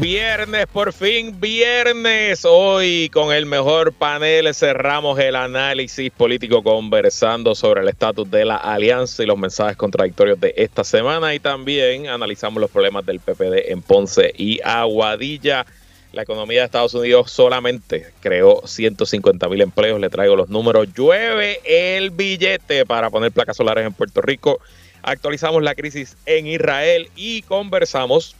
Viernes, 0.00 0.66
por 0.66 0.92
fin 0.92 1.40
viernes. 1.40 2.44
Hoy 2.44 3.08
con 3.10 3.32
el 3.32 3.46
mejor 3.46 3.92
panel 3.92 4.52
cerramos 4.52 5.20
el 5.20 5.36
análisis 5.36 6.10
político 6.10 6.64
conversando 6.64 7.54
sobre 7.54 7.82
el 7.82 7.88
estatus 7.88 8.28
de 8.28 8.44
la 8.44 8.56
alianza 8.56 9.22
y 9.22 9.26
los 9.26 9.38
mensajes 9.38 9.76
contradictorios 9.76 10.40
de 10.40 10.52
esta 10.56 10.82
semana 10.82 11.32
y 11.32 11.38
también 11.38 12.08
analizamos 12.08 12.60
los 12.60 12.72
problemas 12.72 13.06
del 13.06 13.20
PPD 13.20 13.70
en 13.70 13.82
Ponce 13.82 14.34
y 14.36 14.60
Aguadilla. 14.64 15.64
La 16.12 16.22
economía 16.22 16.60
de 16.60 16.66
Estados 16.66 16.94
Unidos 16.94 17.30
solamente 17.30 18.06
creó 18.20 18.66
150 18.66 19.48
mil 19.48 19.60
empleos. 19.60 20.00
Le 20.00 20.10
traigo 20.10 20.34
los 20.34 20.48
números. 20.48 20.88
Llueve 20.92 21.60
el 21.64 22.10
billete 22.10 22.84
para 22.84 23.10
poner 23.10 23.30
placas 23.30 23.56
solares 23.56 23.86
en 23.86 23.92
Puerto 23.92 24.20
Rico. 24.22 24.58
Actualizamos 25.02 25.62
la 25.62 25.76
crisis 25.76 26.16
en 26.26 26.48
Israel 26.48 27.10
y 27.14 27.42
conversamos 27.42 28.34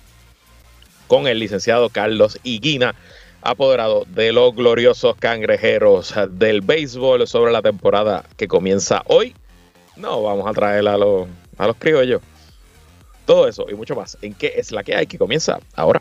con 1.06 1.26
el 1.26 1.38
licenciado 1.38 1.88
Carlos 1.88 2.38
Higuina, 2.42 2.94
apoderado 3.42 4.04
de 4.08 4.32
los 4.32 4.54
gloriosos 4.54 5.16
cangrejeros 5.16 6.14
del 6.30 6.60
béisbol 6.60 7.26
sobre 7.26 7.52
la 7.52 7.62
temporada 7.62 8.24
que 8.36 8.48
comienza 8.48 9.02
hoy. 9.06 9.34
No, 9.96 10.22
vamos 10.22 10.46
a 10.46 10.52
traer 10.52 10.88
a 10.88 10.96
los, 10.96 11.28
a 11.58 11.66
los 11.66 11.76
criollos. 11.76 12.22
Todo 13.26 13.48
eso 13.48 13.66
y 13.70 13.74
mucho 13.74 13.94
más 13.94 14.18
en 14.22 14.34
qué 14.34 14.54
es 14.56 14.72
la 14.72 14.82
que 14.82 14.94
hay 14.94 15.06
que 15.06 15.18
comienza 15.18 15.58
ahora. 15.74 16.00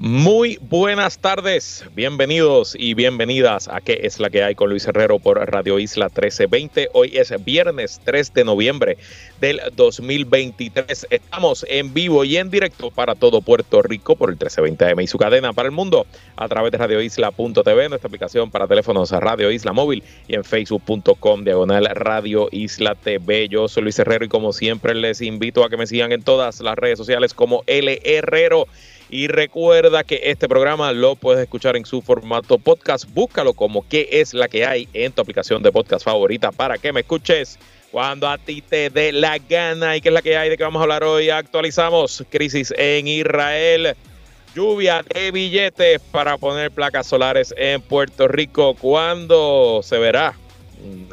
Muy 0.00 0.60
buenas 0.60 1.18
tardes, 1.18 1.84
bienvenidos 1.96 2.76
y 2.78 2.94
bienvenidas 2.94 3.66
a 3.66 3.80
¿Qué 3.80 3.98
es 4.04 4.20
la 4.20 4.30
que 4.30 4.44
hay 4.44 4.54
con 4.54 4.70
Luis 4.70 4.86
Herrero 4.86 5.18
por 5.18 5.38
Radio 5.50 5.80
Isla 5.80 6.04
1320? 6.04 6.90
Hoy 6.92 7.16
es 7.16 7.34
viernes 7.44 8.00
3 8.04 8.32
de 8.32 8.44
noviembre 8.44 8.96
del 9.40 9.60
2023. 9.74 11.08
Estamos 11.10 11.66
en 11.68 11.92
vivo 11.92 12.22
y 12.22 12.36
en 12.36 12.48
directo 12.48 12.92
para 12.92 13.16
todo 13.16 13.40
Puerto 13.40 13.82
Rico 13.82 14.14
por 14.14 14.28
el 14.30 14.36
1320 14.36 14.84
AM 14.84 15.00
y 15.00 15.08
su 15.08 15.18
cadena 15.18 15.52
para 15.52 15.66
el 15.66 15.74
mundo 15.74 16.06
a 16.36 16.46
través 16.46 16.70
de 16.70 16.78
radioisla.tv, 16.78 17.88
nuestra 17.88 18.06
aplicación 18.06 18.52
para 18.52 18.68
teléfonos 18.68 19.10
Radio 19.10 19.50
Isla 19.50 19.72
Móvil 19.72 20.04
y 20.28 20.36
en 20.36 20.44
facebook.com 20.44 21.42
diagonal 21.42 21.86
Radio 21.86 22.48
Isla 22.52 22.94
TV. 22.94 23.48
Yo 23.48 23.66
soy 23.66 23.82
Luis 23.82 23.98
Herrero 23.98 24.24
y 24.24 24.28
como 24.28 24.52
siempre 24.52 24.94
les 24.94 25.20
invito 25.22 25.64
a 25.64 25.68
que 25.68 25.76
me 25.76 25.88
sigan 25.88 26.12
en 26.12 26.22
todas 26.22 26.60
las 26.60 26.76
redes 26.76 26.98
sociales 26.98 27.34
como 27.34 27.64
L 27.66 28.00
Herrero. 28.04 28.68
Y 29.10 29.28
recuerda 29.28 30.04
que 30.04 30.20
este 30.24 30.48
programa 30.48 30.92
lo 30.92 31.16
puedes 31.16 31.42
escuchar 31.42 31.76
en 31.76 31.86
su 31.86 32.02
formato 32.02 32.58
podcast. 32.58 33.08
Búscalo 33.14 33.54
como 33.54 33.88
qué 33.88 34.08
es 34.12 34.34
la 34.34 34.48
que 34.48 34.66
hay 34.66 34.88
en 34.92 35.12
tu 35.12 35.22
aplicación 35.22 35.62
de 35.62 35.72
podcast 35.72 36.04
favorita 36.04 36.52
para 36.52 36.76
que 36.76 36.92
me 36.92 37.00
escuches 37.00 37.58
cuando 37.90 38.28
a 38.28 38.36
ti 38.36 38.60
te 38.60 38.90
dé 38.90 39.12
la 39.12 39.38
gana. 39.38 39.96
¿Y 39.96 40.02
qué 40.02 40.08
es 40.10 40.12
la 40.12 40.20
que 40.20 40.36
hay? 40.36 40.50
¿De 40.50 40.58
qué 40.58 40.62
vamos 40.64 40.80
a 40.80 40.82
hablar 40.82 41.04
hoy? 41.04 41.30
Actualizamos 41.30 42.22
crisis 42.28 42.74
en 42.76 43.08
Israel. 43.08 43.96
Lluvia 44.54 45.02
de 45.14 45.30
billetes 45.30 46.00
para 46.10 46.36
poner 46.36 46.70
placas 46.70 47.06
solares 47.06 47.54
en 47.56 47.80
Puerto 47.80 48.28
Rico. 48.28 48.74
¿Cuándo 48.74 49.80
se 49.82 49.98
verá? 49.98 50.34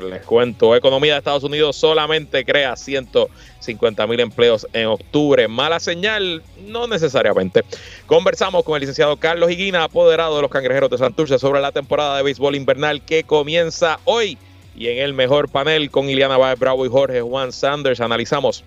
Les 0.10 0.24
cuento, 0.24 0.76
economía 0.76 1.14
de 1.14 1.20
Estados 1.20 1.44
Unidos 1.44 1.76
solamente 1.76 2.46
crea 2.46 2.76
150 2.76 4.08
mil 4.08 4.20
empleos 4.20 4.68
en 4.74 4.88
octubre. 4.88 5.48
Mala 5.48 5.80
señal, 5.80 6.44
no 6.68 6.88
necesariamente. 6.88 7.64
Conversamos 8.06 8.64
con 8.64 8.76
el 8.76 8.82
licenciado 8.82 9.18
Carlos 9.18 9.50
Higuina, 9.50 9.84
apoderado 9.84 10.36
de 10.36 10.42
los 10.44 10.52
cangrejeros 10.52 10.90
de 10.90 10.98
Santurce, 10.98 11.40
sobre 11.40 11.62
la 11.62 11.72
temporada 11.72 12.18
de 12.18 12.24
béisbol 12.24 12.56
invernal 12.56 13.02
que 13.04 13.24
comienza 13.24 14.00
hoy. 14.06 14.38
Y 14.76 14.88
en 14.90 15.00
el 15.00 15.14
mejor 15.14 15.50
panel 15.50 15.90
con 15.90 16.10
Iliana 16.10 16.38
Baez 16.38 16.60
Bravo 16.60 16.86
y 16.86 16.90
Jorge 16.90 17.22
Juan 17.22 17.52
Sanders 17.52 18.02
analizamos 18.02 18.64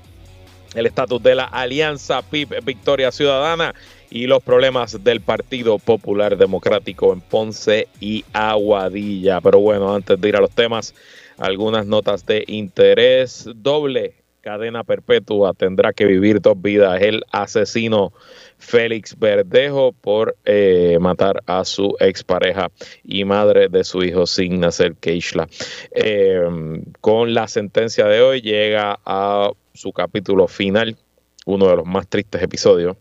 el 0.75 0.87
estatus 0.87 1.23
de 1.23 1.35
la 1.35 1.45
Alianza 1.45 2.23
PIB 2.23 2.63
Victoria 2.65 3.13
Ciudadana 3.13 3.75
y 4.11 4.27
los 4.27 4.43
problemas 4.43 5.03
del 5.05 5.21
Partido 5.21 5.79
Popular 5.79 6.37
Democrático 6.37 7.13
en 7.13 7.21
Ponce 7.21 7.89
y 8.01 8.25
Aguadilla. 8.33 9.41
Pero 9.41 9.61
bueno, 9.61 9.95
antes 9.95 10.21
de 10.21 10.29
ir 10.29 10.37
a 10.37 10.41
los 10.41 10.51
temas, 10.51 10.95
algunas 11.39 11.87
notas 11.87 12.27
de 12.27 12.45
interés. 12.47 13.49
Doble 13.55 14.15
cadena 14.41 14.85
perpetua 14.85 15.53
tendrá 15.53 15.93
que 15.93 16.07
vivir 16.07 16.41
dos 16.41 16.61
vidas 16.61 17.03
el 17.03 17.23
asesino 17.33 18.13
Félix 18.57 19.19
Verdejo 19.19 19.93
por 19.93 20.37
eh, 20.45 20.97
matar 21.01 21.43
a 21.47 21.65
su 21.65 21.97
expareja 22.01 22.71
y 23.05 23.25
madre 23.25 23.69
de 23.69 23.85
su 23.85 24.03
hijo 24.03 24.27
sin 24.27 24.61
nacer 24.61 24.95
Keishla. 24.95 25.49
Eh, 25.91 26.41
con 27.01 27.35
la 27.35 27.47
sentencia 27.47 28.07
de 28.07 28.23
hoy 28.23 28.41
llega 28.41 28.99
a 29.05 29.51
su 29.75 29.93
capítulo 29.93 30.49
final, 30.49 30.97
uno 31.45 31.69
de 31.69 31.77
los 31.77 31.87
más 31.87 32.09
tristes 32.09 32.43
episodios 32.43 32.97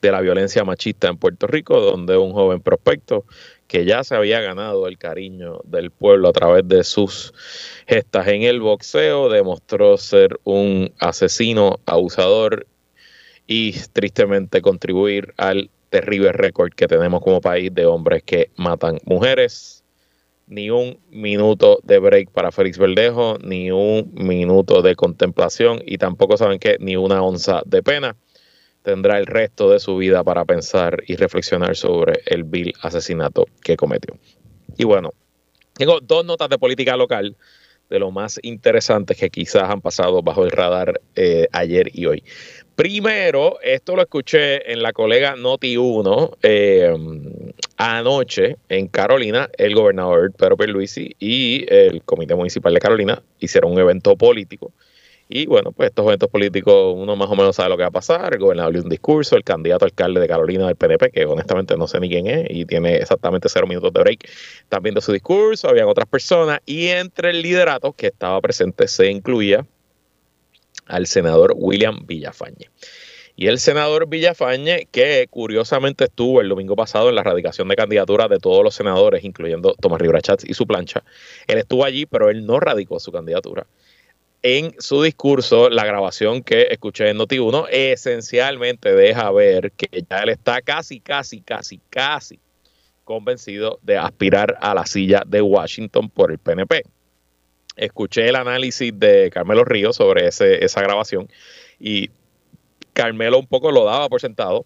de 0.00 0.12
la 0.12 0.20
violencia 0.20 0.64
machista 0.64 1.08
en 1.08 1.16
Puerto 1.16 1.46
Rico, 1.46 1.80
donde 1.80 2.16
un 2.16 2.32
joven 2.32 2.60
prospecto 2.60 3.24
que 3.66 3.84
ya 3.84 4.04
se 4.04 4.14
había 4.14 4.40
ganado 4.40 4.86
el 4.86 4.98
cariño 4.98 5.60
del 5.64 5.90
pueblo 5.90 6.28
a 6.28 6.32
través 6.32 6.68
de 6.68 6.84
sus 6.84 7.32
gestas 7.86 8.28
en 8.28 8.42
el 8.42 8.60
boxeo, 8.60 9.30
demostró 9.30 9.96
ser 9.96 10.38
un 10.44 10.92
asesino, 10.98 11.80
abusador 11.86 12.66
y 13.46 13.72
tristemente 13.92 14.60
contribuir 14.60 15.32
al 15.38 15.70
terrible 15.88 16.32
récord 16.32 16.72
que 16.72 16.86
tenemos 16.86 17.22
como 17.22 17.40
país 17.40 17.72
de 17.74 17.86
hombres 17.86 18.22
que 18.22 18.50
matan 18.56 18.98
mujeres. 19.04 19.84
Ni 20.48 20.68
un 20.68 20.98
minuto 21.10 21.78
de 21.82 21.98
break 21.98 22.30
para 22.30 22.52
Félix 22.52 22.76
Verdejo, 22.76 23.38
ni 23.42 23.70
un 23.70 24.10
minuto 24.12 24.82
de 24.82 24.94
contemplación 24.96 25.80
y 25.86 25.96
tampoco 25.96 26.36
saben 26.36 26.58
que 26.58 26.76
ni 26.78 26.96
una 26.96 27.22
onza 27.22 27.62
de 27.64 27.82
pena 27.82 28.16
tendrá 28.82 29.18
el 29.18 29.26
resto 29.26 29.70
de 29.70 29.80
su 29.80 29.96
vida 29.96 30.24
para 30.24 30.44
pensar 30.44 31.02
y 31.06 31.16
reflexionar 31.16 31.76
sobre 31.76 32.22
el 32.26 32.44
vil 32.44 32.72
asesinato 32.82 33.46
que 33.62 33.76
cometió. 33.76 34.16
Y 34.76 34.84
bueno, 34.84 35.10
tengo 35.74 36.00
dos 36.00 36.24
notas 36.24 36.48
de 36.48 36.58
política 36.58 36.96
local 36.96 37.36
de 37.88 37.98
lo 37.98 38.10
más 38.10 38.40
interesantes 38.42 39.18
que 39.18 39.30
quizás 39.30 39.64
han 39.64 39.80
pasado 39.80 40.22
bajo 40.22 40.44
el 40.44 40.50
radar 40.50 41.00
eh, 41.14 41.46
ayer 41.52 41.90
y 41.92 42.06
hoy. 42.06 42.24
Primero, 42.74 43.58
esto 43.62 43.94
lo 43.94 44.02
escuché 44.02 44.72
en 44.72 44.82
la 44.82 44.94
colega 44.94 45.36
Noti1 45.36 46.36
eh, 46.42 46.94
anoche 47.76 48.56
en 48.70 48.88
Carolina, 48.88 49.50
el 49.58 49.74
gobernador 49.74 50.32
Pedro 50.32 50.56
Pierluisi 50.56 51.14
y 51.18 51.66
el 51.68 52.02
Comité 52.02 52.34
Municipal 52.34 52.72
de 52.72 52.80
Carolina 52.80 53.22
hicieron 53.40 53.72
un 53.72 53.78
evento 53.78 54.16
político 54.16 54.72
y 55.34 55.46
bueno, 55.46 55.72
pues 55.72 55.88
estos 55.88 56.04
eventos 56.04 56.28
políticos 56.28 56.94
uno 56.94 57.16
más 57.16 57.30
o 57.30 57.34
menos 57.34 57.56
sabe 57.56 57.70
lo 57.70 57.76
que 57.78 57.82
va 57.84 57.88
a 57.88 57.92
pasar. 57.92 58.34
El 58.34 58.40
gobernador 58.40 58.74
dio 58.74 58.82
un 58.82 58.90
discurso, 58.90 59.34
el 59.34 59.44
candidato 59.44 59.86
alcalde 59.86 60.20
de 60.20 60.28
Carolina 60.28 60.66
del 60.66 60.76
PNP, 60.76 61.10
que 61.10 61.24
honestamente 61.24 61.74
no 61.76 61.88
sé 61.88 62.00
ni 62.00 62.10
quién 62.10 62.26
es 62.26 62.46
y 62.50 62.66
tiene 62.66 62.96
exactamente 62.96 63.48
cero 63.48 63.66
minutos 63.66 63.92
de 63.94 64.00
break, 64.00 64.28
también 64.68 64.94
de 64.94 65.00
su 65.00 65.10
discurso. 65.10 65.70
Habían 65.70 65.88
otras 65.88 66.06
personas 66.06 66.60
y 66.66 66.88
entre 66.88 67.30
el 67.30 67.40
liderato 67.40 67.94
que 67.94 68.08
estaba 68.08 68.38
presente 68.42 68.86
se 68.88 69.10
incluía 69.10 69.66
al 70.86 71.06
senador 71.06 71.54
William 71.56 72.04
Villafañe. 72.06 72.68
Y 73.34 73.46
el 73.46 73.58
senador 73.58 74.08
Villafañe, 74.08 74.86
que 74.90 75.26
curiosamente 75.30 76.04
estuvo 76.04 76.42
el 76.42 76.50
domingo 76.50 76.76
pasado 76.76 77.08
en 77.08 77.14
la 77.14 77.22
radicación 77.22 77.68
de 77.68 77.76
candidaturas 77.76 78.28
de 78.28 78.36
todos 78.36 78.62
los 78.62 78.74
senadores, 78.74 79.24
incluyendo 79.24 79.74
Tomás 79.80 79.98
Rivera 79.98 80.20
Chats 80.20 80.44
y 80.46 80.52
su 80.52 80.66
plancha, 80.66 81.02
él 81.46 81.56
estuvo 81.56 81.86
allí, 81.86 82.04
pero 82.04 82.28
él 82.28 82.44
no 82.44 82.60
radicó 82.60 83.00
su 83.00 83.10
candidatura 83.10 83.66
en 84.42 84.74
su 84.78 85.02
discurso, 85.02 85.70
la 85.70 85.84
grabación 85.84 86.42
que 86.42 86.68
escuché 86.70 87.08
en 87.10 87.18
Noti1, 87.18 87.68
esencialmente 87.70 88.92
deja 88.92 89.30
ver 89.30 89.72
que 89.72 90.04
ya 90.08 90.18
él 90.18 90.30
está 90.30 90.60
casi, 90.62 91.00
casi, 91.00 91.40
casi, 91.40 91.78
casi 91.88 92.40
convencido 93.04 93.78
de 93.82 93.96
aspirar 93.96 94.58
a 94.60 94.74
la 94.74 94.86
silla 94.86 95.22
de 95.26 95.42
Washington 95.42 96.08
por 96.08 96.32
el 96.32 96.38
PNP. 96.38 96.82
Escuché 97.76 98.28
el 98.28 98.36
análisis 98.36 98.92
de 98.98 99.30
Carmelo 99.30 99.64
Ríos 99.64 99.96
sobre 99.96 100.26
esa 100.26 100.82
grabación 100.82 101.28
y 101.78 102.10
Carmelo 102.92 103.38
un 103.38 103.46
poco 103.46 103.70
lo 103.70 103.84
daba 103.84 104.08
por 104.08 104.20
sentado, 104.20 104.64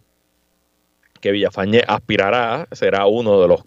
que 1.26 1.32
Villafañe 1.32 1.82
aspirará, 1.88 2.68
será 2.70 3.06
uno 3.06 3.40
de 3.40 3.48
los 3.48 3.62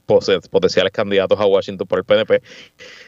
potenciales 0.49 0.93
candidatos 0.93 1.37
a 1.41 1.45
Washington 1.45 1.85
por 1.87 1.99
el 1.99 2.05
PNP. 2.05 2.41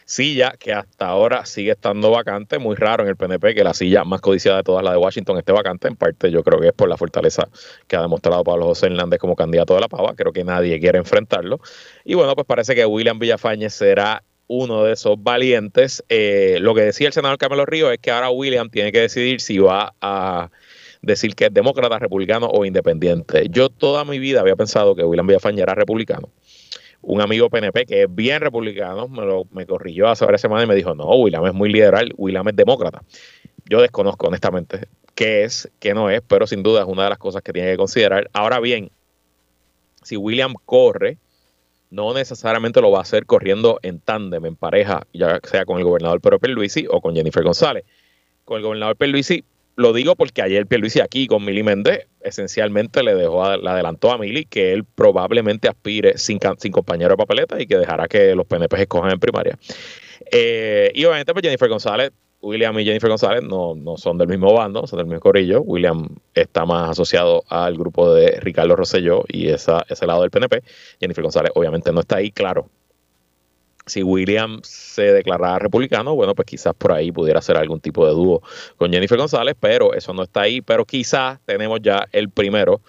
Silla 0.04 0.56
que 0.60 0.74
hasta 0.74 1.08
ahora 1.08 1.46
sigue 1.46 1.72
estando 1.72 2.12
vacante, 2.12 2.60
muy 2.60 2.76
raro 2.76 3.04
en 3.04 3.10
el 3.10 3.16
PNP 3.16 3.56
que 3.56 3.64
la 3.64 3.74
silla 3.74 4.04
más 4.04 4.20
codiciada 4.20 4.58
de 4.58 4.64
todas, 4.64 4.84
la 4.84 4.92
de 4.92 4.98
Washington, 4.98 5.38
esté 5.38 5.54
vacante. 5.54 5.88
En 5.88 5.96
parte 5.96 6.30
yo 6.30 6.44
creo 6.44 6.60
que 6.60 6.68
es 6.68 6.74
por 6.74 6.90
la 6.90 6.98
fortaleza 6.98 7.48
que 7.88 7.96
ha 7.96 8.02
demostrado 8.02 8.44
Pablo 8.44 8.66
José 8.66 8.88
Hernández 8.88 9.20
como 9.20 9.38
candidato 9.38 9.74
de 9.74 9.80
la 9.80 9.88
Pava. 9.88 10.16
Creo 10.16 10.34
que 10.34 10.44
nadie 10.44 10.78
quiere 10.82 10.98
enfrentarlo. 10.98 11.62
Y 12.04 12.16
bueno, 12.16 12.36
pues 12.36 12.46
parece 12.46 12.76
que 12.76 12.86
William 12.86 13.20
Villafañe 13.20 13.70
será 13.70 14.22
uno 14.48 14.84
de 14.84 14.94
esos 14.94 15.16
valientes. 15.24 16.04
Eh, 16.10 16.58
lo 16.60 16.76
que 16.76 16.82
decía 16.82 17.08
el 17.08 17.14
senador 17.14 17.38
Carmelo 17.38 17.66
Ríos 17.66 17.94
es 17.94 18.00
que 18.00 18.12
ahora 18.12 18.30
William 18.32 18.70
tiene 18.70 18.92
que 18.92 19.00
decidir 19.00 19.40
si 19.40 19.60
va 19.60 19.94
a 20.02 20.50
decir 21.02 21.36
que 21.36 21.46
es 21.46 21.54
demócrata, 21.54 22.00
republicano 22.00 22.48
o 22.48 22.66
independiente. 22.66 23.48
Yo 23.50 23.70
toda 23.70 24.06
mi 24.06 24.20
vida 24.20 24.42
había 24.42 24.56
pensado 24.56 24.96
que 24.96 25.04
William 25.04 25.28
Villafañe 25.28 25.62
era 25.62 25.74
republicano. 25.74 26.30
Un 27.02 27.22
amigo 27.22 27.50
PNP 27.50 27.86
que 27.86 28.04
es 28.04 28.08
bien 28.14 28.42
republicano 28.42 29.08
me, 29.08 29.26
lo, 29.26 29.46
me 29.52 29.66
corrigió 29.66 30.08
hace 30.08 30.24
varias 30.24 30.42
semanas 30.42 30.66
y 30.66 30.68
me 30.68 30.76
dijo, 30.76 30.94
no, 30.94 31.06
William 31.16 31.46
es 31.48 31.54
muy 31.54 31.72
liberal, 31.72 32.14
William 32.18 32.48
es 32.48 32.56
demócrata. 32.56 33.02
Yo 33.68 33.82
desconozco 33.82 34.28
honestamente 34.28 34.88
qué 35.16 35.44
es, 35.44 35.72
qué 35.80 35.94
no 35.94 36.10
es, 36.10 36.22
pero 36.28 36.46
sin 36.46 36.62
duda 36.62 36.82
es 36.82 36.88
una 36.88 37.06
de 37.06 37.10
las 37.10 37.18
cosas 37.18 37.42
que 37.42 37.54
tiene 37.54 37.72
que 37.72 37.78
considerar. 37.78 38.30
Ahora 38.34 38.60
bien, 38.60 38.92
si 40.04 40.18
William 40.18 40.54
corre, 40.66 41.18
no 41.90 42.14
necesariamente 42.14 42.82
lo 42.82 42.92
va 42.92 43.00
a 43.00 43.02
hacer 43.02 43.26
corriendo 43.26 43.80
en 43.82 44.00
tándem, 44.00 44.46
en 44.46 44.56
pareja, 44.56 45.06
ya 45.14 45.40
sea 45.44 45.66
con 45.66 45.78
el 45.78 45.84
gobernador 45.84 46.22
Pedro 46.22 46.40
Pierluisi 46.40 46.86
o 46.90 47.02
con 47.02 47.16
Jennifer 47.16 47.44
González. 47.44 47.84
Con 48.46 48.58
el 48.58 48.64
gobernador 48.64 48.96
Pierluisi 48.96 49.44
lo 49.76 49.94
digo 49.94 50.16
porque 50.16 50.42
ayer 50.42 50.68
Pierluisi 50.68 51.00
aquí 51.00 51.28
con 51.28 51.44
Mili 51.46 51.64
Méndez 51.64 52.08
esencialmente 52.22 53.04
le 53.04 53.16
dejó, 53.16 53.56
le 53.58 53.70
adelantó 53.70 54.12
a 54.12 54.18
Mili 54.18 54.46
que 54.46 54.74
él 54.74 54.84
probablemente 54.84 55.68
aspire 55.68 56.18
sin, 56.18 56.40
sin 56.58 56.72
compañero 56.72 57.12
de 57.12 57.18
papeleta 57.18 57.62
y 57.62 57.68
que 57.68 57.78
dejará 57.78 58.08
que 58.08 58.36
los 58.36 58.46
PNP 58.46 58.82
escojan 58.82 59.12
en 59.12 59.20
primaria. 59.20 59.58
Eh, 60.32 60.92
y 60.94 61.04
obviamente 61.06 61.34
pues 61.34 61.44
Jennifer 61.44 61.70
González 61.70 62.12
William 62.42 62.78
y 62.80 62.86
Jennifer 62.86 63.10
González 63.10 63.44
no, 63.44 63.76
no, 63.76 63.98
son 63.98 64.18
del 64.18 64.28
mismo 64.28 64.54
bando, 64.54 64.88
son 64.88 64.98
del 64.98 65.06
mismo 65.06 65.20
corillo. 65.20 65.62
William 65.62 66.08
está 66.34 66.66
más 66.66 66.90
asociado 66.90 67.44
al 67.50 67.78
grupo 67.78 68.14
de 68.14 68.40
Ricardo 68.42 68.76
Rosselló 68.76 69.24
y 69.28 69.50
esa, 69.50 69.86
ese 69.88 70.08
lado 70.08 70.22
del 70.22 70.32
PNP. 70.32 70.64
Jennifer 71.00 71.24
González 71.24 71.52
obviamente 71.56 71.92
no 71.92 72.02
está 72.02 72.18
ahí, 72.18 72.32
claro. 72.32 72.68
Si 73.86 74.04
William 74.04 74.60
se 74.64 75.14
declarara 75.14 75.60
republicano, 75.60 76.14
bueno, 76.16 76.36
pues 76.36 76.46
quizás 76.46 76.74
por 76.76 76.92
ahí 76.92 77.12
pudiera 77.12 77.40
hacer 77.40 77.58
algún 77.58 77.80
tipo 77.80 78.06
de 78.06 78.14
dúo 78.14 78.42
con 78.78 78.92
Jennifer 78.92 79.18
González, 79.18 79.56
pero 79.60 79.94
eso 79.94 80.14
no 80.14 80.24
está 80.24 80.42
ahí. 80.42 80.62
Pero 80.62 80.86
quizás 80.86 81.40
tenemos 81.46 81.80
ya 81.82 82.08
el 82.12 82.30
primero 82.30 82.82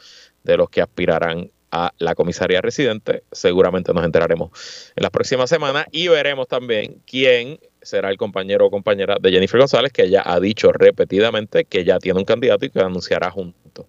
de 0.45 0.57
los 0.57 0.69
que 0.69 0.83
aspirarán 0.83 1.51
a 1.71 1.93
la 1.99 2.15
comisaría 2.15 2.61
residente. 2.61 3.25
Seguramente 3.33 3.95
nos 3.95 4.05
enteraremos 4.05 4.51
en 4.95 5.03
las 5.03 5.11
próximas 5.11 5.49
semanas 5.49 5.87
y 5.91 6.07
veremos 6.09 6.47
también 6.47 7.03
quién 7.07 7.59
será 7.81 8.11
el 8.11 8.19
compañero 8.19 8.67
o 8.67 8.71
compañera 8.71 9.17
de 9.21 9.33
Jennifer 9.33 9.59
González, 9.59 9.93
que 9.93 10.05
ella 10.05 10.23
ha 10.25 10.39
dicho 10.39 10.71
repetidamente 10.71 11.65
que 11.65 11.85
ya 11.85 11.99
tiene 11.99 12.21
un 12.21 12.27
candidato 12.27 12.67
y 12.67 12.71
que 12.71 12.81
anunciará 12.81 13.31
junto 13.31 13.89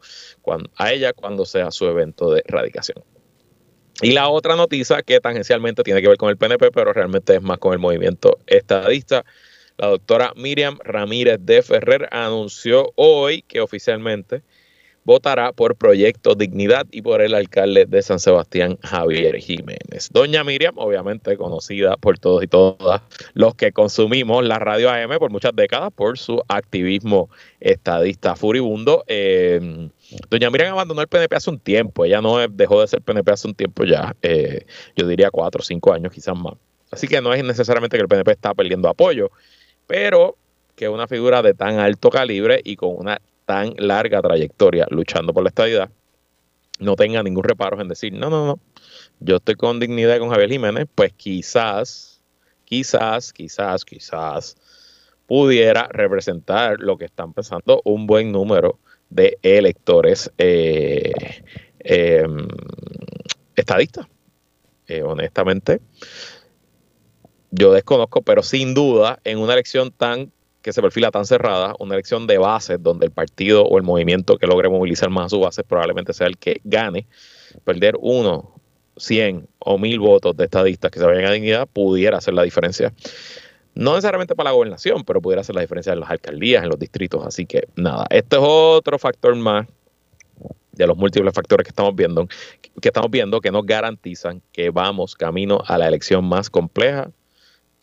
a 0.78 0.92
ella 0.94 1.14
cuando 1.14 1.46
sea 1.46 1.72
su 1.72 1.86
evento 1.86 2.32
de 2.32 2.44
radicación. 2.48 3.04
Y 4.04 4.12
la 4.12 4.28
otra 4.28 4.56
noticia 4.56 5.02
que 5.02 5.20
tangencialmente 5.20 5.82
tiene 5.82 6.02
que 6.02 6.10
ver 6.10 6.18
con 6.18 6.30
el 6.30 6.38
PNP, 6.38 6.72
pero 6.72 6.92
realmente 6.92 7.36
es 7.36 7.42
más 7.42 7.58
con 7.58 7.74
el 7.74 7.80
movimiento 7.80 8.38
estadista. 8.48 9.24
La 9.78 9.88
doctora 9.88 10.34
Miriam 10.36 10.78
Ramírez 10.84 11.40
de 11.42 11.64
Ferrer 11.64 12.10
anunció 12.12 12.92
hoy 12.96 13.44
que 13.44 13.62
oficialmente 13.62 14.44
votará 15.06 15.52
por 15.52 15.76
Proyecto 15.76 16.36
Dignidad 16.36 16.86
y 16.92 17.02
por 17.02 17.22
el 17.22 17.34
alcalde 17.34 17.86
de 17.86 18.02
San 18.02 18.20
Sebastián, 18.20 18.78
Javier 18.84 19.38
Jiménez. 19.38 20.10
Doña 20.12 20.44
Miriam, 20.44 20.78
obviamente 20.78 21.38
conocida 21.38 21.98
por 21.98 22.20
todos 22.20 22.44
y 22.44 22.48
todas 22.48 23.02
los 23.34 23.56
que 23.56 23.72
consumimos 23.72 24.44
la 24.46 24.60
radio 24.60 24.90
AM 24.90 25.18
por 25.18 25.32
muchas 25.32 25.56
décadas 25.56 25.92
por 25.94 26.18
su 26.18 26.42
activismo 26.48 27.30
estadista 27.60 28.36
furibundo. 28.36 29.04
Eh, 29.08 29.90
doña 30.30 30.50
Miriam 30.50 30.74
abandonó 30.74 31.02
el 31.02 31.08
PNP 31.08 31.36
hace 31.36 31.50
un 31.50 31.60
tiempo, 31.60 32.06
ella 32.06 32.22
no 32.22 32.48
dejó 32.48 32.82
de 32.82 32.88
ser 32.88 33.02
PNP 33.02 33.32
hace 33.32 33.48
un 33.48 33.56
tiempo 33.56 33.84
ya, 33.84 34.16
eh, 34.22 34.66
yo 34.96 35.08
diría 35.08 35.32
cuatro 35.32 35.62
o 35.62 35.64
cinco 35.64 35.94
años 35.94 36.12
quizás 36.14 36.38
más. 36.38 36.54
Así 36.92 37.08
que 37.08 37.22
no 37.22 37.34
es 37.34 37.44
necesariamente 37.44 37.98
que 37.98 38.02
el 38.02 38.08
PNP 38.08 38.32
está 38.32 38.54
perdiendo 38.54 38.88
apoyo, 38.88 39.32
pero 39.88 40.38
que 40.76 40.90
una 40.90 41.08
figura 41.08 41.42
de 41.42 41.54
tan 41.54 41.80
alto 41.80 42.10
calibre 42.10 42.62
y 42.64 42.76
con 42.76 42.96
una 42.96 43.20
tan 43.46 43.74
larga 43.78 44.22
trayectoria 44.22 44.88
luchando 44.90 45.34
por 45.34 45.44
la 45.44 45.50
estabilidad 45.50 45.90
no 46.80 46.96
tenga 46.96 47.22
ningún 47.24 47.44
reparo 47.44 47.80
en 47.82 47.88
decir, 47.88 48.14
no, 48.14 48.30
no, 48.30 48.46
no, 48.46 48.60
yo 49.20 49.38
estoy 49.38 49.56
con 49.56 49.80
dignidad 49.80 50.20
con 50.20 50.30
Javier 50.30 50.50
Jiménez, 50.50 50.88
pues 50.94 51.14
quizás, 51.14 52.22
quizás, 52.66 53.32
quizás, 53.32 53.86
quizás 53.86 54.58
pudiera 55.28 55.88
representar 55.92 56.80
lo 56.80 56.98
que 56.98 57.06
están 57.06 57.34
pensando 57.34 57.82
un 57.86 58.08
buen 58.08 58.32
número 58.32 58.80
de 59.14 59.38
electores 59.42 60.32
eh, 60.38 61.12
em, 61.80 62.48
estadistas. 63.56 64.08
Eh, 64.88 65.04
honestamente, 65.04 65.80
yo 67.52 67.72
desconozco, 67.72 68.22
pero 68.22 68.44
sin 68.44 68.74
duda, 68.74 69.20
en 69.24 69.38
una 69.38 69.54
elección 69.54 69.92
tan 69.92 70.32
que 70.62 70.72
se 70.72 70.82
perfila 70.82 71.12
tan 71.12 71.26
cerrada, 71.26 71.76
una 71.80 71.96
elección 71.96 72.26
de 72.26 72.38
bases 72.38 72.82
donde 72.82 73.06
el 73.06 73.12
partido 73.12 73.66
o 73.66 73.78
el 73.78 73.84
movimiento 73.84 74.38
que 74.38 74.48
logre 74.48 74.70
movilizar 74.70 75.10
más 75.10 75.26
a 75.26 75.30
su 75.30 75.40
base 75.42 75.64
probablemente 75.64 76.14
sea 76.14 76.28
el 76.28 76.38
que 76.38 76.62
gane, 76.64 77.06
perder 77.66 77.96
uno, 78.00 78.54
100 78.96 79.48
o 79.60 79.78
1000 79.78 80.00
votos 80.00 80.38
de 80.38 80.46
estadistas 80.46 80.90
que 80.90 81.00
se 81.00 81.06
vayan 81.06 81.26
a 81.26 81.32
dignidad 81.32 81.68
pudiera 81.68 82.18
hacer 82.18 82.34
la 82.34 82.44
diferencia. 82.44 82.94
No 83.76 83.92
necesariamente 83.92 84.36
para 84.36 84.50
la 84.50 84.56
gobernación, 84.56 85.04
pero 85.04 85.22
pudiera 85.22 85.42
hacer 85.42 85.56
la 85.56 85.62
diferencia 85.62 85.94
en 85.94 86.00
las 86.00 86.10
alcaldías, 86.10 86.64
en 86.64 86.70
los 86.70 86.80
distritos. 86.80 87.26
Así 87.26 87.46
que 87.46 87.68
nada, 87.76 88.06
este 88.10 88.36
es 88.36 88.42
otro 88.44 89.00
factor 89.00 89.36
más 89.36 89.68
de 90.72 90.88
los 90.88 90.98
múltiples 90.98 91.34
factores 91.34 91.66
que 91.66 91.70
estamos 91.70 91.96
viendo, 91.96 92.28
que 92.82 92.90
estamos 92.90 93.12
viendo 93.12 93.42
que 93.42 93.52
nos 93.52 93.66
garantizan 93.66 94.42
que 94.52 94.70
vamos 94.70 95.16
camino 95.16 95.62
a 95.68 95.78
la 95.78 95.88
elección 95.88 96.26
más 96.26 96.50
compleja, 96.50 97.12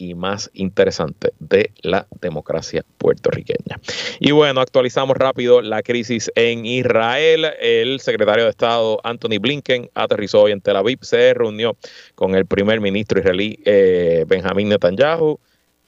y 0.01 0.15
más 0.15 0.51
interesante 0.55 1.33
de 1.39 1.73
la 1.83 2.07
democracia 2.21 2.85
puertorriqueña. 2.99 3.79
Y 4.19 4.33
bueno, 4.33 4.61
actualizamos 4.61 5.17
rápido 5.17 5.61
la 5.61 5.83
crisis 5.83 6.33
en 6.35 6.65
Israel. 6.65 7.47
El 7.61 8.01
secretario 8.01 8.45
de 8.45 8.51
Estado 8.51 8.99
Anthony 9.05 9.39
Blinken 9.41 9.91
aterrizó 9.95 10.43
hoy 10.43 10.53
en 10.53 10.61
Tel 10.61 10.77
Aviv, 10.77 10.99
se 11.03 11.35
reunió 11.35 11.77
con 12.15 12.35
el 12.35 12.47
primer 12.47 12.81
ministro 12.81 13.21
israelí 13.21 13.59
eh, 13.65 14.25
Benjamín 14.27 14.71
Netanyahu 14.71 15.39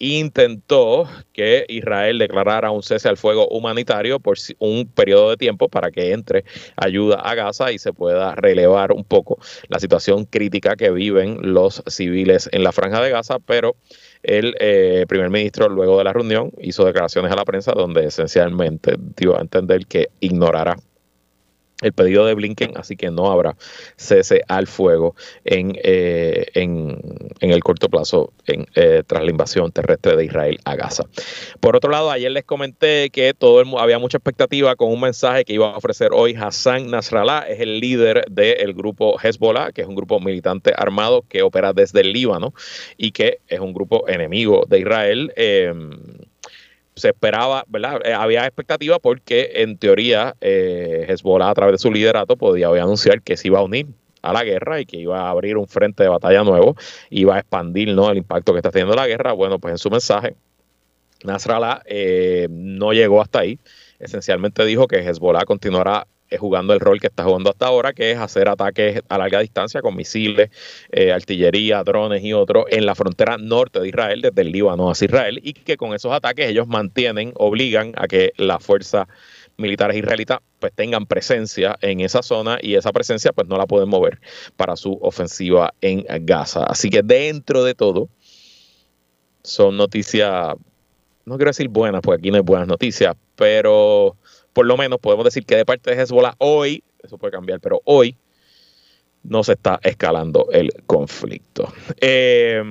intentó 0.02 1.08
que 1.32 1.64
Israel 1.68 2.18
declarara 2.18 2.72
un 2.72 2.82
cese 2.82 3.08
al 3.08 3.16
fuego 3.16 3.46
humanitario 3.46 4.18
por 4.18 4.36
un 4.58 4.86
periodo 4.86 5.30
de 5.30 5.36
tiempo 5.36 5.68
para 5.68 5.92
que 5.92 6.10
entre 6.10 6.44
ayuda 6.76 7.20
a 7.20 7.36
Gaza 7.36 7.70
y 7.70 7.78
se 7.78 7.92
pueda 7.92 8.34
relevar 8.34 8.90
un 8.90 9.04
poco 9.04 9.38
la 9.68 9.78
situación 9.78 10.24
crítica 10.24 10.74
que 10.74 10.90
viven 10.90 11.38
los 11.54 11.84
civiles 11.86 12.48
en 12.50 12.64
la 12.64 12.72
franja 12.72 13.00
de 13.00 13.10
Gaza, 13.10 13.38
pero 13.38 13.76
el 14.24 14.56
eh, 14.58 15.06
primer 15.08 15.30
ministro 15.30 15.68
luego 15.68 15.98
de 15.98 16.04
la 16.04 16.12
reunión 16.12 16.50
hizo 16.58 16.84
declaraciones 16.84 17.30
a 17.30 17.36
la 17.36 17.44
prensa 17.44 17.70
donde 17.70 18.04
esencialmente 18.04 18.96
dio 19.16 19.38
a 19.38 19.40
entender 19.40 19.86
que 19.86 20.08
ignorará 20.18 20.76
el 21.82 21.92
pedido 21.92 22.24
de 22.24 22.34
Blinken, 22.34 22.72
así 22.76 22.96
que 22.96 23.10
no 23.10 23.30
habrá 23.30 23.56
cese 23.96 24.42
al 24.48 24.66
fuego 24.66 25.14
en, 25.44 25.78
eh, 25.82 26.46
en, 26.54 26.98
el 27.40 27.62
corto 27.62 27.88
plazo 27.88 28.32
en, 28.46 28.66
eh, 28.74 29.02
tras 29.06 29.22
la 29.22 29.30
invasión 29.30 29.70
terrestre 29.72 30.16
de 30.16 30.24
Israel 30.24 30.58
a 30.64 30.76
Gaza. 30.76 31.04
Por 31.60 31.76
otro 31.76 31.90
lado, 31.90 32.10
ayer 32.10 32.30
les 32.30 32.44
comenté 32.44 33.10
que 33.10 33.34
todo 33.34 33.60
el, 33.60 33.68
había 33.78 33.98
mucha 33.98 34.18
expectativa 34.18 34.76
con 34.76 34.90
un 34.90 35.00
mensaje 35.00 35.44
que 35.44 35.52
iba 35.52 35.70
a 35.70 35.76
ofrecer 35.76 36.10
hoy 36.12 36.34
Hassan 36.34 36.90
Nasrallah, 36.90 37.40
es 37.48 37.60
el 37.60 37.80
líder 37.80 38.24
del 38.30 38.72
grupo 38.74 39.18
Hezbollah, 39.18 39.72
que 39.72 39.82
es 39.82 39.88
un 39.88 39.94
grupo 39.94 40.20
militante 40.20 40.72
armado 40.76 41.24
que 41.28 41.42
opera 41.42 41.72
desde 41.72 42.00
el 42.00 42.12
Líbano 42.12 42.54
y 42.96 43.12
que 43.12 43.40
es 43.48 43.60
un 43.60 43.72
grupo 43.72 44.08
enemigo 44.08 44.64
de 44.68 44.80
Israel. 44.80 45.32
Eh, 45.36 45.72
se 46.94 47.08
esperaba, 47.08 47.64
¿verdad? 47.68 48.00
Eh, 48.04 48.12
había 48.12 48.44
expectativa 48.46 48.98
porque 48.98 49.50
en 49.56 49.78
teoría 49.78 50.36
eh, 50.40 51.06
Hezbollah 51.08 51.50
a 51.50 51.54
través 51.54 51.74
de 51.74 51.78
su 51.78 51.90
liderato 51.90 52.36
podía 52.36 52.70
hoy 52.70 52.78
anunciar 52.78 53.22
que 53.22 53.36
se 53.36 53.48
iba 53.48 53.58
a 53.58 53.62
unir 53.62 53.86
a 54.20 54.32
la 54.32 54.44
guerra 54.44 54.80
y 54.80 54.86
que 54.86 54.98
iba 54.98 55.22
a 55.22 55.30
abrir 55.30 55.56
un 55.56 55.66
frente 55.66 56.02
de 56.04 56.08
batalla 56.08 56.44
nuevo, 56.44 56.76
iba 57.10 57.36
a 57.36 57.38
expandir 57.40 57.94
¿no? 57.94 58.10
el 58.10 58.18
impacto 58.18 58.52
que 58.52 58.58
está 58.58 58.70
teniendo 58.70 58.94
la 58.94 59.06
guerra. 59.06 59.32
Bueno, 59.32 59.58
pues 59.58 59.72
en 59.72 59.78
su 59.78 59.90
mensaje, 59.90 60.36
Nasrallah 61.24 61.82
eh, 61.86 62.46
no 62.50 62.92
llegó 62.92 63.20
hasta 63.20 63.40
ahí. 63.40 63.58
Esencialmente 63.98 64.64
dijo 64.64 64.86
que 64.86 64.98
Hezbollah 64.98 65.44
continuará 65.44 66.06
jugando 66.38 66.74
el 66.74 66.80
rol 66.80 67.00
que 67.00 67.06
está 67.06 67.24
jugando 67.24 67.50
hasta 67.50 67.66
ahora, 67.66 67.92
que 67.92 68.12
es 68.12 68.18
hacer 68.18 68.48
ataques 68.48 69.00
a 69.08 69.18
larga 69.18 69.40
distancia 69.40 69.80
con 69.80 69.96
misiles, 69.96 70.50
eh, 70.90 71.12
artillería, 71.12 71.82
drones 71.84 72.22
y 72.22 72.32
otros 72.32 72.66
en 72.68 72.86
la 72.86 72.94
frontera 72.94 73.36
norte 73.38 73.80
de 73.80 73.88
Israel, 73.88 74.20
desde 74.22 74.42
el 74.42 74.52
Líbano 74.52 74.90
hacia 74.90 75.06
Israel, 75.06 75.40
y 75.42 75.52
que 75.52 75.76
con 75.76 75.94
esos 75.94 76.12
ataques 76.12 76.48
ellos 76.48 76.66
mantienen, 76.66 77.32
obligan 77.36 77.92
a 77.96 78.06
que 78.06 78.32
la 78.36 78.58
fuerza 78.58 79.08
militares 79.56 79.96
israelitas 79.96 80.38
pues 80.58 80.72
tengan 80.74 81.06
presencia 81.06 81.76
en 81.80 82.00
esa 82.00 82.22
zona 82.22 82.58
y 82.60 82.74
esa 82.74 82.92
presencia 82.92 83.32
pues 83.32 83.48
no 83.48 83.56
la 83.56 83.66
pueden 83.66 83.88
mover 83.88 84.20
para 84.56 84.76
su 84.76 84.98
ofensiva 85.00 85.74
en 85.80 86.04
Gaza. 86.26 86.64
Así 86.64 86.90
que 86.90 87.02
dentro 87.02 87.64
de 87.64 87.74
todo 87.74 88.08
son 89.42 89.76
noticias, 89.76 90.54
no 91.24 91.36
quiero 91.36 91.50
decir 91.50 91.68
buenas, 91.68 92.00
porque 92.00 92.20
aquí 92.20 92.30
no 92.30 92.36
hay 92.36 92.42
buenas 92.42 92.68
noticias, 92.68 93.16
pero 93.36 94.16
por 94.52 94.66
lo 94.66 94.76
menos 94.76 94.98
podemos 95.00 95.24
decir 95.24 95.44
que 95.44 95.56
de 95.56 95.64
parte 95.64 95.94
de 95.94 96.00
Hezbollah 96.00 96.34
hoy, 96.38 96.82
eso 97.02 97.18
puede 97.18 97.32
cambiar, 97.32 97.60
pero 97.60 97.80
hoy 97.84 98.16
no 99.24 99.44
se 99.44 99.52
está 99.52 99.78
escalando 99.82 100.48
el 100.52 100.72
conflicto. 100.86 101.72
Eh, 102.00 102.62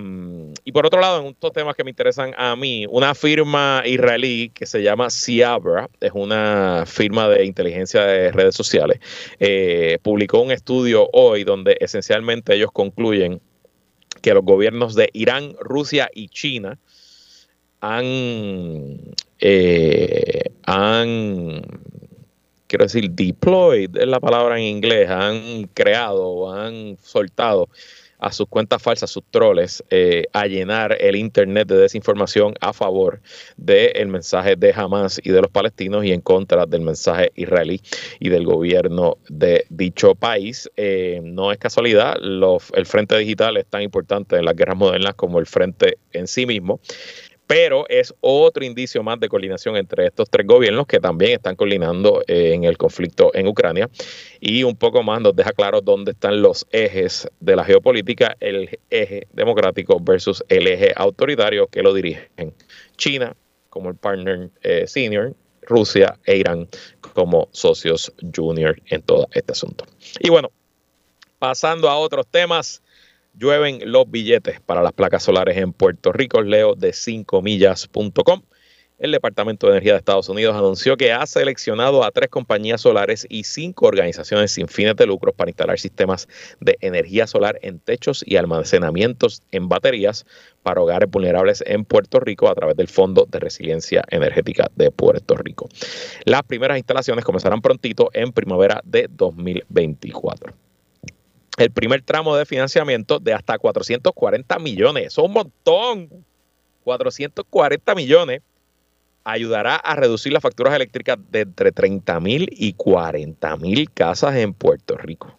y 0.63 0.71
por 0.71 0.85
otro 0.85 0.99
lado, 0.99 1.21
en 1.21 1.27
estos 1.27 1.53
temas 1.53 1.75
que 1.75 1.83
me 1.83 1.91
interesan 1.91 2.33
a 2.37 2.55
mí, 2.55 2.85
una 2.89 3.15
firma 3.15 3.83
israelí 3.85 4.49
que 4.49 4.65
se 4.65 4.83
llama 4.83 5.09
Ciabra, 5.09 5.89
es 6.01 6.11
una 6.13 6.83
firma 6.85 7.29
de 7.29 7.45
inteligencia 7.45 8.03
de 8.03 8.31
redes 8.31 8.55
sociales, 8.55 8.99
eh, 9.39 9.97
publicó 10.01 10.41
un 10.41 10.51
estudio 10.51 11.09
hoy 11.13 11.43
donde 11.43 11.77
esencialmente 11.79 12.53
ellos 12.53 12.71
concluyen 12.71 13.41
que 14.21 14.33
los 14.33 14.43
gobiernos 14.43 14.93
de 14.93 15.09
Irán, 15.13 15.55
Rusia 15.61 16.09
y 16.13 16.27
China 16.27 16.77
han, 17.79 19.15
eh, 19.41 20.43
han 20.65 21.61
quiero 22.71 22.85
decir, 22.85 23.11
deployed 23.11 23.97
es 23.97 24.07
la 24.07 24.21
palabra 24.21 24.57
en 24.57 24.63
inglés, 24.63 25.09
han 25.09 25.67
creado, 25.73 26.53
han 26.53 26.97
soltado 27.03 27.67
a 28.17 28.31
sus 28.31 28.47
cuentas 28.47 28.81
falsas, 28.81 29.09
sus 29.09 29.23
troles, 29.29 29.83
eh, 29.89 30.25
a 30.31 30.45
llenar 30.45 30.95
el 31.01 31.17
Internet 31.17 31.67
de 31.67 31.75
desinformación 31.75 32.53
a 32.61 32.71
favor 32.71 33.19
del 33.57 34.07
mensaje 34.07 34.55
de 34.55 34.71
Hamas 34.73 35.19
y 35.21 35.31
de 35.31 35.41
los 35.41 35.51
palestinos 35.51 36.05
y 36.05 36.13
en 36.13 36.21
contra 36.21 36.65
del 36.65 36.81
mensaje 36.81 37.31
israelí 37.35 37.81
y 38.19 38.29
del 38.29 38.45
gobierno 38.45 39.17
de 39.27 39.65
dicho 39.69 40.15
país. 40.15 40.69
Eh, 40.77 41.19
no 41.23 41.51
es 41.51 41.57
casualidad, 41.57 42.15
el 42.21 42.85
Frente 42.85 43.17
Digital 43.17 43.57
es 43.57 43.65
tan 43.65 43.81
importante 43.81 44.37
en 44.37 44.45
las 44.45 44.55
guerras 44.55 44.77
modernas 44.77 45.15
como 45.15 45.39
el 45.39 45.45
Frente 45.45 45.97
en 46.13 46.27
sí 46.27 46.45
mismo 46.45 46.79
pero 47.51 47.85
es 47.89 48.13
otro 48.21 48.63
indicio 48.63 49.03
más 49.03 49.19
de 49.19 49.27
coordinación 49.27 49.75
entre 49.75 50.05
estos 50.05 50.29
tres 50.29 50.47
gobiernos 50.47 50.87
que 50.87 51.01
también 51.01 51.33
están 51.33 51.57
coordinando 51.57 52.23
eh, 52.25 52.53
en 52.53 52.63
el 52.63 52.77
conflicto 52.77 53.29
en 53.33 53.45
Ucrania 53.45 53.89
y 54.39 54.63
un 54.63 54.77
poco 54.77 55.03
más 55.03 55.19
nos 55.19 55.35
deja 55.35 55.51
claro 55.51 55.81
dónde 55.81 56.11
están 56.11 56.41
los 56.41 56.65
ejes 56.71 57.27
de 57.41 57.57
la 57.57 57.65
geopolítica, 57.65 58.37
el 58.39 58.79
eje 58.89 59.27
democrático 59.33 59.99
versus 59.99 60.41
el 60.47 60.65
eje 60.65 60.93
autoritario 60.95 61.67
que 61.67 61.83
lo 61.83 61.93
dirigen 61.93 62.53
China 62.95 63.35
como 63.69 63.89
el 63.89 63.97
partner 63.97 64.49
eh, 64.63 64.87
senior, 64.87 65.35
Rusia 65.63 66.17
e 66.23 66.37
Irán 66.37 66.69
como 67.13 67.49
socios 67.51 68.13
junior 68.33 68.81
en 68.85 69.01
todo 69.01 69.27
este 69.33 69.51
asunto. 69.51 69.83
Y 70.21 70.29
bueno, 70.29 70.51
pasando 71.37 71.89
a 71.89 71.97
otros 71.97 72.25
temas. 72.27 72.81
Llueven 73.33 73.79
los 73.91 74.09
billetes 74.11 74.59
para 74.59 74.83
las 74.83 74.93
placas 74.93 75.23
solares 75.23 75.57
en 75.57 75.73
Puerto 75.73 76.11
Rico. 76.11 76.41
Leo 76.41 76.75
de 76.75 76.91
5millas.com. 76.91 78.41
El 79.01 79.11
Departamento 79.11 79.65
de 79.65 79.73
Energía 79.73 79.93
de 79.93 79.97
Estados 79.97 80.29
Unidos 80.29 80.55
anunció 80.55 80.95
que 80.95 81.11
ha 81.11 81.25
seleccionado 81.25 82.03
a 82.03 82.11
tres 82.11 82.29
compañías 82.29 82.81
solares 82.81 83.25
y 83.29 83.45
cinco 83.45 83.87
organizaciones 83.87 84.51
sin 84.51 84.67
fines 84.67 84.95
de 84.95 85.07
lucro 85.07 85.33
para 85.33 85.49
instalar 85.49 85.79
sistemas 85.79 86.27
de 86.59 86.77
energía 86.81 87.25
solar 87.25 87.57
en 87.63 87.79
techos 87.79 88.23
y 88.23 88.35
almacenamientos 88.35 89.41
en 89.49 89.67
baterías 89.69 90.27
para 90.61 90.81
hogares 90.81 91.09
vulnerables 91.09 91.63
en 91.65 91.83
Puerto 91.83 92.19
Rico 92.19 92.47
a 92.47 92.53
través 92.53 92.77
del 92.77 92.89
Fondo 92.89 93.25
de 93.27 93.39
Resiliencia 93.39 94.03
Energética 94.09 94.69
de 94.75 94.91
Puerto 94.91 95.35
Rico. 95.35 95.67
Las 96.25 96.43
primeras 96.43 96.77
instalaciones 96.77 97.25
comenzarán 97.25 97.61
prontito 97.61 98.11
en 98.13 98.31
primavera 98.31 98.81
de 98.83 99.07
2024 99.09 100.53
el 101.57 101.71
primer 101.71 102.01
tramo 102.01 102.35
de 102.35 102.45
financiamiento 102.45 103.19
de 103.19 103.33
hasta 103.33 103.57
440 103.57 104.59
millones. 104.59 105.07
Eso 105.07 105.21
es 105.21 105.27
un 105.27 105.33
montón. 105.33 106.25
440 106.83 107.95
millones 107.95 108.41
ayudará 109.23 109.75
a 109.75 109.95
reducir 109.95 110.33
las 110.33 110.41
facturas 110.41 110.73
eléctricas 110.73 111.17
de 111.29 111.41
entre 111.41 111.71
30 111.71 112.19
mil 112.19 112.47
y 112.51 112.73
40 112.73 113.57
mil 113.57 113.91
casas 113.91 114.35
en 114.35 114.53
Puerto 114.53 114.97
Rico. 114.97 115.37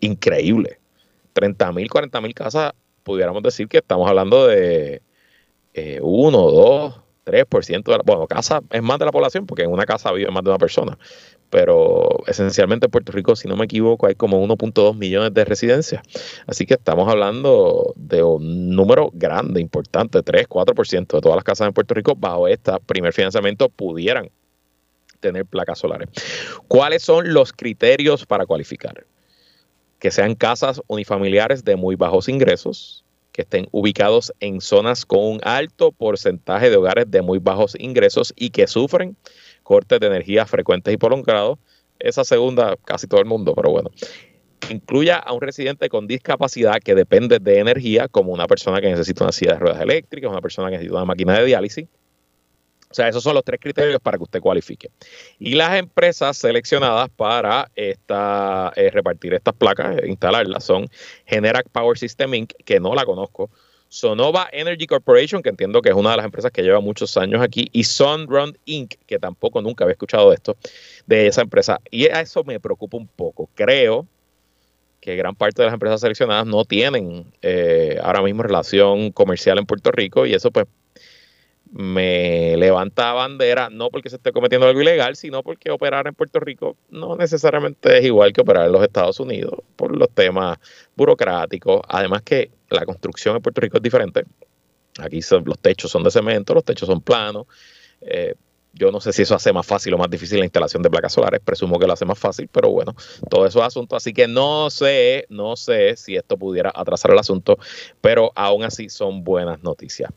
Increíble. 0.00 0.80
30 1.32 1.72
mil, 1.72 1.88
40 1.88 2.20
mil 2.20 2.34
casas, 2.34 2.72
pudiéramos 3.04 3.42
decir 3.42 3.68
que 3.68 3.78
estamos 3.78 4.08
hablando 4.08 4.46
de 4.48 5.00
1, 5.74 6.30
2, 6.38 7.00
3% 7.24 7.82
de 7.84 7.96
la, 7.96 8.02
bueno, 8.04 8.26
casa 8.26 8.60
es 8.70 8.82
más 8.82 8.98
de 8.98 9.04
la 9.04 9.12
población 9.12 9.46
porque 9.46 9.62
en 9.62 9.70
una 9.70 9.86
casa 9.86 10.12
vive 10.12 10.30
más 10.30 10.42
de 10.42 10.50
una 10.50 10.58
persona, 10.58 10.98
pero 11.52 12.08
esencialmente 12.26 12.86
en 12.86 12.90
Puerto 12.90 13.12
Rico, 13.12 13.36
si 13.36 13.46
no 13.46 13.56
me 13.56 13.66
equivoco, 13.66 14.06
hay 14.06 14.14
como 14.14 14.42
1.2 14.42 14.96
millones 14.96 15.34
de 15.34 15.44
residencias. 15.44 16.02
Así 16.46 16.64
que 16.64 16.72
estamos 16.72 17.06
hablando 17.10 17.92
de 17.94 18.22
un 18.22 18.70
número 18.70 19.10
grande, 19.12 19.60
importante, 19.60 20.22
3, 20.22 20.48
4% 20.48 21.06
de 21.06 21.20
todas 21.20 21.36
las 21.36 21.44
casas 21.44 21.68
en 21.68 21.74
Puerto 21.74 21.92
Rico 21.92 22.14
bajo 22.16 22.48
este 22.48 22.72
primer 22.86 23.12
financiamiento 23.12 23.68
pudieran 23.68 24.30
tener 25.20 25.44
placas 25.44 25.78
solares. 25.78 26.08
¿Cuáles 26.68 27.02
son 27.02 27.34
los 27.34 27.52
criterios 27.52 28.24
para 28.24 28.46
cualificar? 28.46 29.04
Que 29.98 30.10
sean 30.10 30.34
casas 30.34 30.80
unifamiliares 30.86 31.62
de 31.64 31.76
muy 31.76 31.96
bajos 31.96 32.30
ingresos, 32.30 33.04
que 33.30 33.42
estén 33.42 33.68
ubicados 33.72 34.32
en 34.40 34.62
zonas 34.62 35.04
con 35.04 35.22
un 35.22 35.40
alto 35.42 35.92
porcentaje 35.92 36.70
de 36.70 36.76
hogares 36.76 37.10
de 37.10 37.20
muy 37.20 37.38
bajos 37.40 37.76
ingresos 37.78 38.32
y 38.36 38.48
que 38.48 38.66
sufren 38.66 39.18
cortes 39.62 40.00
de 40.00 40.06
energía 40.06 40.46
frecuentes 40.46 40.92
y 40.92 40.96
prolongados. 40.96 41.58
Esa 41.98 42.24
segunda, 42.24 42.76
casi 42.84 43.06
todo 43.06 43.20
el 43.20 43.26
mundo, 43.26 43.54
pero 43.54 43.70
bueno. 43.70 43.90
Incluya 44.70 45.16
a 45.16 45.32
un 45.32 45.40
residente 45.40 45.88
con 45.88 46.06
discapacidad 46.06 46.78
que 46.82 46.94
depende 46.94 47.38
de 47.38 47.58
energía, 47.58 48.08
como 48.08 48.32
una 48.32 48.46
persona 48.46 48.80
que 48.80 48.88
necesita 48.88 49.24
una 49.24 49.32
silla 49.32 49.54
de 49.54 49.58
ruedas 49.58 49.80
eléctricas, 49.80 50.30
una 50.30 50.40
persona 50.40 50.68
que 50.68 50.76
necesita 50.76 50.96
una 50.96 51.04
máquina 51.04 51.38
de 51.38 51.46
diálisis. 51.46 51.86
O 52.92 52.94
sea, 52.94 53.08
esos 53.08 53.22
son 53.22 53.34
los 53.34 53.42
tres 53.42 53.58
criterios 53.58 54.00
para 54.02 54.18
que 54.18 54.24
usted 54.24 54.40
cualifique. 54.40 54.90
Y 55.38 55.54
las 55.54 55.78
empresas 55.78 56.36
seleccionadas 56.36 57.08
para 57.08 57.70
esta, 57.74 58.70
eh, 58.76 58.90
repartir 58.90 59.32
estas 59.32 59.54
placas, 59.54 59.96
e 60.02 60.08
instalarlas, 60.08 60.62
son 60.62 60.86
Generac 61.24 61.70
Power 61.70 61.96
System 61.96 62.34
Inc., 62.34 62.52
que 62.66 62.80
no 62.80 62.94
la 62.94 63.06
conozco, 63.06 63.50
Sonova 63.92 64.48
Energy 64.52 64.86
Corporation, 64.86 65.42
que 65.42 65.50
entiendo 65.50 65.82
que 65.82 65.90
es 65.90 65.94
una 65.94 66.12
de 66.12 66.16
las 66.16 66.24
empresas 66.24 66.50
que 66.50 66.62
lleva 66.62 66.80
muchos 66.80 67.14
años 67.18 67.42
aquí, 67.42 67.68
y 67.72 67.84
Sunrun 67.84 68.56
Inc., 68.64 68.94
que 69.06 69.18
tampoco 69.18 69.60
nunca 69.60 69.84
había 69.84 69.92
escuchado 69.92 70.30
de 70.30 70.36
esto, 70.36 70.56
de 71.06 71.26
esa 71.26 71.42
empresa. 71.42 71.78
Y 71.90 72.06
a 72.06 72.22
eso 72.22 72.42
me 72.42 72.58
preocupa 72.58 72.96
un 72.96 73.06
poco. 73.06 73.50
Creo 73.54 74.06
que 74.98 75.14
gran 75.14 75.34
parte 75.34 75.60
de 75.60 75.66
las 75.66 75.74
empresas 75.74 76.00
seleccionadas 76.00 76.46
no 76.46 76.64
tienen 76.64 77.26
eh, 77.42 77.98
ahora 78.02 78.22
mismo 78.22 78.42
relación 78.42 79.12
comercial 79.12 79.58
en 79.58 79.66
Puerto 79.66 79.92
Rico 79.92 80.24
y 80.24 80.32
eso 80.32 80.50
pues 80.50 80.66
me 81.72 82.54
levanta 82.58 83.14
bandera, 83.14 83.70
no 83.70 83.88
porque 83.88 84.10
se 84.10 84.16
esté 84.16 84.30
cometiendo 84.30 84.66
algo 84.66 84.82
ilegal, 84.82 85.16
sino 85.16 85.42
porque 85.42 85.70
operar 85.70 86.06
en 86.06 86.14
Puerto 86.14 86.38
Rico 86.38 86.76
no 86.90 87.16
necesariamente 87.16 87.98
es 87.98 88.04
igual 88.04 88.32
que 88.32 88.42
operar 88.42 88.66
en 88.66 88.72
los 88.72 88.82
Estados 88.82 89.18
Unidos 89.20 89.54
por 89.74 89.96
los 89.96 90.10
temas 90.10 90.58
burocráticos. 90.94 91.80
Además 91.88 92.22
que 92.22 92.50
la 92.68 92.84
construcción 92.84 93.36
en 93.36 93.42
Puerto 93.42 93.62
Rico 93.62 93.78
es 93.78 93.82
diferente. 93.82 94.24
Aquí 94.98 95.20
los 95.44 95.58
techos 95.58 95.90
son 95.90 96.02
de 96.02 96.10
cemento, 96.10 96.52
los 96.52 96.64
techos 96.64 96.86
son 96.86 97.00
planos. 97.00 97.46
Eh, 98.02 98.34
yo 98.72 98.90
no 98.90 99.00
sé 99.00 99.12
si 99.12 99.22
eso 99.22 99.34
hace 99.34 99.52
más 99.52 99.66
fácil 99.66 99.92
o 99.94 99.98
más 99.98 100.08
difícil 100.08 100.38
la 100.38 100.44
instalación 100.44 100.82
de 100.82 100.90
placas 100.90 101.12
solares, 101.12 101.40
presumo 101.40 101.78
que 101.78 101.86
lo 101.86 101.92
hace 101.92 102.04
más 102.04 102.18
fácil, 102.18 102.48
pero 102.50 102.70
bueno, 102.70 102.94
todo 103.28 103.46
eso 103.46 103.60
es 103.60 103.66
asunto, 103.66 103.96
así 103.96 104.12
que 104.12 104.26
no 104.26 104.70
sé, 104.70 105.26
no 105.28 105.56
sé 105.56 105.96
si 105.96 106.16
esto 106.16 106.36
pudiera 106.36 106.72
atrasar 106.74 107.10
el 107.10 107.18
asunto, 107.18 107.58
pero 108.00 108.32
aún 108.34 108.64
así 108.64 108.88
son 108.88 109.24
buenas 109.24 109.62
noticias. 109.62 110.10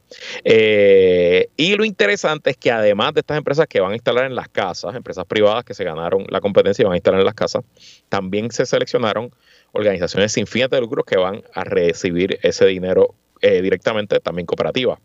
Eh, 0.44 1.50
y 1.58 1.76
lo 1.76 1.84
interesante 1.84 2.52
es 2.52 2.58
que 2.58 2.72
además 2.72 3.14
de 3.14 3.20
estas 3.22 3.38
empresas 3.38 3.68
que 3.68 3.82
van 3.82 3.92
a 3.92 3.96
instalar 3.96 4.26
en 4.26 4.36
las 4.36 4.48
casas, 4.48 4.96
empresas 4.96 5.26
privadas 5.26 5.66
que 5.66 5.74
se 5.74 5.84
ganaron 5.84 6.26
la 6.30 6.40
competencia 6.40 6.84
y 6.84 6.86
van 6.86 6.94
a 6.94 6.98
instalar 6.98 7.20
en 7.20 7.26
las 7.26 7.36
casas, 7.36 7.64
también 8.10 8.52
se 8.52 8.66
seleccionaron 8.66 9.32
organizaciones 9.74 10.32
sin 10.32 10.48
fines 10.48 10.70
de 10.70 10.80
lucro 10.80 11.04
que 11.04 11.18
van 11.18 11.44
a 11.54 11.66
recibir 11.66 12.40
ese 12.42 12.66
dinero 12.66 13.14
eh, 13.42 13.62
directamente, 13.62 14.20
también 14.22 14.46
cooperativas. 14.46 15.00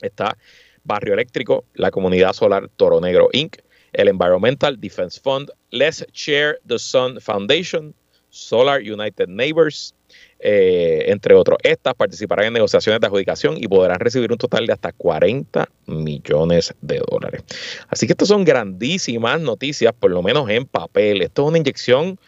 Está 0.00 0.36
Barrio 0.84 1.14
Eléctrico, 1.14 1.64
la 1.74 1.90
Comunidad 1.90 2.32
Solar 2.32 2.68
Toro 2.76 3.00
Negro 3.00 3.28
Inc., 3.32 3.56
el 3.92 4.08
Environmental 4.08 4.80
Defense 4.80 5.20
Fund, 5.20 5.50
Let's 5.70 6.06
Share 6.12 6.58
the 6.66 6.78
Sun 6.78 7.20
Foundation, 7.20 7.94
Solar 8.30 8.80
United 8.80 9.28
Neighbors, 9.28 9.94
eh, 10.38 11.04
entre 11.08 11.34
otros. 11.34 11.58
Estas 11.62 11.94
participarán 11.94 12.46
en 12.46 12.52
negociaciones 12.54 13.00
de 13.00 13.06
adjudicación 13.06 13.56
y 13.58 13.66
podrán 13.68 14.00
recibir 14.00 14.30
un 14.32 14.38
total 14.38 14.66
de 14.66 14.72
hasta 14.72 14.92
40 14.92 15.68
millones 15.86 16.74
de 16.80 17.02
dólares. 17.10 17.42
Así 17.88 18.06
que 18.06 18.12
estas 18.12 18.28
son 18.28 18.44
grandísimas 18.44 19.40
noticias, 19.40 19.92
por 19.92 20.10
lo 20.10 20.22
menos 20.22 20.48
en 20.48 20.64
papel. 20.64 21.22
Esto 21.22 21.42
es 21.42 21.48
una 21.48 21.58
inyección 21.58 22.18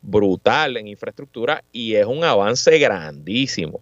brutal 0.00 0.76
en 0.76 0.88
infraestructura 0.88 1.64
y 1.72 1.94
es 1.94 2.06
un 2.06 2.24
avance 2.24 2.78
grandísimo. 2.78 3.80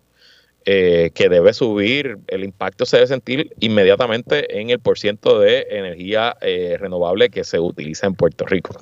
Eh, 0.69 1.13
que 1.15 1.29
debe 1.29 1.55
subir, 1.55 2.19
el 2.27 2.43
impacto 2.43 2.87
se 2.87 2.97
debe 2.97 3.07
sentir 3.07 3.55
inmediatamente 3.61 4.61
en 4.61 4.71
el 4.71 4.81
porciento 4.81 5.39
de 5.39 5.65
energía 5.71 6.37
eh, 6.41 6.77
renovable 6.81 7.31
que 7.31 7.45
se 7.45 7.61
utiliza 7.61 8.09
en 8.09 8.15
Puerto 8.15 8.45
Rico. 8.47 8.77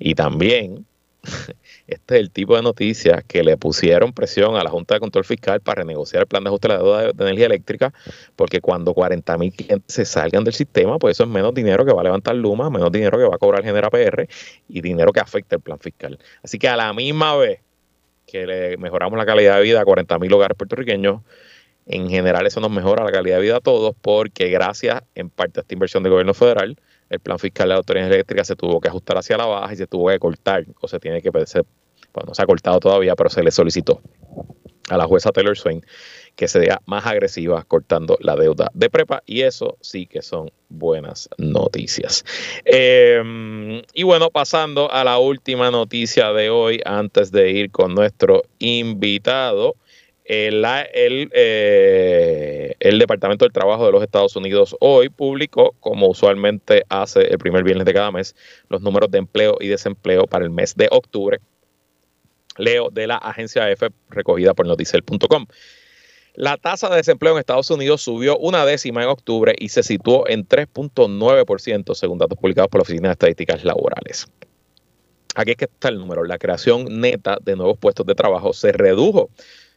Y 0.00 0.16
también 0.16 0.86
Este 1.86 2.14
es 2.16 2.20
el 2.20 2.30
tipo 2.30 2.56
de 2.56 2.62
noticias 2.62 3.24
que 3.24 3.42
le 3.42 3.56
pusieron 3.56 4.12
presión 4.12 4.56
a 4.56 4.62
la 4.62 4.70
Junta 4.70 4.94
de 4.94 5.00
Control 5.00 5.24
Fiscal 5.24 5.60
para 5.60 5.82
renegociar 5.82 6.22
el 6.22 6.26
plan 6.28 6.44
de 6.44 6.48
ajuste 6.48 6.68
de 6.68 6.74
la 6.74 6.82
deuda 6.82 7.12
de, 7.12 7.24
energía 7.24 7.46
eléctrica, 7.46 7.92
porque 8.36 8.60
cuando 8.60 8.94
40 8.94 9.38
mil 9.38 9.52
clientes 9.52 9.92
se 9.92 10.04
salgan 10.04 10.44
del 10.44 10.54
sistema, 10.54 10.98
pues 10.98 11.16
eso 11.16 11.24
es 11.24 11.30
menos 11.30 11.54
dinero 11.54 11.84
que 11.84 11.92
va 11.92 12.00
a 12.00 12.04
levantar 12.04 12.34
Luma, 12.36 12.70
menos 12.70 12.92
dinero 12.92 13.18
que 13.18 13.24
va 13.24 13.34
a 13.34 13.38
cobrar 13.38 13.64
Genera 13.64 13.90
PR 13.90 14.28
y 14.68 14.80
dinero 14.80 15.12
que 15.12 15.20
afecta 15.20 15.56
el 15.56 15.62
plan 15.62 15.78
fiscal. 15.78 16.18
Así 16.42 16.58
que 16.58 16.68
a 16.68 16.76
la 16.76 16.92
misma 16.92 17.36
vez 17.36 17.60
que 18.30 18.46
le 18.46 18.76
mejoramos 18.76 19.18
la 19.18 19.26
calidad 19.26 19.56
de 19.56 19.62
vida 19.62 19.80
a 19.80 19.84
40 19.84 20.18
mil 20.18 20.32
hogares 20.32 20.56
puertorriqueños, 20.56 21.22
en 21.86 22.08
general 22.08 22.46
eso 22.46 22.60
nos 22.60 22.70
mejora 22.70 23.04
la 23.04 23.10
calidad 23.10 23.36
de 23.36 23.42
vida 23.42 23.56
a 23.56 23.60
todos 23.60 23.94
porque 24.00 24.48
gracias 24.48 25.02
en 25.14 25.30
parte 25.30 25.60
a 25.60 25.62
esta 25.62 25.74
inversión 25.74 26.02
del 26.02 26.12
gobierno 26.12 26.34
federal, 26.34 26.76
el 27.08 27.20
plan 27.20 27.38
fiscal 27.38 27.66
de 27.66 27.74
la 27.74 27.78
autoridad 27.78 28.06
eléctrica 28.06 28.44
se 28.44 28.54
tuvo 28.54 28.80
que 28.80 28.88
ajustar 28.88 29.18
hacia 29.18 29.36
la 29.36 29.46
baja 29.46 29.72
y 29.72 29.76
se 29.76 29.86
tuvo 29.86 30.08
que 30.08 30.18
cortar 30.18 30.64
o 30.80 30.86
se 30.86 31.00
tiene 31.00 31.20
que, 31.20 31.30
ser, 31.46 31.64
bueno, 32.14 32.28
no 32.28 32.34
se 32.34 32.42
ha 32.42 32.46
cortado 32.46 32.78
todavía, 32.78 33.16
pero 33.16 33.30
se 33.30 33.42
le 33.42 33.50
solicitó 33.50 34.00
a 34.88 34.96
la 34.96 35.06
jueza 35.06 35.30
Taylor 35.32 35.56
Swain 35.56 35.84
que 36.40 36.48
sea 36.48 36.80
más 36.86 37.04
agresiva 37.04 37.62
cortando 37.64 38.16
la 38.18 38.34
deuda 38.34 38.70
de 38.72 38.88
prepa 38.88 39.22
y 39.26 39.42
eso 39.42 39.76
sí 39.82 40.06
que 40.06 40.22
son 40.22 40.50
buenas 40.70 41.28
noticias. 41.36 42.24
Em, 42.64 43.82
y 43.92 44.04
bueno, 44.04 44.30
pasando 44.30 44.90
a 44.90 45.04
la 45.04 45.18
última 45.18 45.70
noticia 45.70 46.32
de 46.32 46.48
hoy 46.48 46.80
antes 46.86 47.30
de 47.30 47.50
ir 47.50 47.70
con 47.70 47.94
nuestro 47.94 48.44
invitado. 48.58 49.74
El, 50.24 50.64
eh, 50.94 52.74
el, 52.80 52.98
Departamento 52.98 53.44
del 53.44 53.52
Trabajo 53.52 53.84
de 53.84 53.92
los 53.92 54.02
Estados 54.02 54.34
Unidos 54.34 54.74
hoy 54.80 55.10
publicó, 55.10 55.74
como 55.80 56.08
usualmente 56.08 56.84
hace 56.88 57.20
el 57.20 57.36
primer 57.36 57.64
viernes 57.64 57.84
de 57.84 57.92
cada 57.92 58.12
mes, 58.12 58.34
los 58.70 58.80
números 58.80 59.10
de 59.10 59.18
empleo 59.18 59.58
y 59.60 59.66
desempleo 59.66 60.26
para 60.26 60.46
el 60.46 60.50
mes 60.50 60.74
de 60.74 60.88
octubre. 60.90 61.38
Leo 62.56 62.88
de 62.90 63.06
la 63.06 63.16
agencia 63.16 63.70
EFE 63.70 63.90
recogida 64.08 64.54
por 64.54 64.66
noticel.com. 64.66 65.46
La 66.34 66.56
tasa 66.56 66.88
de 66.88 66.96
desempleo 66.96 67.32
en 67.32 67.38
Estados 67.40 67.70
Unidos 67.70 68.02
subió 68.02 68.38
una 68.38 68.64
décima 68.64 69.02
en 69.02 69.08
octubre 69.08 69.54
y 69.58 69.68
se 69.70 69.82
situó 69.82 70.28
en 70.28 70.46
3.9% 70.46 71.94
según 71.94 72.18
datos 72.18 72.38
publicados 72.38 72.68
por 72.68 72.80
la 72.80 72.82
Oficina 72.82 73.08
de 73.08 73.12
Estadísticas 73.12 73.64
Laborales. 73.64 74.26
Aquí 75.34 75.52
es 75.52 75.56
que 75.56 75.64
está 75.64 75.88
el 75.88 75.98
número. 75.98 76.24
La 76.24 76.38
creación 76.38 77.00
neta 77.00 77.38
de 77.42 77.56
nuevos 77.56 77.78
puestos 77.78 78.06
de 78.06 78.14
trabajo 78.14 78.52
se 78.52 78.72
redujo 78.72 79.30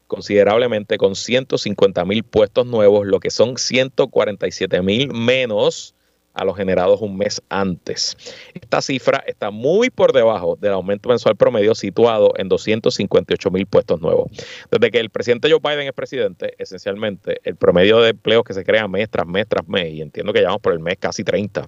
considerablemente 0.07 0.97
con 0.97 1.15
150 1.15 2.05
mil 2.05 2.23
puestos 2.23 2.65
nuevos, 2.67 3.07
lo 3.07 3.19
que 3.19 3.31
son 3.31 3.57
147 3.57 4.81
mil 4.81 5.11
menos 5.11 5.95
a 6.33 6.43
los 6.45 6.57
generados 6.57 7.01
un 7.01 7.17
mes 7.17 7.41
antes. 7.49 8.17
Esta 8.53 8.81
cifra 8.81 9.23
está 9.27 9.51
muy 9.51 9.89
por 9.89 10.13
debajo 10.13 10.57
del 10.59 10.73
aumento 10.73 11.09
mensual 11.09 11.35
promedio 11.35 11.75
situado 11.75 12.33
en 12.37 12.49
258 12.49 13.51
mil 13.51 13.65
puestos 13.65 14.01
nuevos. 14.01 14.31
Desde 14.71 14.91
que 14.91 14.99
el 14.99 15.09
presidente 15.09 15.49
Joe 15.49 15.59
Biden 15.61 15.87
es 15.87 15.93
presidente, 15.93 16.55
esencialmente 16.57 17.39
el 17.43 17.55
promedio 17.55 17.99
de 18.01 18.09
empleos 18.09 18.43
que 18.43 18.53
se 18.53 18.63
crea 18.63 18.87
mes 18.87 19.09
tras 19.09 19.27
mes 19.27 19.47
tras 19.47 19.67
mes, 19.67 19.93
y 19.93 20.01
entiendo 20.01 20.33
que 20.33 20.39
llevamos 20.39 20.61
por 20.61 20.73
el 20.73 20.79
mes 20.79 20.97
casi 20.99 21.23
30, 21.23 21.67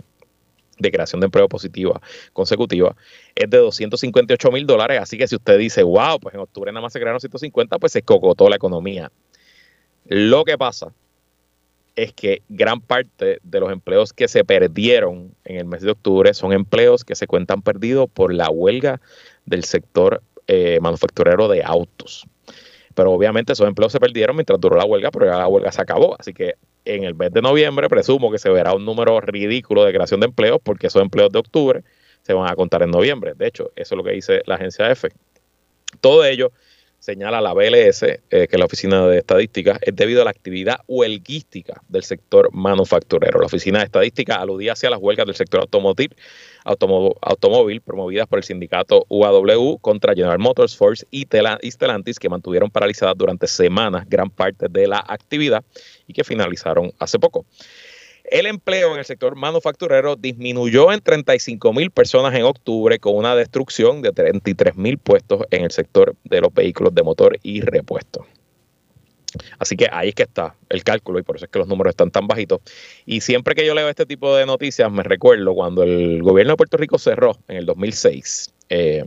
de 0.78 0.92
creación 0.92 1.22
de 1.22 1.26
empleo 1.26 1.48
positiva 1.48 2.02
consecutiva 2.34 2.96
es 3.34 3.50
de 3.50 3.58
258 3.58 4.52
mil 4.52 4.66
dólares. 4.66 5.00
Así 5.02 5.18
que 5.18 5.28
si 5.28 5.36
usted 5.36 5.58
dice, 5.58 5.84
wow, 5.84 6.20
pues 6.20 6.36
en 6.36 6.42
octubre 6.42 6.72
nada 6.72 6.82
más 6.82 6.94
se 6.94 7.00
crearon 7.00 7.20
150, 7.20 7.80
pues 7.80 7.92
se 7.94 8.02
cocotó 8.02 8.50
la 8.50 8.58
economía. 8.58 9.12
Lo 10.06 10.44
que 10.44 10.58
pasa 10.58 10.94
es 11.96 12.14
que 12.14 12.42
gran 12.50 12.82
parte 12.82 13.40
de 13.42 13.60
los 13.60 13.72
empleos 13.72 14.14
que 14.14 14.28
se 14.28 14.44
perdieron 14.44 15.34
en 15.46 15.58
el 15.58 15.66
mes 15.66 15.82
de 15.82 15.92
octubre 15.92 16.34
son 16.34 16.52
empleos 16.52 17.04
que 17.04 17.16
se 17.16 17.28
cuentan 17.28 17.62
perdidos 17.62 18.10
por 18.10 18.34
la 18.34 18.50
huelga 18.50 19.00
del 19.46 19.64
sector 19.64 20.22
eh, 20.48 20.80
manufacturero 20.82 21.48
de 21.48 21.64
autos. 21.64 22.26
Pero 22.94 23.12
obviamente 23.12 23.54
esos 23.54 23.68
empleos 23.68 23.92
se 23.92 24.00
perdieron 24.00 24.36
mientras 24.36 24.60
duró 24.60 24.78
la 24.78 24.86
huelga, 24.86 25.12
pero 25.12 25.26
ya 25.26 25.38
la 25.38 25.48
huelga 25.48 25.72
se 25.72 25.82
acabó. 25.82 26.16
Así 26.20 26.34
que 26.34 26.56
en 26.86 27.04
el 27.04 27.16
mes 27.16 27.32
de 27.32 27.42
noviembre 27.42 27.90
presumo 27.90 28.32
que 28.32 28.38
se 28.38 28.50
verá 28.50 28.74
un 28.74 28.86
número 28.86 29.20
ridículo 29.22 29.84
de 29.84 29.94
creación 29.94 30.20
de 30.20 30.28
empleos 30.28 30.60
porque 30.64 30.88
esos 30.88 31.02
empleos 31.02 31.32
de 31.32 31.40
octubre 31.40 31.84
se 32.22 32.34
van 32.34 32.50
a 32.50 32.56
contar 32.56 32.84
en 32.84 32.92
noviembre. 32.92 33.34
De 33.36 33.48
hecho, 33.48 33.72
eso 33.76 33.96
es 33.96 33.98
lo 33.98 34.04
que 34.04 34.12
dice 34.12 34.42
la 34.46 34.56
agencia 34.56 34.90
EFE. 34.90 35.10
Todo 36.02 36.26
ello 36.26 36.52
señala 37.06 37.40
la 37.40 37.54
BLS, 37.54 38.02
eh, 38.04 38.20
que 38.30 38.50
es 38.50 38.58
la 38.58 38.66
Oficina 38.66 39.06
de 39.06 39.20
Estadística, 39.20 39.78
es 39.80 39.96
debido 39.96 40.24
a 40.24 40.26
la 40.26 40.32
actividad 40.32 40.80
huelguística 40.88 41.80
del 41.88 42.02
sector 42.02 42.50
manufacturero. 42.52 43.40
La 43.40 43.46
Oficina 43.46 43.78
de 43.78 43.86
Estadística 43.86 44.38
aludía 44.38 44.74
hacia 44.74 44.90
las 44.90 45.00
huelgas 45.00 45.28
del 45.28 45.36
sector 45.36 45.60
automotriz 45.62 46.10
automóvil 46.64 47.82
promovidas 47.82 48.26
por 48.28 48.40
el 48.40 48.44
sindicato 48.44 49.06
UAW 49.10 49.78
contra 49.78 50.16
General 50.16 50.40
Motors, 50.40 50.76
Ford 50.76 50.98
y 51.12 51.28
Stellantis 51.70 52.18
que 52.18 52.28
mantuvieron 52.28 52.72
paralizadas 52.72 53.16
durante 53.16 53.46
semanas 53.46 54.10
gran 54.10 54.32
parte 54.32 54.66
de 54.68 54.88
la 54.88 55.06
actividad 55.08 55.64
y 56.08 56.14
que 56.14 56.24
finalizaron 56.24 56.92
hace 56.98 57.20
poco. 57.20 57.46
El 58.30 58.48
empleo 58.48 58.94
en 58.94 59.00
el 59.00 59.06
sector 59.06 59.36
manufacturero 59.36 60.16
disminuyó 60.16 60.92
en 60.92 61.02
35 61.02 61.74
mil 61.74 61.92
personas 61.92 62.34
en 62.34 62.44
octubre 62.44 62.98
con 63.00 63.16
una 63.16 63.36
destrucción 63.36 64.02
de 64.02 64.12
33 64.12 64.76
mil 64.76 64.98
puestos 64.98 65.44
en 65.52 65.64
el 65.64 65.72
sector 65.72 66.16
de 66.24 66.42
los 66.42 66.54
vehículos 66.54 66.96
de 66.96 67.04
motor 67.04 67.38
y 67.44 67.62
repuesto. 67.62 68.26
Así 69.60 69.76
que 69.76 69.88
ahí 69.92 70.10
es 70.10 70.16
que 70.16 70.24
está 70.24 70.56
el 70.70 70.84
cálculo 70.84 71.20
y 71.20 71.24
por 71.24 71.36
eso 71.36 71.46
es 71.46 71.52
que 71.52 71.60
los 71.60 71.68
números 71.68 71.92
están 71.92 72.12
tan 72.12 72.28
bajitos. 72.28 72.62
Y 73.06 73.22
siempre 73.22 73.54
que 73.54 73.66
yo 73.66 73.74
leo 73.74 73.90
este 73.90 74.06
tipo 74.06 74.36
de 74.36 74.46
noticias, 74.46 74.92
me 74.92 75.04
recuerdo 75.04 75.54
cuando 75.54 75.84
el 75.84 76.24
gobierno 76.24 76.54
de 76.54 76.58
Puerto 76.58 76.78
Rico 76.78 76.98
cerró 76.98 77.38
en 77.48 77.58
el 77.58 77.66
2006. 77.66 78.54
Em, 78.70 79.06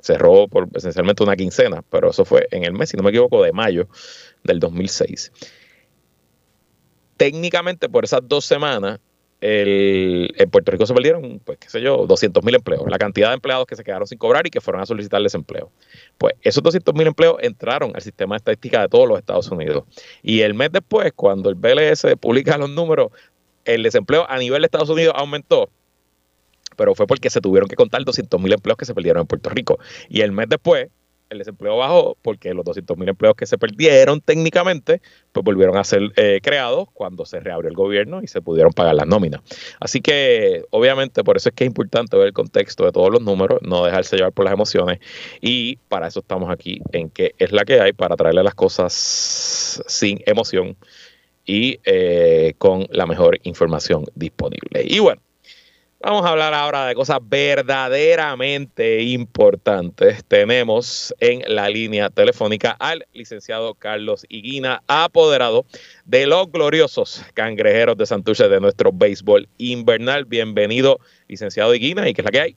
cerró 0.00 0.46
por 0.46 0.68
esencialmente 0.74 1.24
una 1.24 1.34
quincena, 1.34 1.82
pero 1.90 2.10
eso 2.10 2.24
fue 2.24 2.46
en 2.52 2.64
el 2.64 2.72
mes, 2.72 2.90
si 2.90 2.96
no 2.96 3.02
me 3.02 3.10
equivoco, 3.10 3.42
de 3.42 3.52
mayo 3.52 3.88
del 4.44 4.60
2006. 4.60 5.32
Técnicamente, 7.20 7.90
por 7.90 8.02
esas 8.02 8.22
dos 8.26 8.46
semanas, 8.46 8.98
en 9.42 10.50
Puerto 10.50 10.72
Rico 10.72 10.86
se 10.86 10.94
perdieron, 10.94 11.38
pues 11.44 11.58
qué 11.58 11.68
sé 11.68 11.82
yo, 11.82 12.06
200 12.06 12.42
mil 12.42 12.54
empleos, 12.54 12.82
la 12.88 12.96
cantidad 12.96 13.28
de 13.28 13.34
empleados 13.34 13.66
que 13.66 13.76
se 13.76 13.84
quedaron 13.84 14.06
sin 14.06 14.16
cobrar 14.16 14.46
y 14.46 14.50
que 14.50 14.62
fueron 14.62 14.80
a 14.80 14.86
solicitar 14.86 15.20
desempleo. 15.20 15.70
Pues 16.16 16.32
esos 16.40 16.62
200 16.62 16.94
mil 16.94 17.06
empleos 17.06 17.36
entraron 17.40 17.92
al 17.94 18.00
sistema 18.00 18.36
de 18.36 18.38
estadística 18.38 18.80
de 18.80 18.88
todos 18.88 19.06
los 19.06 19.18
Estados 19.18 19.50
Unidos. 19.50 19.84
Y 20.22 20.40
el 20.40 20.54
mes 20.54 20.72
después, 20.72 21.12
cuando 21.14 21.50
el 21.50 21.56
BLS 21.56 22.06
publica 22.18 22.56
los 22.56 22.70
números, 22.70 23.12
el 23.66 23.82
desempleo 23.82 24.24
a 24.26 24.38
nivel 24.38 24.62
de 24.62 24.66
Estados 24.66 24.88
Unidos 24.88 25.12
aumentó, 25.14 25.68
pero 26.78 26.94
fue 26.94 27.06
porque 27.06 27.28
se 27.28 27.42
tuvieron 27.42 27.68
que 27.68 27.76
contar 27.76 28.02
200 28.02 28.40
mil 28.40 28.54
empleos 28.54 28.78
que 28.78 28.86
se 28.86 28.94
perdieron 28.94 29.20
en 29.20 29.26
Puerto 29.26 29.50
Rico. 29.50 29.78
Y 30.08 30.22
el 30.22 30.32
mes 30.32 30.48
después, 30.48 30.88
el 31.30 31.38
desempleo 31.38 31.76
bajó 31.76 32.16
porque 32.20 32.52
los 32.52 32.64
200 32.64 32.98
mil 32.98 33.08
empleos 33.08 33.34
que 33.36 33.46
se 33.46 33.56
perdieron 33.56 34.20
técnicamente, 34.20 35.00
pues 35.32 35.44
volvieron 35.44 35.76
a 35.76 35.84
ser 35.84 36.02
eh, 36.16 36.40
creados 36.42 36.88
cuando 36.92 37.24
se 37.24 37.40
reabrió 37.40 37.70
el 37.70 37.76
gobierno 37.76 38.20
y 38.22 38.26
se 38.26 38.42
pudieron 38.42 38.72
pagar 38.72 38.96
las 38.96 39.06
nóminas. 39.06 39.40
Así 39.78 40.00
que, 40.00 40.64
obviamente, 40.70 41.24
por 41.24 41.36
eso 41.36 41.48
es 41.48 41.54
que 41.54 41.64
es 41.64 41.68
importante 41.68 42.16
ver 42.16 42.26
el 42.26 42.32
contexto 42.32 42.84
de 42.84 42.92
todos 42.92 43.10
los 43.10 43.22
números, 43.22 43.60
no 43.62 43.84
dejarse 43.84 44.16
llevar 44.16 44.32
por 44.32 44.44
las 44.44 44.54
emociones 44.54 44.98
y 45.40 45.76
para 45.88 46.08
eso 46.08 46.20
estamos 46.20 46.50
aquí 46.50 46.80
en 46.92 47.08
que 47.10 47.34
es 47.38 47.52
la 47.52 47.64
que 47.64 47.80
hay, 47.80 47.92
para 47.92 48.16
traerle 48.16 48.42
las 48.42 48.54
cosas 48.54 49.82
sin 49.86 50.20
emoción 50.26 50.76
y 51.46 51.78
eh, 51.84 52.54
con 52.58 52.86
la 52.90 53.06
mejor 53.06 53.38
información 53.44 54.04
disponible. 54.14 54.82
Y 54.84 54.98
bueno, 54.98 55.22
Vamos 56.02 56.24
a 56.24 56.30
hablar 56.30 56.54
ahora 56.54 56.86
de 56.86 56.94
cosas 56.94 57.18
verdaderamente 57.28 59.02
importantes. 59.02 60.24
Tenemos 60.24 61.14
en 61.20 61.42
la 61.54 61.68
línea 61.68 62.08
telefónica 62.08 62.74
al 62.80 63.04
licenciado 63.12 63.74
Carlos 63.74 64.24
Higuina, 64.30 64.80
apoderado 64.88 65.66
de 66.06 66.26
los 66.26 66.50
gloriosos 66.50 67.22
cangrejeros 67.34 67.98
de 67.98 68.06
Santurce 68.06 68.48
de 68.48 68.60
nuestro 68.60 68.92
béisbol 68.94 69.46
invernal. 69.58 70.24
Bienvenido, 70.24 71.00
licenciado 71.28 71.74
Higuina, 71.74 72.08
¿y 72.08 72.14
qué 72.14 72.22
es 72.22 72.24
la 72.24 72.30
que 72.30 72.40
hay? 72.40 72.56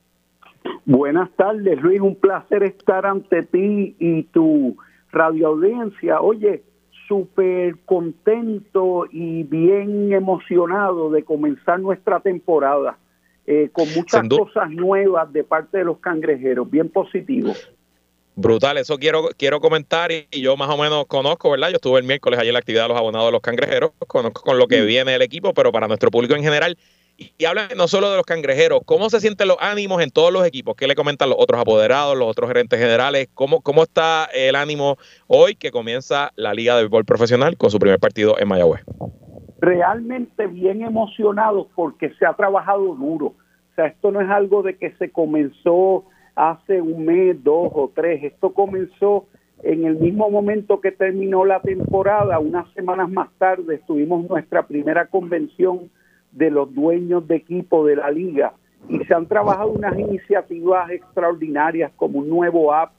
Buenas 0.85 1.29
tardes, 1.35 1.81
Luis. 1.81 1.99
Un 1.99 2.15
placer 2.15 2.63
estar 2.63 3.05
ante 3.05 3.43
ti 3.43 3.93
y 3.99 4.23
tu 4.23 4.77
radio 5.11 5.49
audiencia. 5.49 6.21
Oye, 6.21 6.63
súper 7.09 7.75
contento 7.83 9.05
y 9.11 9.43
bien 9.43 10.13
emocionado 10.13 11.11
de 11.11 11.23
comenzar 11.23 11.81
nuestra 11.81 12.21
temporada 12.21 12.99
eh, 13.45 13.69
con 13.73 13.91
muchas 13.93 14.27
cosas 14.29 14.69
nuevas 14.69 15.31
de 15.33 15.43
parte 15.43 15.79
de 15.79 15.83
los 15.83 15.99
cangrejeros, 15.99 16.69
bien 16.69 16.89
positivo. 16.89 17.53
Brutal, 18.35 18.77
eso 18.77 18.97
quiero 18.97 19.29
quiero 19.37 19.59
comentar 19.59 20.11
y, 20.11 20.27
yo 20.31 20.57
más 20.57 20.69
o 20.69 20.77
menos 20.77 21.05
conozco, 21.05 21.51
¿verdad? 21.51 21.69
Yo 21.69 21.75
estuve 21.75 21.99
el 21.99 22.05
miércoles 22.05 22.39
allí 22.39 22.49
en 22.49 22.53
la 22.53 22.59
actividad 22.59 22.83
de 22.83 22.89
los 22.89 22.97
abonados 22.97 23.27
de 23.27 23.31
los 23.33 23.41
cangrejeros, 23.41 23.91
conozco 24.07 24.41
con 24.41 24.57
lo 24.57 24.67
que 24.67 24.81
mm. 24.81 24.85
viene 24.87 25.15
el 25.15 25.21
equipo, 25.21 25.53
pero 25.53 25.71
para 25.71 25.87
nuestro 25.87 26.09
público 26.09 26.35
en 26.35 26.43
general, 26.43 26.77
y, 27.15 27.31
y 27.37 27.45
hablan 27.45 27.67
no 27.75 27.87
solo 27.87 28.09
de 28.09 28.17
los 28.17 28.25
cangrejeros, 28.25 28.81
¿cómo 28.85 29.09
se 29.11 29.19
sienten 29.19 29.49
los 29.49 29.57
ánimos 29.59 30.01
en 30.01 30.09
todos 30.09 30.33
los 30.33 30.47
equipos? 30.47 30.75
¿Qué 30.75 30.87
le 30.87 30.95
comentan 30.95 31.29
los 31.29 31.37
otros 31.39 31.61
apoderados, 31.61 32.17
los 32.17 32.27
otros 32.27 32.47
gerentes 32.47 32.79
generales? 32.79 33.27
¿Cómo, 33.35 33.61
cómo 33.61 33.83
está 33.83 34.27
el 34.33 34.55
ánimo 34.55 34.97
hoy 35.27 35.55
que 35.55 35.69
comienza 35.69 36.31
la 36.35 36.55
Liga 36.55 36.75
de 36.75 36.83
Béisbol 36.83 37.05
Profesional 37.05 37.55
con 37.55 37.69
su 37.69 37.77
primer 37.77 37.99
partido 37.99 38.39
en 38.39 38.47
Mayagüez? 38.47 38.81
Realmente 39.63 40.47
bien 40.47 40.81
emocionados 40.81 41.67
porque 41.73 42.13
se 42.19 42.25
ha 42.25 42.33
trabajado 42.33 42.95
duro. 42.95 43.27
O 43.27 43.75
sea, 43.75 43.87
esto 43.87 44.11
no 44.11 44.19
es 44.19 44.29
algo 44.29 44.61
de 44.61 44.75
que 44.75 44.91
se 44.97 45.09
comenzó 45.09 46.03
hace 46.35 46.81
un 46.81 47.05
mes, 47.05 47.41
dos 47.43 47.71
o 47.73 47.89
tres. 47.95 48.23
Esto 48.23 48.53
comenzó 48.53 49.25
en 49.63 49.85
el 49.85 49.95
mismo 49.95 50.29
momento 50.29 50.81
que 50.81 50.91
terminó 50.91 51.45
la 51.45 51.61
temporada, 51.61 52.39
unas 52.39 52.69
semanas 52.73 53.09
más 53.09 53.29
tarde, 53.37 53.81
tuvimos 53.87 54.27
nuestra 54.27 54.67
primera 54.67 55.05
convención 55.05 55.89
de 56.33 56.51
los 56.51 56.73
dueños 56.75 57.25
de 57.27 57.37
equipo 57.37 57.85
de 57.85 57.95
la 57.95 58.11
liga 58.11 58.53
y 58.89 58.99
se 59.05 59.13
han 59.13 59.27
trabajado 59.27 59.69
unas 59.69 59.97
iniciativas 59.97 60.91
extraordinarias 60.91 61.93
como 61.95 62.19
un 62.19 62.27
nuevo 62.27 62.73
app 62.73 62.91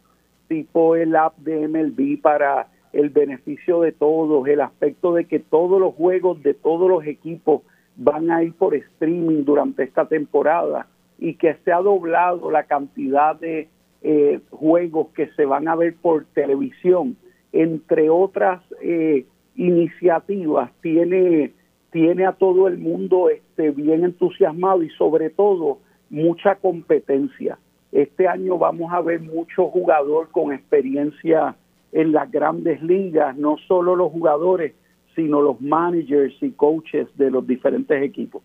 tipo 0.49 0.97
el 0.97 1.15
app 1.15 1.37
de 1.39 1.69
MLB 1.69 2.23
para 2.23 2.69
el 2.95 3.11
beneficio 3.11 3.81
de 3.81 3.93
todos, 3.93 4.47
el 4.47 4.61
aspecto 4.61 5.15
de 5.15 5.25
que 5.25 5.41
todos 5.41 5.81
los 5.81 5.95
juegos 5.95 6.43
de 6.43 6.55
todos 6.55 6.89
los 6.89 7.05
equipos 7.07 7.63
van 7.97 8.31
a 8.31 8.43
ir 8.43 8.55
por 8.55 8.75
streaming 8.75 9.45
durante 9.45 9.83
esta 9.83 10.07
temporada 10.07 10.87
y 11.19 11.35
que 11.35 11.57
se 11.65 11.73
ha 11.73 11.79
doblado 11.79 12.51
la 12.51 12.65
cantidad 12.65 13.37
de 13.37 13.69
eh, 14.03 14.41
juegos 14.51 15.09
que 15.15 15.29
se 15.37 15.45
van 15.45 15.69
a 15.69 15.77
ver 15.77 15.95
por 16.01 16.25
televisión, 16.35 17.17
entre 17.53 18.11
otras 18.11 18.63
eh, 18.83 19.27
iniciativas, 19.57 20.71
tiene, 20.81 21.53
tiene 21.91 22.27
a 22.27 22.33
todo 22.33 22.69
el 22.69 22.79
mundo 22.79 23.29
este, 23.29 23.71
bien 23.71 24.05
entusiasmado 24.05 24.83
y 24.83 24.91
sobre 24.91 25.31
todo 25.31 25.79
mucha 26.11 26.57
competencia. 26.57 27.59
Este 27.93 28.27
año 28.27 28.59
vamos 28.59 28.93
a 28.93 29.01
ver 29.01 29.21
mucho 29.21 29.69
jugador 29.69 30.29
con 30.31 30.53
experiencia 30.53 31.57
en 31.95 32.13
las 32.13 32.31
grandes 32.31 32.83
ligas, 32.83 33.37
no 33.37 33.57
solo 33.69 33.95
los 33.97 34.11
jugadores, 34.11 34.75
sino 35.15 35.41
los 35.41 35.61
managers 35.61 36.35
y 36.43 36.51
coaches 36.51 37.07
de 37.15 37.31
los 37.31 37.47
diferentes 37.47 38.03
equipos. 38.03 38.43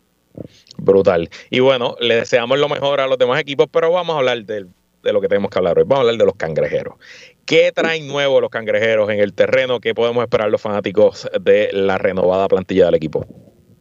Brutal. 0.78 1.30
Y 1.50 1.60
bueno, 1.60 1.96
le 2.00 2.16
deseamos 2.16 2.60
lo 2.60 2.70
mejor 2.70 3.02
a 3.02 3.08
los 3.08 3.18
demás 3.18 3.42
equipos, 3.42 3.68
pero 3.72 3.92
vamos 3.92 4.16
a 4.16 4.20
hablar 4.20 4.46
de, 4.46 4.68
lo 5.04 5.20
que 5.20 5.28
tenemos 5.28 5.50
que 5.50 5.58
hablar 5.58 5.80
hoy. 5.80 5.84
Vamos 5.84 5.98
a 5.98 6.02
hablar 6.02 6.18
de 6.18 6.26
los 6.26 6.36
cangrejeros. 6.36 6.94
¿Qué 7.46 7.72
traen 7.74 8.08
nuevo 8.08 8.40
los 8.40 8.52
cangrejeros 8.52 9.10
en 9.10 9.20
el 9.20 9.34
terreno? 9.34 9.80
¿Qué 9.80 9.96
podemos 9.96 10.24
esperar 10.24 10.52
los 10.52 10.62
fanáticos 10.62 11.28
de 11.42 11.70
la 11.74 11.98
renovada 11.98 12.48
plantilla 12.48 12.86
del 12.86 12.96
equipo? 12.96 13.26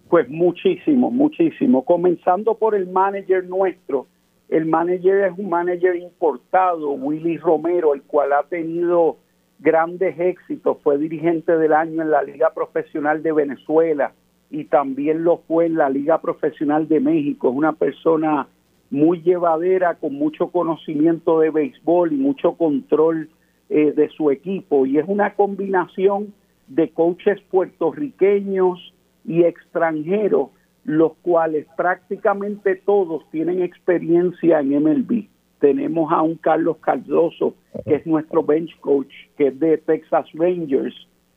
Pues 0.08 0.30
muchísimo, 0.30 1.10
muchísimo. 1.10 1.84
Comenzando 1.84 2.54
por 2.54 2.74
el 2.74 2.88
manager 2.88 3.44
nuestro. 3.44 4.06
El 4.48 4.64
manager 4.64 5.26
es 5.26 5.38
un 5.38 5.50
manager 5.50 5.94
importado, 5.94 6.92
Willy 6.92 7.36
Romero, 7.36 7.92
el 7.92 8.00
cual 8.04 8.32
ha 8.32 8.44
tenido 8.44 9.18
grandes 9.58 10.18
éxitos. 10.18 10.78
Fue 10.82 10.98
dirigente 10.98 11.56
del 11.56 11.72
año 11.72 12.02
en 12.02 12.10
la 12.10 12.22
Liga 12.22 12.52
Profesional 12.54 13.22
de 13.22 13.32
Venezuela 13.32 14.12
y 14.50 14.64
también 14.64 15.24
lo 15.24 15.38
fue 15.48 15.66
en 15.66 15.76
la 15.76 15.90
Liga 15.90 16.20
Profesional 16.20 16.88
de 16.88 17.00
México. 17.00 17.50
Es 17.50 17.56
una 17.56 17.72
persona 17.72 18.48
muy 18.90 19.20
llevadera, 19.22 19.96
con 19.96 20.14
mucho 20.14 20.48
conocimiento 20.48 21.40
de 21.40 21.50
béisbol 21.50 22.12
y 22.12 22.16
mucho 22.16 22.52
control 22.52 23.28
eh, 23.68 23.92
de 23.92 24.08
su 24.10 24.30
equipo. 24.30 24.86
Y 24.86 24.98
es 24.98 25.04
una 25.06 25.34
combinación 25.34 26.32
de 26.68 26.90
coaches 26.90 27.40
puertorriqueños 27.50 28.94
y 29.26 29.42
extranjeros, 29.42 30.50
los 30.84 31.12
cuales 31.20 31.66
prácticamente 31.76 32.76
todos 32.76 33.28
tienen 33.30 33.62
experiencia 33.62 34.60
en 34.60 34.82
MLB. 34.82 35.26
Tenemos 35.60 36.12
a 36.12 36.22
un 36.22 36.36
Carlos 36.36 36.76
Cardoso, 36.78 37.54
que 37.84 37.96
es 37.96 38.06
nuestro 38.06 38.42
bench 38.42 38.78
coach, 38.80 39.12
que 39.36 39.48
es 39.48 39.58
de 39.58 39.78
Texas 39.78 40.26
Rangers. 40.34 40.94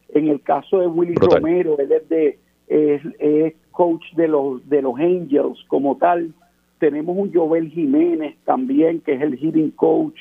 En 0.09 0.27
el 0.27 0.41
caso 0.41 0.79
de 0.79 0.87
Willy 0.87 1.15
Romero, 1.15 1.77
él 1.79 1.91
es 1.91 2.09
de 2.09 2.39
es, 2.67 3.53
coach 3.71 4.03
de 4.15 4.27
los 4.27 4.67
de 4.69 4.81
los 4.81 4.95
Angels 4.97 5.63
como 5.67 5.97
tal. 5.97 6.33
Tenemos 6.79 7.15
un 7.17 7.33
Joel 7.33 7.69
Jiménez 7.69 8.35
también, 8.45 9.01
que 9.01 9.13
es 9.13 9.21
el 9.21 9.37
hitting 9.37 9.71
coach, 9.71 10.17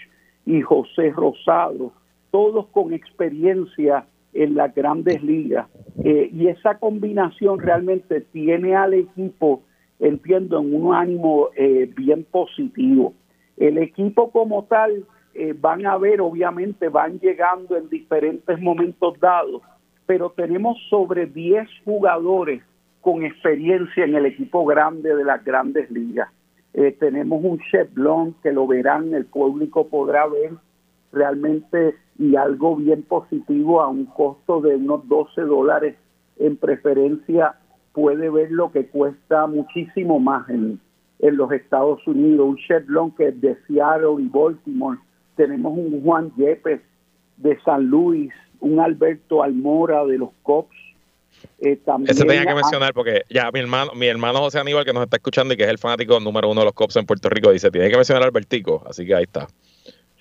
y 0.47 0.61
José 0.61 1.11
Rosado, 1.11 1.93
todos 2.31 2.67
con 2.69 2.93
experiencia 2.93 4.07
en 4.33 4.55
las 4.55 4.75
grandes 4.75 5.23
ligas. 5.23 5.69
Eh, 6.05 6.31
y 6.33 6.49
esa 6.49 6.79
combinación 6.79 7.59
realmente 7.59 8.21
tiene 8.21 8.75
al 8.75 8.95
equipo, 8.95 9.63
entiendo, 9.99 10.61
en 10.61 10.75
un 10.75 10.95
ánimo 10.95 11.49
eh, 11.57 11.91
bien 11.97 12.25
positivo. 12.31 13.15
El 13.61 13.77
equipo 13.77 14.31
como 14.31 14.65
tal, 14.65 15.05
eh, 15.35 15.55
van 15.57 15.87
a 15.87 15.99
ver, 15.99 16.23
obviamente, 16.23 16.89
van 16.89 17.21
llegando 17.21 17.77
en 17.77 17.91
diferentes 17.91 18.59
momentos 18.59 19.21
dados, 19.21 19.61
pero 20.07 20.31
tenemos 20.31 20.79
sobre 20.89 21.27
10 21.27 21.69
jugadores 21.85 22.63
con 23.03 23.23
experiencia 23.23 24.05
en 24.05 24.15
el 24.15 24.25
equipo 24.25 24.65
grande 24.65 25.15
de 25.15 25.25
las 25.25 25.45
grandes 25.45 25.91
ligas. 25.91 26.31
Eh, 26.73 26.97
tenemos 26.99 27.45
un 27.45 27.59
Cheblon 27.71 28.35
que 28.43 28.51
lo 28.51 28.67
verán, 28.67 29.13
el 29.13 29.27
público 29.27 29.89
podrá 29.89 30.27
ver 30.27 30.53
realmente 31.13 31.97
y 32.19 32.37
algo 32.37 32.77
bien 32.77 33.03
positivo 33.03 33.83
a 33.83 33.89
un 33.89 34.07
costo 34.07 34.63
de 34.63 34.77
unos 34.77 35.07
12 35.07 35.43
dólares 35.43 35.97
en 36.39 36.57
preferencia 36.57 37.57
puede 37.93 38.31
ver 38.31 38.51
lo 38.53 38.73
que 38.73 38.87
cuesta 38.87 39.47
muchísimo 39.47 40.19
más 40.19 40.49
en, 40.49 40.81
en 41.21 41.37
los 41.37 41.53
Estados 41.53 42.07
Unidos. 42.07 42.49
Un 42.49 42.57
Cheblon 42.57 43.11
que 43.13 43.29
es 43.29 43.41
de 43.41 43.57
Seattle 43.67 44.17
y 44.21 44.29
Baltimore. 44.29 44.99
Tenemos 45.37 45.73
un 45.77 46.03
Juan 46.03 46.33
Yepes 46.37 46.81
de 47.37 47.59
San 47.63 47.87
Luis, 47.87 48.33
un 48.61 48.81
Alberto 48.81 49.43
Almora 49.43 50.05
de 50.05 50.19
los 50.19 50.31
Cops. 50.43 50.77
Eh, 51.61 51.77
también 51.77 52.11
Ese 52.11 52.25
tenía 52.25 52.45
que 52.45 52.55
mencionar 52.55 52.93
porque 52.93 53.23
ya 53.31 53.51
mi 53.53 53.61
hermano, 53.61 53.93
mi 53.95 54.07
hermano 54.07 54.41
José 54.41 54.59
Aníbal 54.59 54.85
que 54.85 54.93
nos 54.93 55.05
está 55.05 55.17
escuchando 55.17 55.55
y 55.55 55.57
que 55.57 55.63
es 55.63 55.71
el 55.71 55.79
fanático 55.79 56.19
número 56.21 56.51
uno 56.51 56.61
de 56.61 56.67
los 56.67 56.75
Cops 56.75 56.97
en 56.97 57.07
Puerto 57.07 57.29
Rico 57.31 57.51
dice 57.51 57.71
tiene 57.71 57.89
que 57.89 57.97
mencionar 57.97 58.25
a 58.25 58.27
Albertico, 58.27 58.83
así 58.87 59.07
que 59.07 59.15
ahí 59.15 59.23
está. 59.23 59.47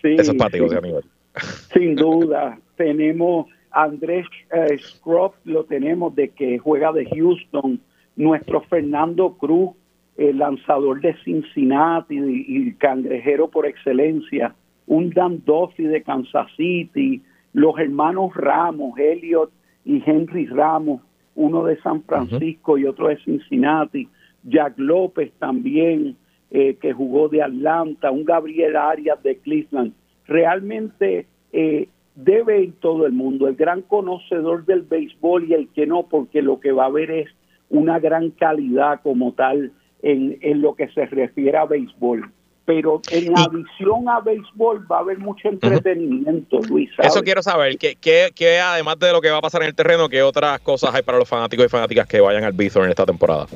Sí, 0.02 0.16
Eso 0.18 0.32
es 0.32 0.38
para 0.38 0.58
José 0.58 0.78
Aníbal. 0.78 1.04
Sin 1.74 1.96
duda, 1.96 2.58
tenemos 2.78 3.48
Andrés 3.72 4.26
eh, 4.52 4.78
Scrub, 4.80 5.34
lo 5.46 5.66
tenemos 5.66 6.16
de 6.16 6.30
que 6.30 6.58
juega 6.58 6.92
de 6.92 7.06
Houston, 7.06 7.82
nuestro 8.16 8.62
Fernando 8.62 9.34
Cruz, 9.38 9.72
el 10.20 10.38
lanzador 10.38 11.00
de 11.00 11.16
Cincinnati 11.24 12.20
y, 12.20 12.74
cangrejero 12.74 13.48
por 13.48 13.66
excelencia, 13.66 14.54
un 14.86 15.12
Dan 15.12 15.42
Duffy 15.46 15.84
de 15.84 16.04
Kansas 16.04 16.48
City, 16.58 17.22
los 17.54 17.80
hermanos 17.80 18.36
Ramos, 18.36 19.00
Elliot 19.00 19.50
y 19.86 20.04
Henry 20.06 20.46
Ramos, 20.48 21.02
uno 21.36 21.64
de 21.64 21.80
San 21.82 22.04
Francisco 22.04 22.78
y 22.78 22.86
otro 22.86 23.08
de 23.08 23.18
Cincinnati, 23.24 24.10
Jack 24.44 24.74
López 24.78 25.32
también, 25.40 26.18
eh, 26.52 26.76
que 26.82 26.92
jugó 26.92 27.30
de 27.30 27.42
Atlanta, 27.42 28.12
un 28.12 28.26
Gabriel 28.26 28.76
Arias 28.76 29.24
de 29.24 29.38
Cleveland. 29.38 29.94
Realmente 30.28 31.28
eh, 31.54 31.88
debe 32.16 32.64
ir 32.64 32.74
todo 32.82 33.06
el 33.06 33.14
mundo, 33.14 33.48
el 33.48 33.56
gran 33.56 33.84
conocedor 33.84 34.66
del 34.66 34.82
béisbol 34.82 35.46
y 35.46 35.54
el 35.54 35.70
que 35.70 35.88
no, 35.88 36.04
porque 36.04 36.42
lo 36.42 36.60
que 36.60 36.74
va 36.74 36.88
a 36.88 36.90
ver 36.90 37.10
es 37.10 37.30
una 37.70 38.00
gran 38.00 38.32
calidad 38.32 39.00
como 39.02 39.32
tal 39.32 39.72
en, 40.02 40.38
en 40.42 40.62
lo 40.62 40.76
que 40.76 40.88
se 40.90 41.06
refiere 41.06 41.58
a 41.58 41.66
béisbol 41.66 42.32
pero 42.70 43.02
en 43.10 43.36
adición 43.36 44.08
a 44.08 44.20
béisbol 44.20 44.86
va 44.92 44.98
a 44.98 45.00
haber 45.00 45.18
mucho 45.18 45.48
entretenimiento, 45.48 46.60
Luis. 46.70 46.92
Eso 47.00 47.24
quiero 47.24 47.42
saber, 47.42 47.80
¿qué, 47.80 47.96
qué, 47.96 48.60
además 48.60 49.00
de 49.00 49.12
lo 49.12 49.22
que 49.22 49.32
va 49.32 49.38
a 49.38 49.42
pasar 49.42 49.64
en 49.64 49.70
el 49.70 49.74
terreno, 49.74 50.08
qué 50.08 50.22
otras 50.22 50.60
cosas 50.60 50.94
hay 50.94 51.02
para 51.02 51.18
los 51.18 51.28
fanáticos 51.28 51.66
y 51.66 51.68
fanáticas 51.70 52.06
que 52.06 52.22
vayan 52.22 52.44
al 52.44 52.54
Bithorn 52.54 52.86
en 52.86 52.92
esta 52.92 53.08
temporada? 53.08 53.48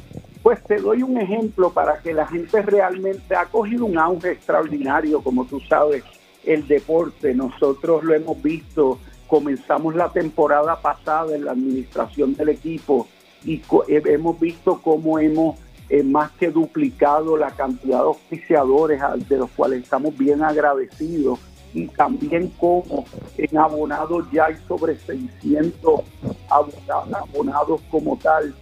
Pues 0.41 0.63
te 0.63 0.77
doy 0.77 1.03
un 1.03 1.19
ejemplo 1.19 1.69
para 1.71 1.99
que 1.99 2.11
la 2.11 2.25
gente 2.25 2.63
realmente 2.63 3.35
ha 3.35 3.45
cogido 3.45 3.85
un 3.85 3.99
auge 3.99 4.31
extraordinario, 4.31 5.21
como 5.21 5.45
tú 5.45 5.59
sabes, 5.59 6.03
el 6.43 6.67
deporte. 6.67 7.35
Nosotros 7.35 8.03
lo 8.03 8.15
hemos 8.15 8.41
visto, 8.41 8.97
comenzamos 9.27 9.93
la 9.93 10.09
temporada 10.09 10.81
pasada 10.81 11.35
en 11.35 11.45
la 11.45 11.51
administración 11.51 12.33
del 12.33 12.49
equipo 12.49 13.07
y 13.45 13.61
hemos 13.87 14.39
visto 14.39 14.81
cómo 14.81 15.19
hemos 15.19 15.59
más 16.01 16.31
que 16.31 16.49
duplicado 16.49 17.37
la 17.37 17.51
cantidad 17.51 17.99
de 17.99 18.05
oficiadores 18.05 18.99
de 19.29 19.37
los 19.37 19.51
cuales 19.51 19.83
estamos 19.83 20.17
bien 20.17 20.41
agradecidos 20.41 21.39
y 21.73 21.87
también 21.87 22.47
como 22.59 23.05
en 23.37 23.57
abonados 23.57 24.25
ya 24.31 24.45
hay 24.45 24.55
sobre 24.67 24.97
600 24.97 26.01
abonados 26.49 27.81
como 27.91 28.17
tal. 28.17 28.55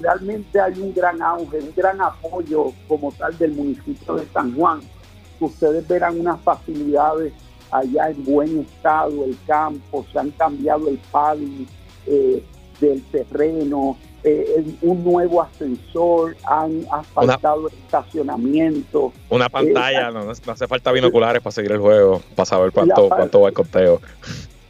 realmente 0.00 0.60
hay 0.60 0.80
un 0.80 0.92
gran 0.92 1.20
auge, 1.22 1.60
un 1.60 1.72
gran 1.76 2.00
apoyo 2.00 2.72
como 2.88 3.12
tal 3.12 3.36
del 3.38 3.52
municipio 3.52 4.16
de 4.16 4.26
San 4.32 4.54
Juan. 4.54 4.80
Ustedes 5.38 5.86
verán 5.86 6.18
unas 6.18 6.40
facilidades 6.40 7.32
allá 7.70 8.10
en 8.10 8.24
buen 8.24 8.60
estado, 8.60 9.24
el 9.24 9.36
campo, 9.46 10.04
se 10.12 10.18
han 10.18 10.30
cambiado 10.30 10.88
el 10.88 10.98
padding 11.10 11.66
eh, 12.06 12.42
del 12.80 13.02
terreno, 13.04 13.96
eh, 14.22 14.64
un 14.82 15.04
nuevo 15.04 15.42
ascensor, 15.42 16.36
han 16.44 16.84
asfaltado 16.90 17.68
el 17.68 17.74
estacionamiento. 17.74 19.12
Una 19.30 19.48
pantalla, 19.48 20.08
eh, 20.08 20.12
no, 20.12 20.30
hace 20.30 20.66
falta 20.66 20.92
binoculares 20.92 21.42
para 21.42 21.52
seguir 21.52 21.72
el 21.72 21.78
juego, 21.78 22.22
para 22.34 22.46
saber 22.46 22.72
cuánto, 22.72 23.08
cuánto 23.08 23.40
va 23.40 23.48
el 23.48 23.54
conteo. 23.54 24.00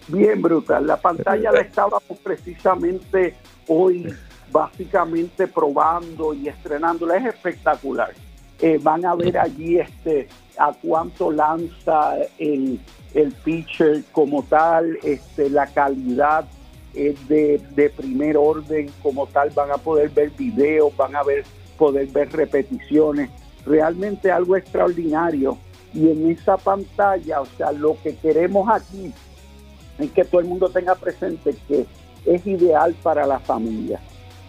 Bien 0.09 0.41
brutal, 0.41 0.87
la 0.87 0.97
pantalla 0.97 1.51
la 1.53 1.61
estábamos 1.61 2.19
precisamente 2.23 3.35
hoy 3.67 4.15
básicamente 4.53 5.49
probando 5.49 6.33
y 6.33 6.49
estrenándola, 6.49 7.17
es 7.17 7.27
espectacular. 7.27 8.13
eh, 8.61 8.79
van 8.83 9.05
a 9.05 9.15
ver 9.15 9.39
allí 9.39 9.79
este 9.79 10.29
a 10.59 10.73
cuánto 10.73 11.31
lanza 11.31 12.17
el, 12.39 12.81
el 13.15 13.33
pitcher 13.33 14.03
como 14.13 14.43
tal, 14.45 14.99
este, 15.03 15.51
la 15.51 15.67
calidad 15.67 16.47
de, 16.97 17.61
de, 17.75 17.91
primer 17.91 18.37
orden 18.37 18.91
como 19.03 19.27
tal, 19.27 19.51
van 19.51 19.71
a 19.71 19.77
poder 19.77 20.09
ver 20.09 20.31
videos, 20.31 20.97
van 20.97 21.15
a 21.15 21.23
ver, 21.23 21.45
poder 21.77 22.07
ver 22.07 22.33
repeticiones, 22.33 23.31
realmente 23.67 24.31
algo 24.31 24.57
extraordinario. 24.57 25.59
Y 25.93 26.11
en 26.11 26.31
esa 26.31 26.57
pantalla, 26.57 27.43
o 27.43 27.47
sea, 27.57 27.73
lo 27.73 27.97
que 28.03 28.17
queremos 28.17 28.69
aquí 28.71 29.13
es 29.99 30.11
que 30.11 30.25
todo 30.25 30.41
el 30.41 30.47
mundo 30.47 30.69
tenga 30.69 30.95
presente 30.95 31.55
que 31.69 31.87
es 32.25 32.47
ideal 32.47 32.95
para 33.03 33.27
la 33.27 33.39
familia. 33.39 34.01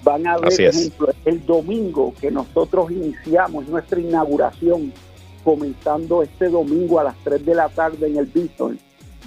Van 0.04 0.26
a 0.26 0.38
ver, 0.38 0.50
por 0.50 0.52
ejemplo, 0.52 1.14
el 1.26 1.46
domingo 1.46 2.14
que 2.20 2.32
nosotros 2.32 2.92
iniciamos 2.92 3.68
nuestra 3.68 4.00
inauguración, 4.00 4.94
comenzando 5.44 6.24
este 6.24 6.50
domingo 6.50 7.00
a 7.00 7.06
las 7.06 7.16
3 7.24 7.46
de 7.46 7.56
la 7.56 7.70
tarde 7.70 8.08
en 8.08 8.18
el 8.18 8.26
Bison, 8.26 8.80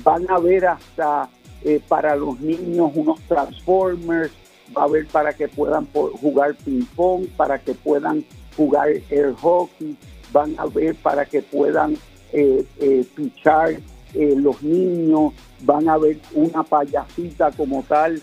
van 0.03 0.31
a 0.31 0.39
ver 0.39 0.67
hasta 0.67 1.29
eh, 1.63 1.81
para 1.87 2.17
los 2.17 2.41
niños 2.41 2.91
unos 2.95 3.21
Transformers, 3.23 4.33
va 4.77 4.83
a 4.83 4.85
haber 4.87 5.07
para 5.07 5.33
que 5.33 5.49
puedan 5.49 5.87
jugar 5.93 6.55
ping 6.55 6.85
pong, 6.97 7.27
para 7.37 7.59
que 7.59 7.75
puedan 7.75 8.25
jugar 8.57 8.89
air 9.11 9.35
hockey, 9.41 9.97
van 10.33 10.55
a 10.59 10.67
ver 10.67 10.95
para 10.95 11.27
que 11.27 11.43
puedan 11.43 11.97
eh, 12.33 12.65
eh, 12.79 13.05
pichar 13.15 13.75
los 14.15 14.61
niños, 14.63 15.33
van 15.63 15.89
a 15.89 15.97
ver 15.97 16.19
una 16.35 16.65
payasita 16.65 17.53
como 17.53 17.85
tal 17.85 18.21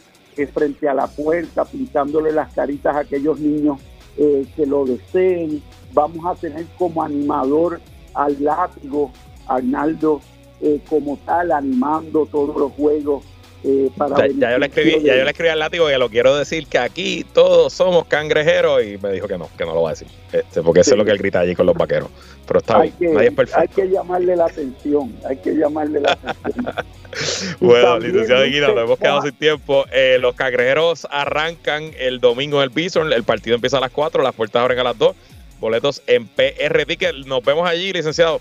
frente 0.53 0.89
a 0.89 0.93
la 0.93 1.07
puerta, 1.07 1.63
pintándole 1.63 2.33
las 2.33 2.53
caritas 2.53 2.93
a 2.93 2.99
aquellos 2.99 3.39
niños 3.39 3.79
que 4.17 4.65
lo 4.65 4.85
deseen. 4.85 5.63
Vamos 5.93 6.25
a 6.25 6.35
tener 6.35 6.65
como 6.77 7.01
animador 7.01 7.79
al 8.13 8.35
látigo, 8.43 9.11
Arnaldo 9.47 10.19
eh, 10.61 10.79
como 10.89 11.17
tal, 11.25 11.51
animando 11.51 12.25
todos 12.25 12.55
los 12.55 12.71
juegos. 12.73 13.23
Eh, 13.63 13.89
para 13.97 14.27
ya, 14.27 14.51
yo 14.51 14.59
le 14.59 14.67
escribí, 14.67 15.03
ya 15.03 15.17
yo 15.17 15.23
le 15.23 15.31
escribí 15.31 15.49
al 15.49 15.57
látigo 15.57 15.87
que 15.87 15.97
lo 15.97 16.09
quiero 16.09 16.35
decir 16.37 16.67
que 16.67 16.77
aquí 16.77 17.25
todos 17.33 17.73
somos 17.73 18.05
cangrejeros 18.05 18.83
y 18.83 18.99
me 18.99 19.11
dijo 19.11 19.27
que 19.27 19.35
no, 19.35 19.49
que 19.57 19.65
no 19.65 19.73
lo 19.73 19.81
va 19.81 19.89
a 19.89 19.93
decir, 19.93 20.07
este, 20.31 20.61
porque 20.61 20.81
eso 20.81 20.91
es 20.91 20.97
lo 20.97 21.03
que 21.03 21.09
él 21.09 21.17
grita 21.17 21.39
allí 21.39 21.55
con 21.55 21.65
los 21.65 21.75
vaqueros. 21.75 22.09
Pero 22.45 22.59
está 22.59 22.81
bien, 22.81 22.93
nadie 23.13 23.29
es 23.29 23.33
perfecto. 23.33 23.59
Hay 23.59 23.67
que 23.67 23.91
llamarle 23.91 24.35
la 24.35 24.45
atención, 24.45 25.13
hay 25.27 25.37
que 25.37 25.55
llamarle 25.55 26.01
la 26.01 26.11
atención. 26.11 26.75
bueno, 27.59 27.99
licenciado 27.99 28.43
Guina, 28.45 28.67
nos 28.67 28.83
hemos 28.83 28.99
quedado 28.99 29.21
sin 29.23 29.33
tiempo. 29.33 29.85
Eh, 29.91 30.17
los 30.21 30.35
cangrejeros 30.35 31.07
arrancan 31.09 31.91
el 31.97 32.19
domingo 32.19 32.57
en 32.57 32.63
el 32.63 32.69
Bison, 32.69 33.11
el 33.11 33.23
partido 33.23 33.55
empieza 33.55 33.77
a 33.77 33.81
las 33.81 33.91
4, 33.91 34.21
las 34.21 34.35
puertas 34.35 34.61
abren 34.61 34.79
a 34.79 34.83
las 34.83 34.97
2. 34.97 35.15
Boletos 35.59 36.03
en 36.05 36.27
PR 36.27 36.85
Ticket. 36.85 37.25
Nos 37.25 37.43
vemos 37.43 37.67
allí, 37.67 37.91
licenciado. 37.91 38.39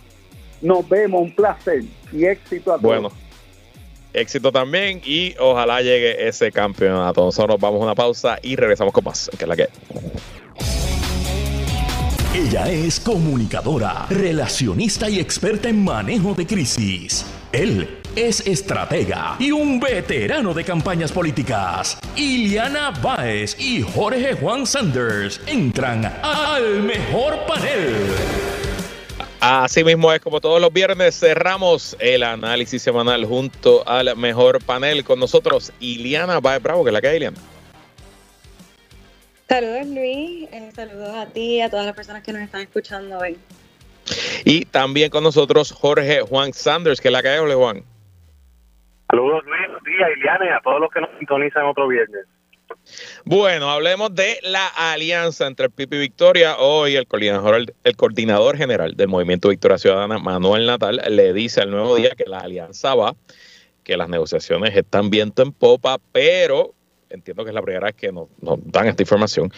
Nos 0.60 0.88
vemos, 0.88 1.22
un 1.22 1.34
placer 1.34 1.84
y 2.12 2.24
éxito 2.24 2.72
a 2.72 2.78
todos. 2.78 2.82
Bueno, 2.82 3.12
éxito 4.12 4.50
también 4.50 5.00
y 5.04 5.34
ojalá 5.38 5.80
llegue 5.82 6.26
ese 6.26 6.50
campeonato. 6.50 7.24
Nosotros 7.24 7.60
vamos 7.60 7.80
a 7.80 7.84
una 7.84 7.94
pausa 7.94 8.38
y 8.42 8.56
regresamos 8.56 8.92
con 8.92 9.04
más, 9.04 9.30
que 9.36 9.44
es 9.44 9.48
la 9.48 9.56
que. 9.56 9.68
Ella 12.34 12.70
es 12.70 13.00
comunicadora, 13.00 14.06
relacionista 14.10 15.08
y 15.08 15.20
experta 15.20 15.68
en 15.68 15.82
manejo 15.82 16.34
de 16.34 16.46
crisis. 16.46 17.24
Él 17.52 18.00
es 18.14 18.46
estratega 18.46 19.36
y 19.38 19.52
un 19.52 19.80
veterano 19.80 20.52
de 20.52 20.64
campañas 20.64 21.12
políticas. 21.12 21.98
Iliana 22.14 22.90
Baez 22.90 23.58
y 23.58 23.82
Jorge 23.82 24.34
Juan 24.34 24.66
Sanders 24.66 25.40
entran 25.46 26.04
al 26.22 26.82
mejor 26.82 27.38
panel. 27.46 27.94
Así 29.48 29.84
mismo 29.84 30.12
es 30.12 30.20
como 30.20 30.40
todos 30.40 30.60
los 30.60 30.72
viernes 30.72 31.20
cerramos 31.20 31.96
el 32.00 32.24
análisis 32.24 32.82
semanal 32.82 33.24
junto 33.24 33.88
al 33.88 34.16
mejor 34.16 34.60
panel 34.60 35.04
con 35.04 35.20
nosotros 35.20 35.72
Iliana 35.78 36.40
Baez 36.40 36.60
Bravo, 36.60 36.82
que 36.82 36.90
es 36.90 36.92
la 36.92 37.00
que 37.00 37.06
hay 37.06 37.16
Iliana. 37.18 37.36
Saludos 39.48 39.86
Luis, 39.86 40.48
eh, 40.50 40.72
saludos 40.74 41.14
a 41.14 41.26
ti 41.26 41.58
y 41.58 41.60
a 41.60 41.70
todas 41.70 41.86
las 41.86 41.94
personas 41.94 42.24
que 42.24 42.32
nos 42.32 42.42
están 42.42 42.62
escuchando 42.62 43.18
hoy. 43.18 43.38
Y 44.44 44.64
también 44.64 45.10
con 45.10 45.22
nosotros 45.22 45.70
Jorge 45.70 46.22
Juan 46.22 46.52
Sanders, 46.52 47.00
que 47.00 47.06
es 47.06 47.12
la 47.12 47.22
que 47.22 47.28
hay, 47.28 47.54
Juan. 47.54 47.84
Saludos 49.08 49.44
Luis, 49.44 49.60
días 49.84 50.10
Iliana 50.16 50.44
y 50.44 50.48
a 50.48 50.60
todos 50.60 50.80
los 50.80 50.90
que 50.90 51.00
nos 51.02 51.10
sintonizan 51.20 51.66
otro 51.66 51.86
viernes. 51.86 52.26
Bueno, 53.24 53.70
hablemos 53.70 54.14
de 54.14 54.38
la 54.42 54.66
alianza 54.66 55.46
entre 55.46 55.66
el 55.66 55.72
Pipi 55.72 55.98
Victoria. 55.98 56.56
Hoy 56.58 56.96
el 56.96 57.06
coordinador, 57.06 57.74
el 57.84 57.96
coordinador 57.96 58.56
general 58.56 58.96
del 58.96 59.08
Movimiento 59.08 59.48
Victoria 59.48 59.78
Ciudadana, 59.78 60.18
Manuel 60.18 60.66
Natal, 60.66 61.00
le 61.08 61.32
dice 61.32 61.60
al 61.60 61.70
nuevo 61.70 61.96
día 61.96 62.10
que 62.10 62.24
la 62.26 62.38
alianza 62.38 62.94
va, 62.94 63.16
que 63.84 63.96
las 63.96 64.08
negociaciones 64.08 64.76
están 64.76 65.10
viento 65.10 65.42
en 65.42 65.52
popa, 65.52 65.98
pero 66.12 66.74
entiendo 67.10 67.44
que 67.44 67.50
es 67.50 67.54
la 67.54 67.62
primera 67.62 67.86
vez 67.86 67.94
que 67.94 68.12
nos, 68.12 68.28
dan 68.40 68.88
esta 68.88 69.02
información, 69.02 69.52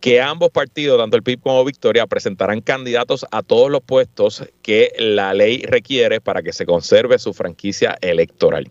que 0.00 0.20
ambos 0.20 0.50
partidos, 0.50 0.98
tanto 0.98 1.16
el 1.16 1.22
PIB 1.22 1.40
como 1.40 1.64
Victoria, 1.64 2.06
presentarán 2.06 2.60
candidatos 2.60 3.26
a 3.30 3.42
todos 3.42 3.70
los 3.70 3.82
puestos 3.82 4.44
que 4.62 4.92
la 4.98 5.34
ley 5.34 5.62
requiere 5.62 6.20
para 6.20 6.42
que 6.42 6.52
se 6.52 6.66
conserve 6.66 7.18
su 7.18 7.32
franquicia 7.32 7.96
electoral. 8.00 8.70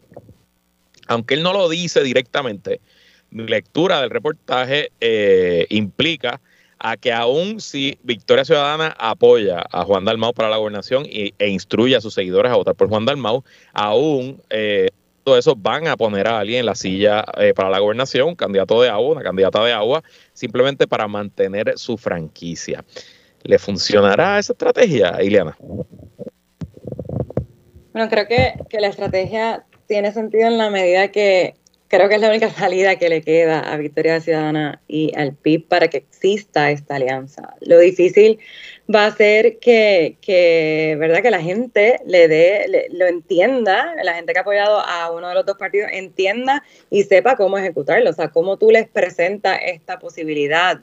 Aunque 1.08 1.34
él 1.34 1.44
no 1.44 1.54
lo 1.54 1.70
dice 1.70 2.02
directamente, 2.02 2.80
mi 3.34 3.48
lectura 3.48 4.00
del 4.00 4.12
reportaje 4.12 4.92
eh, 5.02 5.66
implica 5.70 6.40
a 6.80 6.98
que 6.98 7.12
aún 7.12 7.60
si 7.62 7.98
Victoria 8.04 8.46
Ciudadana 8.46 8.96
apoya 9.00 9.64
a 9.72 9.86
Juan 9.86 10.06
Dalmau 10.06 10.34
para 10.34 10.50
la 10.50 10.58
gobernación 10.58 11.06
e 11.08 11.34
instruye 11.48 11.96
a 11.96 12.02
sus 12.02 12.14
seguidores 12.14 12.52
a 12.52 12.56
votar 12.56 12.76
por 12.76 12.90
Juan 12.90 13.06
Dalmau, 13.06 13.44
aún 13.74 14.42
eh, 14.50 14.90
todo 15.24 15.38
eso 15.38 15.56
van 15.56 15.88
a 15.88 15.96
poner 15.96 16.28
a 16.28 16.40
alguien 16.40 16.60
en 16.60 16.66
la 16.66 16.76
silla 16.76 17.24
eh, 17.38 17.54
para 17.54 17.70
la 17.70 17.80
gobernación, 17.80 18.28
un 18.28 18.36
candidato 18.36 18.82
de 18.82 18.90
agua, 18.90 19.14
una 19.14 19.24
candidata 19.24 19.64
de 19.64 19.72
agua, 19.72 20.04
simplemente 20.34 20.86
para 20.86 21.08
mantener 21.08 21.74
su 21.78 21.98
franquicia. 21.98 22.84
¿Le 23.44 23.58
funcionará 23.58 24.40
esa 24.40 24.54
estrategia, 24.54 25.18
Ileana? 25.22 25.58
Bueno, 27.94 28.10
creo 28.10 28.28
que, 28.28 28.56
que 28.70 28.82
la 28.82 28.88
estrategia 28.88 29.66
tiene 29.88 30.12
sentido 30.12 30.48
en 30.48 30.58
la 30.58 30.70
medida 30.70 31.10
que 31.12 31.56
creo 31.94 32.10
que 32.10 32.16
es 32.16 32.22
la 32.22 32.30
única 32.30 32.50
salida 32.54 32.96
que 32.96 33.08
le 33.08 33.22
queda 33.22 33.60
a 33.60 33.78
Victoria 33.78 34.20
Ciudadana 34.20 34.82
y 34.88 35.16
al 35.16 35.36
PIB 35.36 35.68
para 35.68 35.90
que 35.90 35.98
exista 35.98 36.72
esta 36.72 36.96
alianza. 36.96 37.54
Lo 37.62 37.78
difícil 37.78 38.40
va 38.94 39.06
a 39.06 39.16
ser 39.16 39.60
que, 39.60 40.18
que 40.20 40.98
¿verdad? 41.00 41.22
que 41.22 41.30
la 41.30 41.40
gente 41.42 42.00
le 42.08 42.28
dé, 42.28 42.90
lo 42.94 43.06
entienda, 43.06 43.94
la 44.04 44.16
gente 44.16 44.34
que 44.34 44.40
ha 44.40 44.42
apoyado 44.42 44.80
a 44.80 45.12
uno 45.12 45.30
de 45.30 45.36
los 45.36 45.46
dos 45.46 45.56
partidos 45.58 45.90
entienda 45.94 46.64
y 46.90 47.04
sepa 47.04 47.36
cómo 47.36 47.60
ejecutarlo, 47.60 48.10
o 48.10 48.14
sea, 48.14 48.30
cómo 48.30 48.58
tú 48.58 48.72
les 48.72 48.88
presentas 48.88 49.60
esta 49.64 50.00
posibilidad. 50.00 50.80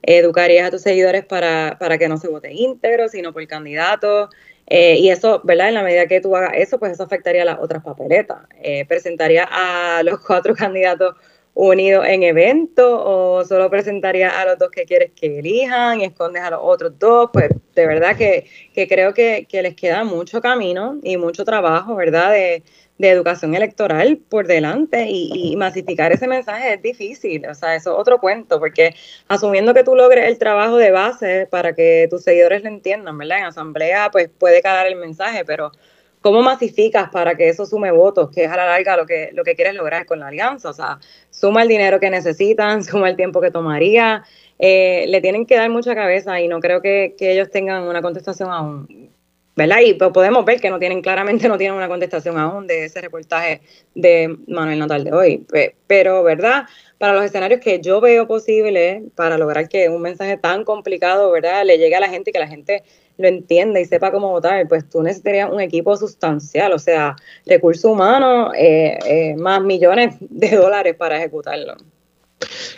Educarías 0.00 0.68
a 0.68 0.70
tus 0.70 0.82
seguidores 0.82 1.24
para, 1.26 1.76
para 1.78 1.98
que 1.98 2.08
no 2.08 2.16
se 2.16 2.28
vote 2.28 2.52
íntegro, 2.52 3.08
sino 3.08 3.34
por 3.34 3.46
candidato. 3.46 4.30
Eh, 4.66 4.96
y 4.98 5.10
eso, 5.10 5.40
¿verdad? 5.44 5.68
En 5.68 5.74
la 5.74 5.82
medida 5.82 6.06
que 6.06 6.20
tú 6.20 6.34
hagas 6.36 6.52
eso, 6.56 6.78
pues 6.78 6.92
eso 6.92 7.04
afectaría 7.04 7.42
a 7.42 7.44
las 7.44 7.58
otras 7.60 7.82
papeletas. 7.82 8.38
Eh, 8.62 8.84
presentaría 8.86 9.48
a 9.50 10.02
los 10.02 10.20
cuatro 10.26 10.54
candidatos 10.54 11.14
unidos 11.54 12.04
en 12.06 12.22
evento 12.22 13.02
o 13.02 13.42
solo 13.44 13.70
presentaría 13.70 14.28
a 14.40 14.44
los 14.44 14.58
dos 14.58 14.70
que 14.70 14.84
quieres 14.84 15.12
que 15.18 15.38
elijan 15.38 16.00
y 16.00 16.04
escondes 16.04 16.42
a 16.42 16.50
los 16.50 16.60
otros 16.62 16.98
dos, 16.98 17.30
pues 17.32 17.48
de 17.74 17.86
verdad 17.86 18.14
que, 18.14 18.46
que 18.74 18.86
creo 18.86 19.14
que, 19.14 19.46
que, 19.48 19.62
les 19.62 19.74
queda 19.74 20.04
mucho 20.04 20.42
camino 20.42 21.00
y 21.02 21.16
mucho 21.16 21.46
trabajo, 21.46 21.94
¿verdad? 21.96 22.32
De, 22.32 22.62
de 22.98 23.10
educación 23.10 23.54
electoral 23.54 24.18
por 24.28 24.46
delante 24.46 25.06
y, 25.08 25.54
masificar 25.56 26.12
ese 26.12 26.26
mensaje 26.28 26.74
es 26.74 26.82
difícil, 26.82 27.46
o 27.46 27.54
sea, 27.54 27.74
eso 27.74 27.92
es 27.92 27.98
otro 27.98 28.18
cuento, 28.18 28.58
porque 28.58 28.94
asumiendo 29.28 29.74
que 29.74 29.84
tú 29.84 29.94
logres 29.94 30.26
el 30.26 30.38
trabajo 30.38 30.76
de 30.76 30.90
base 30.90 31.46
para 31.50 31.74
que 31.74 32.06
tus 32.10 32.22
seguidores 32.22 32.62
lo 32.62 32.68
entiendan, 32.68 33.16
¿verdad? 33.18 33.38
En 33.38 33.44
asamblea 33.44 34.10
pues 34.10 34.28
puede 34.28 34.62
calar 34.62 34.86
el 34.86 34.96
mensaje, 34.96 35.44
pero 35.44 35.72
¿cómo 36.20 36.42
masificas 36.42 37.10
para 37.10 37.36
que 37.36 37.48
eso 37.48 37.66
sume 37.66 37.90
votos? 37.90 38.30
Que 38.30 38.44
es 38.44 38.50
a 38.50 38.56
la 38.56 38.66
larga 38.66 38.96
lo 38.96 39.06
que, 39.06 39.30
lo 39.32 39.44
que 39.44 39.54
quieres 39.54 39.74
lograr 39.74 40.06
con 40.06 40.20
la 40.20 40.28
alianza, 40.28 40.70
o 40.70 40.74
sea, 40.74 40.98
suma 41.30 41.62
el 41.62 41.68
dinero 41.68 42.00
que 42.00 42.10
necesitan, 42.10 42.82
suma 42.84 43.08
el 43.10 43.16
tiempo 43.16 43.40
que 43.40 43.50
tomaría, 43.50 44.24
eh, 44.58 45.04
le 45.08 45.20
tienen 45.20 45.46
que 45.46 45.56
dar 45.56 45.70
mucha 45.70 45.94
cabeza 45.94 46.40
y 46.40 46.48
no 46.48 46.60
creo 46.60 46.80
que, 46.80 47.14
que 47.18 47.32
ellos 47.32 47.50
tengan 47.50 47.84
una 47.84 48.02
contestación 48.02 48.50
aún 48.50 49.15
¿verdad? 49.56 49.78
Y 49.84 49.94
podemos 49.94 50.44
ver 50.44 50.60
que 50.60 50.68
no 50.68 50.78
tienen, 50.78 51.00
claramente 51.00 51.48
no 51.48 51.56
tienen 51.56 51.76
una 51.76 51.88
contestación 51.88 52.38
aún 52.38 52.66
de 52.66 52.84
ese 52.84 53.00
reportaje 53.00 53.62
de 53.94 54.36
Manuel 54.46 54.78
Natal 54.78 55.02
de 55.02 55.12
hoy. 55.12 55.46
Pero, 55.86 56.22
¿verdad? 56.22 56.66
Para 56.98 57.14
los 57.14 57.24
escenarios 57.24 57.60
que 57.60 57.80
yo 57.80 58.02
veo 58.02 58.28
posibles, 58.28 59.02
para 59.14 59.38
lograr 59.38 59.68
que 59.68 59.88
un 59.88 60.02
mensaje 60.02 60.36
tan 60.36 60.64
complicado, 60.64 61.30
¿verdad?, 61.30 61.64
le 61.64 61.78
llegue 61.78 61.96
a 61.96 62.00
la 62.00 62.10
gente 62.10 62.30
y 62.30 62.32
que 62.34 62.38
la 62.38 62.48
gente 62.48 62.84
lo 63.16 63.28
entienda 63.28 63.80
y 63.80 63.86
sepa 63.86 64.12
cómo 64.12 64.30
votar, 64.30 64.68
pues 64.68 64.86
tú 64.90 65.02
necesitarías 65.02 65.50
un 65.50 65.62
equipo 65.62 65.96
sustancial, 65.96 66.72
o 66.72 66.78
sea, 66.78 67.16
recursos 67.46 67.90
humanos, 67.90 68.52
eh, 68.58 68.98
eh, 69.06 69.34
más 69.36 69.62
millones 69.62 70.16
de 70.20 70.50
dólares 70.54 70.94
para 70.96 71.16
ejecutarlo. 71.16 71.76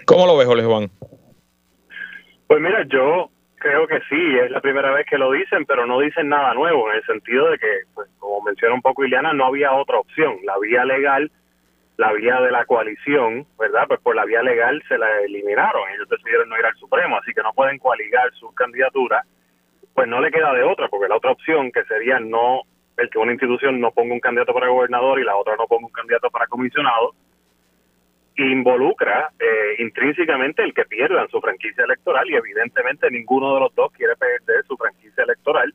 ¿Cómo 0.05 0.27
lo 0.27 0.37
ves, 0.37 0.47
Jorge 0.47 0.65
Juan? 0.65 0.91
Pues 2.47 2.61
mira, 2.61 2.87
yo 2.89 3.31
Creo 3.59 3.87
que 3.89 4.01
sí, 4.09 4.39
es 4.39 4.51
la 4.51 4.61
primera 4.61 4.93
vez 4.93 5.07
que 5.07 5.19
lo 5.19 5.33
dicen, 5.33 5.65
pero 5.67 5.85
no 5.85 5.99
dicen 5.99 6.29
nada 6.29 6.55
nuevo, 6.55 6.91
en 6.91 6.97
el 6.97 7.05
sentido 7.05 7.51
de 7.51 7.59
que, 7.59 7.81
pues, 7.95 8.09
como 8.19 8.41
menciona 8.43 8.75
un 8.75 8.83
poco 8.83 9.05
Iliana, 9.05 9.33
no 9.33 9.47
había 9.47 9.73
otra 9.73 9.99
opción. 9.99 10.37
La 10.45 10.59
vía 10.59 10.85
legal, 10.85 11.31
la 11.97 12.13
vía 12.13 12.41
de 12.41 12.53
la 12.53 12.65
coalición, 12.67 13.47
¿verdad? 13.59 13.87
Pues 13.89 14.01
por 14.01 14.15
la 14.15 14.25
vía 14.25 14.43
legal 14.43 14.81
se 14.87 14.97
la 14.97 15.21
eliminaron. 15.23 15.83
Ellos 15.91 16.09
decidieron 16.09 16.49
no 16.49 16.59
ir 16.59 16.67
al 16.67 16.77
Supremo, 16.77 17.19
así 17.19 17.33
que 17.35 17.43
no 17.43 17.53
pueden 17.53 17.79
coaligar 17.79 18.33
su 18.35 18.55
candidatura. 18.55 19.25
Pues 19.93 20.07
no 20.07 20.21
le 20.21 20.31
queda 20.31 20.53
de 20.53 20.63
otra, 20.63 20.89
porque 20.89 21.09
la 21.09 21.17
otra 21.17 21.33
opción, 21.33 21.73
que 21.73 21.83
sería 21.85 22.21
no 22.21 22.63
el 22.97 23.11
que 23.11 23.19
una 23.19 23.33
institución 23.33 23.81
no 23.81 23.91
ponga 23.93 24.15
un 24.15 24.21
candidato 24.21 24.53
para 24.53 24.69
gobernador 24.69 25.21
y 25.21 25.25
la 25.25 25.37
otra 25.37 25.57
no 25.57 25.67
ponga 25.67 25.87
un 25.87 25.93
candidato 25.93 26.31
para 26.31 26.47
comisionado, 26.47 27.15
involucra 28.39 29.31
eh, 29.39 29.83
intrínsecamente 29.83 30.63
el 30.63 30.73
que 30.73 30.85
pierdan 30.85 31.29
su 31.29 31.41
franquicia 31.41 31.85
electoral 31.85 32.31
y 32.31 32.37
evidentemente 32.37 33.11
ninguno 33.11 33.55
de 33.55 33.61
los 33.61 33.75
dos 33.75 33.93
quiere 33.93 34.15
perder 34.17 34.65
su 34.65 34.77
franquicia 34.77 35.25
electoral, 35.25 35.75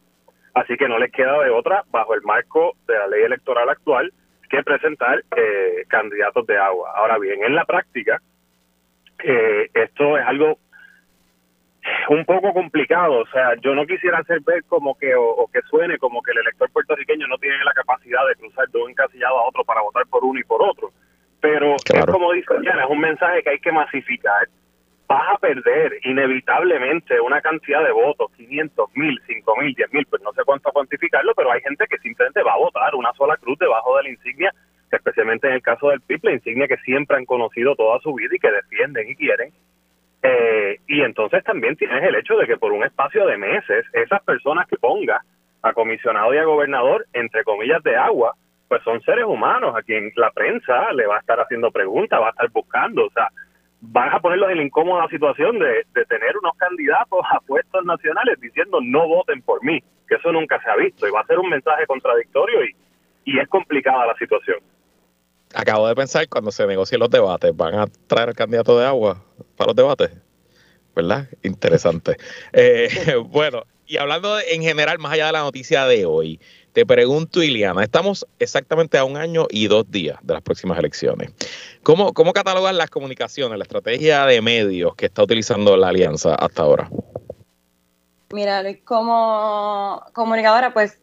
así 0.54 0.78
que 0.78 0.88
no 0.88 0.98
les 0.98 1.12
queda 1.12 1.44
de 1.44 1.50
otra 1.50 1.84
bajo 1.92 2.14
el 2.14 2.22
marco 2.22 2.76
de 2.88 2.98
la 2.98 3.08
ley 3.08 3.24
electoral 3.24 3.70
actual 3.70 4.14
que 4.50 4.64
presentar 4.64 5.24
eh, 5.36 5.84
candidatos 5.90 6.46
de 6.48 6.58
agua. 6.58 6.94
Ahora 6.96 7.18
bien, 7.18 7.44
en 7.44 7.54
la 7.54 7.66
práctica, 7.66 8.22
eh, 9.24 9.70
esto 9.74 10.18
es 10.18 10.26
algo 10.26 10.58
un 12.08 12.24
poco 12.24 12.54
complicado, 12.54 13.20
o 13.20 13.28
sea, 13.28 13.56
yo 13.62 13.76
no 13.76 13.86
quisiera 13.86 14.20
hacer 14.20 14.40
ver 14.40 14.64
como 14.70 14.98
que, 14.98 15.14
o, 15.16 15.50
que 15.52 15.62
suene 15.64 15.98
como 15.98 16.22
que 16.22 16.32
el 16.32 16.38
elector 16.38 16.72
puertorriqueño 16.72 17.28
no 17.28 17.38
tiene 17.38 17.62
la 17.66 17.74
capacidad 17.74 18.26
de 18.26 18.36
cruzar 18.36 18.70
de 18.70 18.82
un 18.82 18.92
encasillado 18.92 19.38
a 19.38 19.48
otro 19.50 19.66
para 19.66 19.82
votar 19.82 20.08
por 20.08 20.24
uno 20.24 20.40
y 20.40 20.44
por 20.44 20.64
otro 20.64 20.94
pero 21.44 21.76
es 21.76 22.06
como 22.06 22.32
dice 22.32 22.58
Diana, 22.62 22.86
es 22.86 22.90
un 22.90 23.02
mensaje 23.02 23.44
que 23.44 23.50
hay 23.50 23.60
que 23.60 23.74
masificar. 23.74 24.48
Vas 25.10 25.36
a 25.36 25.38
perder 25.38 26.00
inevitablemente 26.06 27.20
una 27.20 27.42
cantidad 27.42 27.84
de 27.84 27.92
votos, 27.92 28.32
500 28.38 28.90
mil, 28.96 29.22
5 29.28 29.58
mil, 29.58 29.74
10 29.74 29.92
mil, 29.92 30.06
pues 30.06 30.22
no 30.22 30.32
sé 30.32 30.42
cuánto 30.46 30.72
cuantificarlo, 30.72 31.36
pero 31.36 31.52
hay 31.52 31.60
gente 31.60 31.86
que 31.90 31.98
simplemente 31.98 32.42
va 32.44 32.54
a 32.54 32.60
votar 32.60 32.96
una 32.96 33.12
sola 33.12 33.36
cruz 33.36 33.60
debajo 33.60 33.98
de 33.98 34.04
la 34.04 34.10
insignia, 34.12 34.54
especialmente 34.90 35.48
en 35.48 35.56
el 35.56 35.62
caso 35.62 35.90
del 35.90 36.00
PIB, 36.00 36.20
la 36.24 36.32
insignia 36.32 36.68
que 36.70 36.78
siempre 36.78 37.18
han 37.18 37.26
conocido 37.26 37.76
toda 37.76 38.00
su 38.00 38.14
vida 38.14 38.34
y 38.34 38.40
que 38.40 38.50
defienden 38.50 39.10
y 39.10 39.16
quieren. 39.18 39.52
Eh, 40.22 40.80
y 40.88 41.02
entonces 41.02 41.44
también 41.44 41.76
tienes 41.76 42.02
el 42.04 42.16
hecho 42.16 42.38
de 42.38 42.48
que 42.48 42.56
por 42.56 42.72
un 42.72 42.86
espacio 42.86 43.26
de 43.26 43.38
meses, 43.38 43.86
esas 43.92 44.24
personas 44.24 44.66
que 44.70 44.78
ponga 44.78 45.22
a 45.62 45.74
comisionado 45.74 46.34
y 46.34 46.38
a 46.38 46.46
gobernador, 46.46 47.06
entre 47.12 47.44
comillas, 47.44 47.84
de 47.84 47.98
agua, 47.98 48.34
pues 48.74 48.84
son 48.86 49.00
seres 49.04 49.26
humanos 49.26 49.76
a 49.78 49.84
quien 49.84 50.12
la 50.16 50.32
prensa 50.32 50.92
le 50.94 51.06
va 51.06 51.18
a 51.18 51.20
estar 51.20 51.40
haciendo 51.40 51.70
preguntas, 51.70 52.20
va 52.20 52.30
a 52.30 52.32
estar 52.32 52.50
buscando, 52.50 53.06
o 53.06 53.12
sea, 53.12 53.30
van 53.82 54.10
a 54.12 54.20
ponerlos 54.20 54.50
en 54.50 54.58
la 54.58 54.64
incómoda 54.64 55.08
situación 55.10 55.60
de, 55.60 55.86
tener 56.10 56.36
unos 56.42 56.58
candidatos 56.58 57.20
a 57.32 57.40
puestos 57.42 57.86
nacionales 57.86 58.42
diciendo 58.42 58.80
no 58.82 59.08
voten 59.08 59.44
por 59.44 59.64
mí, 59.64 59.80
que 60.08 60.16
eso 60.16 60.32
nunca 60.32 60.60
se 60.64 60.72
ha 60.72 60.76
visto 60.76 61.08
y 61.08 61.12
va 61.12 61.20
a 61.20 61.26
ser 61.28 61.38
un 61.38 61.52
mensaje 61.52 61.86
contradictorio 61.86 62.66
y, 62.66 62.76
y 63.26 63.40
es 63.40 63.48
complicada 63.48 64.08
la 64.08 64.16
situación. 64.16 64.58
Acabo 65.54 65.88
de 65.88 65.94
pensar 65.94 66.28
cuando 66.28 66.50
se 66.50 66.66
negocien 66.66 67.00
los 67.00 67.12
debates, 67.12 67.56
van 67.56 67.76
a 67.76 67.86
traer 68.08 68.30
al 68.30 68.36
candidato 68.36 68.80
de 68.80 68.88
agua 68.88 69.24
para 69.56 69.68
los 69.68 69.76
debates, 69.76 70.10
¿verdad? 70.96 71.28
Interesante. 71.44 72.18
Eh, 72.54 72.90
bueno, 73.28 73.66
y 73.86 73.98
hablando 73.98 74.40
en 74.40 74.64
general, 74.64 74.98
más 74.98 75.14
allá 75.14 75.28
de 75.28 75.34
la 75.34 75.42
noticia 75.42 75.86
de 75.86 76.06
hoy, 76.06 76.40
te 76.74 76.86
pregunto, 76.86 77.44
Iliana, 77.44 77.84
estamos 77.84 78.26
exactamente 78.40 78.98
a 78.98 79.06
un 79.06 79.16
año 79.16 79.46
y 79.50 79.68
dos 79.68 79.90
días 79.90 80.18
de 80.24 80.34
las 80.34 80.42
próximas 80.42 80.78
elecciones. 80.80 81.32
¿Cómo, 81.84 82.14
cómo 82.14 82.34
catalogan 82.34 82.78
las 82.78 82.90
comunicaciones, 82.90 83.58
la 83.58 83.64
estrategia 83.64 84.26
de 84.26 84.42
medios 84.42 84.96
que 84.96 85.06
está 85.06 85.24
utilizando 85.24 85.78
la 85.78 85.90
alianza 85.90 86.34
hasta 86.34 86.64
ahora? 86.64 86.90
Mira, 88.32 88.64
como 88.84 90.04
comunicadora, 90.14 90.74
pues 90.74 90.98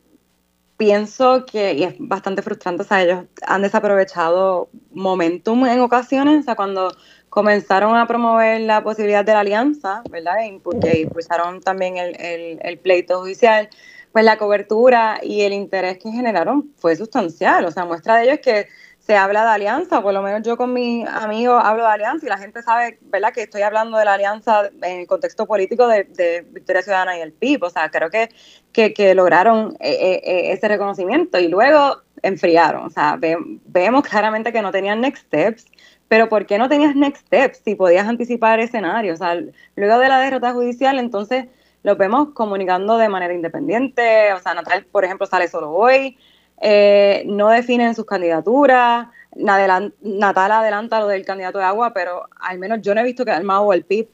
pienso 0.77 1.47
que, 1.47 1.75
y 1.75 1.85
es 1.85 1.95
bastante 1.99 2.43
frustrante, 2.43 2.83
o 2.83 2.87
sea, 2.87 3.03
ellos 3.03 3.25
han 3.47 3.63
desaprovechado 3.63 4.71
momentum 4.93 5.67
en 5.67 5.81
ocasiones, 5.81 6.41
o 6.41 6.43
sea, 6.43 6.57
cuando 6.57 6.91
comenzaron 7.29 7.97
a 7.97 8.09
promover 8.09 8.63
la 8.63 8.83
posibilidad 8.83 9.25
de 9.25 9.35
la 9.35 9.41
alianza, 9.41 10.03
¿verdad? 10.11 10.35
Porque 10.65 11.03
impulsaron 11.03 11.61
también 11.61 11.97
el, 11.97 12.21
el, 12.21 12.59
el 12.63 12.79
pleito 12.79 13.21
judicial 13.21 13.69
pues 14.13 14.25
la 14.25 14.39
cobertura 14.39 15.21
y 15.23 15.43
el 15.43 15.53
interés 15.53 15.99
que 15.99 16.11
generaron 16.11 16.73
fue 16.77 16.97
sustancial. 16.97 17.65
O 17.65 17.71
sea, 17.71 17.85
muestra 17.85 18.17
de 18.17 18.25
ello 18.25 18.33
es 18.33 18.41
que 18.41 18.67
se 18.99 19.17
habla 19.17 19.43
de 19.43 19.51
alianza, 19.51 20.03
por 20.03 20.13
lo 20.13 20.23
menos 20.23 20.43
yo 20.47 20.57
con 20.57 20.73
mis 20.73 21.07
amigos 21.09 21.61
hablo 21.65 21.83
de 21.83 21.89
alianza 21.89 22.27
y 22.27 22.29
la 22.29 22.39
gente 22.39 22.63
sabe, 22.63 22.99
¿verdad?, 23.01 23.33
que 23.33 23.43
estoy 23.43 23.63
hablando 23.63 23.99
de 23.99 24.05
la 24.05 24.15
alianza 24.15 24.71
en 24.83 25.01
el 25.01 25.07
contexto 25.07 25.47
político 25.47 25.89
de, 25.89 26.47
Victoria 26.51 26.83
Ciudadana 26.83 27.19
y 27.19 27.21
el 27.21 27.33
PIB. 27.33 27.65
O 27.65 27.71
sea, 27.71 27.91
creo 27.91 28.11
que, 28.11 28.29
que, 28.73 29.15
lograron 29.15 29.77
eh, 29.81 29.91
eh, 29.91 30.23
eh, 30.25 30.53
ese 30.53 30.69
reconocimiento 30.69 31.41
y 31.41 31.49
luego 31.49 32.03
enfriaron. 32.23 32.87
O 32.87 32.91
sea, 32.91 33.19
vemos 33.19 34.05
claramente 34.09 34.53
que 34.53 34.63
no 34.63 34.71
tenían 34.71 35.01
next 35.01 35.27
steps. 35.27 35.67
Pero 36.07 36.29
¿por 36.29 36.45
qué 36.45 36.59
no 36.59 36.69
tenías 36.69 36.95
next 36.97 37.27
steps 37.27 37.63
si 37.65 37.77
podías 37.77 38.07
anticipar 38.07 38.61
escenarios? 38.61 39.21
O 39.21 39.25
sea, 39.25 39.41
luego 39.77 39.99
de 39.99 40.09
la 40.09 40.21
derrota 40.21 40.53
judicial, 40.53 40.99
entonces 40.99 41.47
los 41.83 41.99
vemos 41.99 42.31
comunicando 42.35 42.99
de 42.99 43.09
manera 43.09 43.35
independiente, 43.35 44.33
o 44.33 44.41
sea, 44.41 44.55
Natal, 44.55 44.87
por 44.91 45.05
ejemplo, 45.05 45.27
sale 45.27 45.49
solo 45.49 45.73
hoy, 45.73 46.19
eh, 46.61 47.23
no 47.27 47.49
definen 47.49 47.95
sus 47.95 48.05
candidaturas, 48.05 49.09
Natal 49.37 50.53
adelanta 50.53 51.01
lo 51.01 51.07
del 51.07 51.25
candidato 51.25 51.59
de 51.59 51.65
agua, 51.65 51.93
pero 51.95 52.29
al 52.41 52.59
menos 52.59 52.81
yo 52.83 52.95
no 52.95 53.01
he 53.01 53.05
visto 53.05 53.25
que 53.25 53.31
el 53.31 53.45
MAU 53.45 53.69
o 53.69 53.73
el 53.73 53.85
PIB 53.85 54.09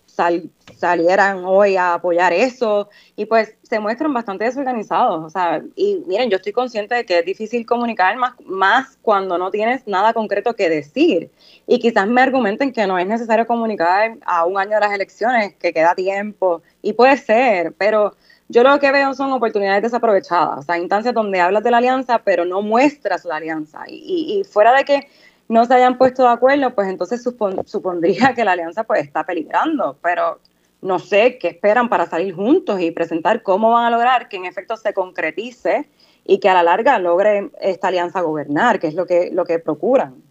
salieran 0.77 1.45
hoy 1.45 1.77
a 1.77 1.95
apoyar 1.95 2.33
eso. 2.33 2.89
Y 3.15 3.27
pues 3.27 3.55
se 3.63 3.81
muestran 3.81 4.13
bastante 4.13 4.45
desorganizados, 4.45 5.25
o 5.25 5.31
sea, 5.31 5.63
y 5.75 6.03
miren, 6.07 6.31
yo 6.31 6.37
estoy 6.37 6.53
consciente 6.53 6.95
de 6.95 7.05
que 7.05 7.19
es 7.19 7.25
difícil 7.25 7.67
comunicar 7.67 8.17
más, 8.17 8.35
más 8.45 8.97
cuando 9.03 9.39
no 9.39 9.51
tienes 9.51 9.87
nada 9.87 10.13
concreto 10.13 10.55
que 10.55 10.69
decir. 10.69 11.31
Y 11.67 11.81
quizás 11.81 12.07
me 12.07 12.21
argumenten 12.21 12.73
que 12.73 12.87
no 12.87 12.99
es 12.99 13.07
necesario 13.07 13.47
comunicar 13.47 14.19
a 14.25 14.45
un 14.45 14.59
año 14.59 14.75
de 14.75 14.81
las 14.81 14.93
elecciones, 14.93 15.55
que 15.57 15.73
queda 15.73 15.95
tiempo 15.95 16.63
y 16.83 16.93
puede 16.93 17.17
ser, 17.17 17.75
pero 17.77 18.15
yo 18.49 18.63
lo 18.63 18.79
que 18.79 18.93
veo 18.93 19.13
son 19.15 19.33
oportunidades 19.33 19.83
desaprovechadas, 19.83 20.59
o 20.61 20.63
sea, 20.63 20.79
instancias 20.79 21.13
donde 21.13 21.41
hablas 21.41 21.65
de 21.65 21.73
la 21.73 21.79
alianza 21.79 22.21
pero 22.25 22.45
no 22.45 22.63
muestras 22.63 23.25
la 23.25 23.37
alianza. 23.37 23.83
Y, 23.89 24.39
y 24.39 24.45
fuera 24.45 24.73
de 24.73 24.85
que 24.85 25.09
no 25.49 25.65
se 25.65 25.75
hayan 25.75 25.99
puesto 25.99 26.23
de 26.23 26.31
acuerdo, 26.31 26.75
pues 26.75 26.89
entonces 26.89 27.23
supondría 27.23 28.35
que 28.35 28.45
la 28.45 28.53
alianza 28.53 28.85
pues 28.85 29.05
está 29.05 29.25
peligrando, 29.25 29.97
pero 30.03 30.41
no 30.83 30.99
sé 30.99 31.39
qué 31.39 31.49
esperan 31.49 31.89
para 31.89 32.07
salir 32.07 32.35
juntos 32.35 32.81
y 32.81 32.91
presentar 32.91 33.43
cómo 33.43 33.71
van 33.71 33.87
a 33.87 33.91
lograr 33.91 34.29
que 34.29 34.37
en 34.37 34.45
efecto 34.45 34.77
se 34.77 34.93
concretice 34.93 35.89
y 36.25 36.39
que 36.39 36.49
a 36.49 36.55
la 36.55 36.63
larga 36.63 36.99
logre 36.99 37.51
esta 37.61 37.89
alianza 37.89 38.21
gobernar, 38.21 38.81
que 38.81 38.89
es 38.89 38.95
lo 38.95 39.07
que, 39.07 39.31
lo 39.33 39.45
que 39.45 39.59
procuran. 39.59 40.23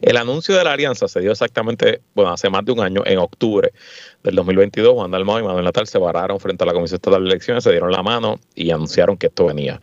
El 0.00 0.16
anuncio 0.16 0.56
de 0.56 0.62
la 0.64 0.72
alianza 0.72 1.08
se 1.08 1.20
dio 1.20 1.32
exactamente, 1.32 2.00
bueno, 2.14 2.32
hace 2.32 2.48
más 2.48 2.64
de 2.64 2.72
un 2.72 2.80
año, 2.80 3.02
en 3.04 3.18
octubre 3.18 3.72
del 4.22 4.36
2022. 4.36 4.94
Juan 4.94 5.10
Dalmau 5.10 5.40
y 5.40 5.42
Manuel 5.42 5.64
Natal 5.64 5.86
se 5.86 5.98
pararon 5.98 6.38
frente 6.38 6.62
a 6.62 6.66
la 6.66 6.72
Comisión 6.72 6.96
Estatal 6.96 7.22
de 7.22 7.30
Elecciones, 7.30 7.64
se 7.64 7.72
dieron 7.72 7.90
la 7.90 8.02
mano 8.02 8.38
y 8.54 8.70
anunciaron 8.70 9.16
que 9.16 9.26
esto 9.26 9.46
venía. 9.46 9.80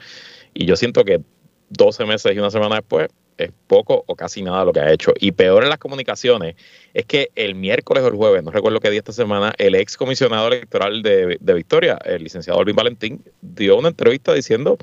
Y 0.54 0.65
yo 0.65 0.78
siento 0.78 1.04
que 1.04 1.21
12 1.69 2.06
meses 2.06 2.34
y 2.34 2.39
una 2.39 2.49
semana 2.49 2.75
después, 2.75 3.10
es 3.37 3.51
poco 3.67 4.03
o 4.07 4.15
casi 4.15 4.41
nada 4.41 4.65
lo 4.65 4.73
que 4.73 4.79
ha 4.79 4.91
hecho. 4.91 5.13
Y 5.19 5.31
peor 5.31 5.63
en 5.63 5.69
las 5.69 5.79
comunicaciones 5.79 6.55
es 6.93 7.05
que 7.05 7.29
el 7.35 7.55
miércoles 7.55 8.03
o 8.03 8.07
el 8.07 8.15
jueves, 8.15 8.43
no 8.43 8.51
recuerdo 8.51 8.79
qué 8.79 8.89
día 8.89 8.99
esta 8.99 9.11
semana, 9.11 9.53
el 9.57 9.75
ex 9.75 9.97
comisionado 9.97 10.47
electoral 10.47 11.01
de, 11.01 11.37
Victoria, 11.53 11.97
el 12.05 12.23
licenciado 12.23 12.59
Alvin 12.59 12.75
Valentín, 12.75 13.23
dio 13.41 13.77
una 13.77 13.89
entrevista 13.89 14.33
diciendo 14.33 14.77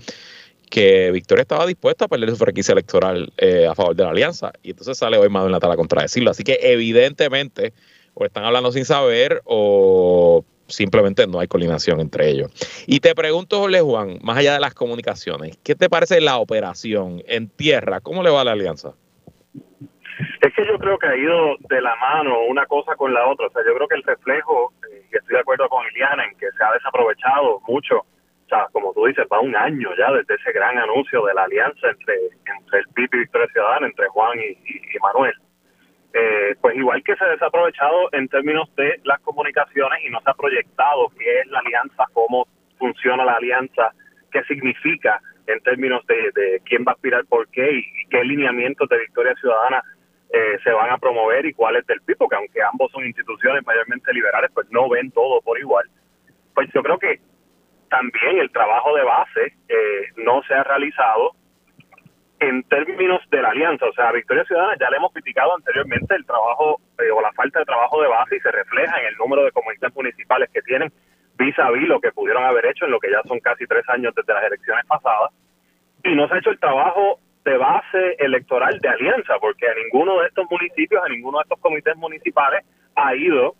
que 0.71 1.11
Victoria 1.11 1.43
estaba 1.43 1.67
dispuesta 1.67 2.07
a 2.07 2.09
perder 2.09 2.31
su 2.31 2.37
franquicia 2.37 2.73
electoral 2.73 3.33
eh, 3.37 3.67
a 3.67 3.75
favor 3.75 3.95
de 3.95 4.05
la 4.05 4.11
alianza. 4.11 4.53
Y 4.63 4.71
entonces 4.71 4.97
sale 4.97 5.19
hoy 5.19 5.29
Manuel 5.29 5.53
Natal 5.53 5.73
a 5.73 5.77
contradecirlo. 5.77 6.31
Así 6.31 6.45
que 6.45 6.59
evidentemente 6.63 7.75
o 8.15 8.25
están 8.25 8.45
hablando 8.45 8.73
sin 8.73 8.85
saber 8.85 9.43
o 9.45 10.45
simplemente 10.67 11.27
no 11.27 11.41
hay 11.41 11.49
coordinación 11.49 12.01
entre 12.01 12.29
ellos. 12.29 12.51
Y 12.87 13.01
te 13.01 13.15
pregunto, 13.15 13.59
Jorge 13.59 13.81
Juan, 13.81 14.19
más 14.23 14.39
allá 14.39 14.55
de 14.55 14.61
las 14.61 14.75
comunicaciones, 14.75 15.57
¿qué 15.63 15.75
te 15.75 15.89
parece 15.89 16.21
la 16.21 16.39
operación 16.39 17.23
en 17.27 17.49
tierra? 17.49 18.01
¿Cómo 18.01 18.23
le 18.23 18.31
va 18.31 18.45
la 18.45 18.53
alianza? 18.53 18.95
Es 20.41 20.53
que 20.55 20.67
yo 20.67 20.79
creo 20.79 20.99
que 20.99 21.07
ha 21.07 21.17
ido 21.17 21.57
de 21.69 21.81
la 21.81 21.95
mano 21.97 22.45
una 22.49 22.67
cosa 22.67 22.95
con 22.97 23.13
la 23.13 23.27
otra. 23.27 23.47
O 23.47 23.51
sea, 23.51 23.63
yo 23.67 23.75
creo 23.75 23.89
que 23.89 23.97
el 23.97 24.03
reflejo, 24.03 24.73
eh, 24.91 25.07
y 25.13 25.17
estoy 25.17 25.35
de 25.35 25.41
acuerdo 25.41 25.69
con 25.69 25.85
Iliana, 25.89 26.25
en 26.25 26.37
que 26.37 26.51
se 26.51 26.65
ha 26.65 26.73
desaprovechado 26.73 27.61
mucho. 27.67 27.99
O 27.99 28.49
sea, 28.49 28.67
como 28.73 28.93
tú 28.93 29.07
dices, 29.07 29.27
va 29.33 29.41
un 29.41 29.57
año 29.57 29.89
ya 29.97 30.13
desde 30.13 30.35
ese 30.35 30.53
gran 30.53 30.79
anuncio 30.79 31.25
de 31.25 31.35
la 31.35 31.45
alianza 31.45 31.89
entre, 31.89 32.15
entre 32.17 32.79
el 32.81 32.87
PIB 32.95 33.09
y 33.15 33.19
Victoria 33.21 33.49
Ciudadana, 33.53 33.87
entre 33.87 34.09
Juan 34.09 34.39
y 34.39 34.99
Manuel. 35.01 35.35
Eh, 36.15 36.55
pues 36.61 36.77
igual 36.77 37.03
que 37.03 37.17
se 37.17 37.25
ha 37.25 37.29
desaprovechado 37.29 38.11
en 38.13 38.29
términos 38.29 38.75
de 38.77 39.01
las 39.05 39.19
comunicaciones 39.21 39.99
y 40.05 40.11
no 40.11 40.21
se 40.21 40.31
ha 40.31 40.35
proyectado 40.35 41.09
qué 41.19 41.41
es 41.41 41.47
la 41.47 41.61
alianza, 41.61 42.05
cómo 42.13 42.47
funciona 42.79 43.25
la 43.25 43.35
alianza, 43.35 43.93
qué 44.31 44.43
significa 44.45 45.21
en 45.47 45.61
términos 45.61 46.05
de, 46.07 46.61
quién 46.67 46.85
va 46.87 46.93
a 46.93 46.95
aspirar 46.95 47.25
por 47.25 47.49
qué 47.49 47.79
y, 47.79 47.85
qué 48.11 48.25
lineamientos 48.25 48.89
de 48.91 48.99
Victoria 48.99 49.35
Ciudadana 49.37 49.83
eh, 50.33 50.59
se 50.63 50.71
van 50.71 50.91
a 50.91 50.99
promover 50.99 51.47
y 51.47 51.55
cuáles 51.55 51.87
del 51.87 52.03
PIB, 52.03 52.19
porque 52.19 52.37
aunque 52.37 52.63
ambos 52.63 52.93
son 52.93 53.07
instituciones 53.07 53.65
mayormente 53.67 54.13
liberales, 54.13 54.51
pues 54.53 54.67
no 54.71 54.89
ven 54.91 55.11
todo 55.13 55.41
por 55.41 55.59
igual. 55.59 55.87
pues 56.55 56.69
yo 56.75 56.83
creo 56.83 56.99
que 56.99 57.21
también 57.89 58.39
el 58.39 58.51
trabajo 58.51 58.95
de 58.95 59.03
base 59.03 59.55
eh, 59.69 60.09
no 60.17 60.43
se 60.43 60.55
ha 60.55 60.65
realizado 60.65 61.33
en 62.43 62.65
términos 62.65 63.21
de 63.31 63.41
la 63.41 63.51
alianza. 63.51 63.87
O 63.87 63.93
sea, 63.93 64.11
Victoria 64.11 64.45
Ciudadana 64.45 64.75
ya 64.79 64.91
le 64.91 64.97
hemos 64.97 65.13
criticado 65.13 65.55
anteriormente 65.55 66.15
el 66.15 66.27
trabajo 66.27 66.81
eh, 66.99 67.11
o 67.11 67.21
la 67.21 67.33
falta 67.33 67.61
de 67.61 67.65
trabajo 67.65 68.03
de 68.03 68.09
base 68.09 68.37
y 68.37 68.41
se 68.41 68.51
refleja 68.51 69.01
en 69.01 69.07
el 69.07 69.17
número 69.17 69.45
de 69.45 69.53
comunidades 69.53 69.95
municipales 69.95 70.51
que 70.53 70.61
tienen 70.63 70.93
vis 71.39 71.57
a 71.59 71.71
vis 71.71 71.87
lo 71.87 72.01
que 72.01 72.11
pudieron 72.11 72.43
haber 72.43 72.67
hecho 72.67 72.85
en 72.85 72.91
lo 72.91 72.99
que 72.99 73.11
ya 73.11 73.23
son 73.29 73.39
casi 73.39 73.65
tres 73.67 73.89
años 73.89 74.13
desde 74.15 74.35
las 74.35 74.45
elecciones 74.45 74.85
pasadas. 74.87 75.31
Y 76.03 76.17
no 76.17 76.27
se 76.27 76.35
ha 76.35 76.39
hecho 76.39 76.51
el 76.51 76.59
trabajo 76.59 77.21
de 77.45 77.57
base 77.57 78.17
electoral 78.19 78.79
de 78.81 78.89
alianza, 78.89 79.35
porque 79.41 79.69
a 79.69 79.75
ninguno 79.75 80.21
de 80.21 80.27
estos 80.27 80.51
municipios, 80.51 81.03
a 81.05 81.09
ninguno 81.09 81.39
de 81.39 81.43
estos 81.43 81.61
comités 81.61 81.97
municipales 81.97 82.65
ha 82.97 83.15
ido 83.15 83.55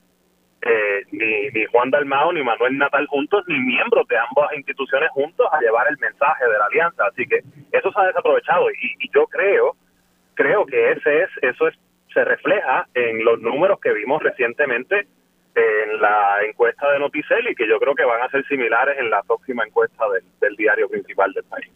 eh, 0.63 1.05
ni, 1.11 1.51
ni 1.51 1.67
Juan 1.67 1.91
Dalmao 1.91 2.33
ni 2.33 2.43
Manuel 2.43 2.79
Natal 2.79 3.07
juntos, 3.09 3.45
ni 3.49 3.59
miembros 3.59 4.07
de 4.07 4.17
ambas 4.17 4.53
instituciones 4.57 5.11
juntos 5.11 5.47
a 5.51 5.61
llevar 5.61 5.89
el 5.89 5.99
mensaje 5.99 6.45
de 6.45 6.59
la 6.59 6.67
alianza. 6.67 7.05
Así 7.07 7.27
que 7.27 7.41
eso 7.73 7.93
se 7.93 8.01
ha 8.01 8.07
desaprovechado 8.07 8.71
y, 8.71 9.11
yo 9.13 9.27
creo, 9.27 9.75
creo 10.35 10.65
que 10.65 10.93
ese 10.93 11.25
es, 11.25 11.31
eso 11.43 11.67
es, 11.67 11.75
se 12.15 12.25
refleja 12.25 12.87
en 12.95 13.25
los 13.25 13.41
números 13.41 13.81
que 13.81 13.93
vimos 13.93 14.23
recientemente 14.23 15.09
en 15.55 16.01
la 16.01 16.45
encuesta 16.49 16.91
de 16.93 16.99
Noticel 17.01 17.49
y 17.51 17.55
que 17.55 17.69
yo 17.69 17.79
creo 17.79 17.95
que 17.95 18.05
van 18.05 18.23
a 18.23 18.31
ser 18.31 18.47
similares 18.47 18.97
en 18.99 19.11
la 19.11 19.23
próxima 19.23 19.65
encuesta 19.65 20.05
del 20.41 20.57
diario 20.57 20.89
principal 20.89 21.33
del 21.33 21.45
país. 21.45 21.71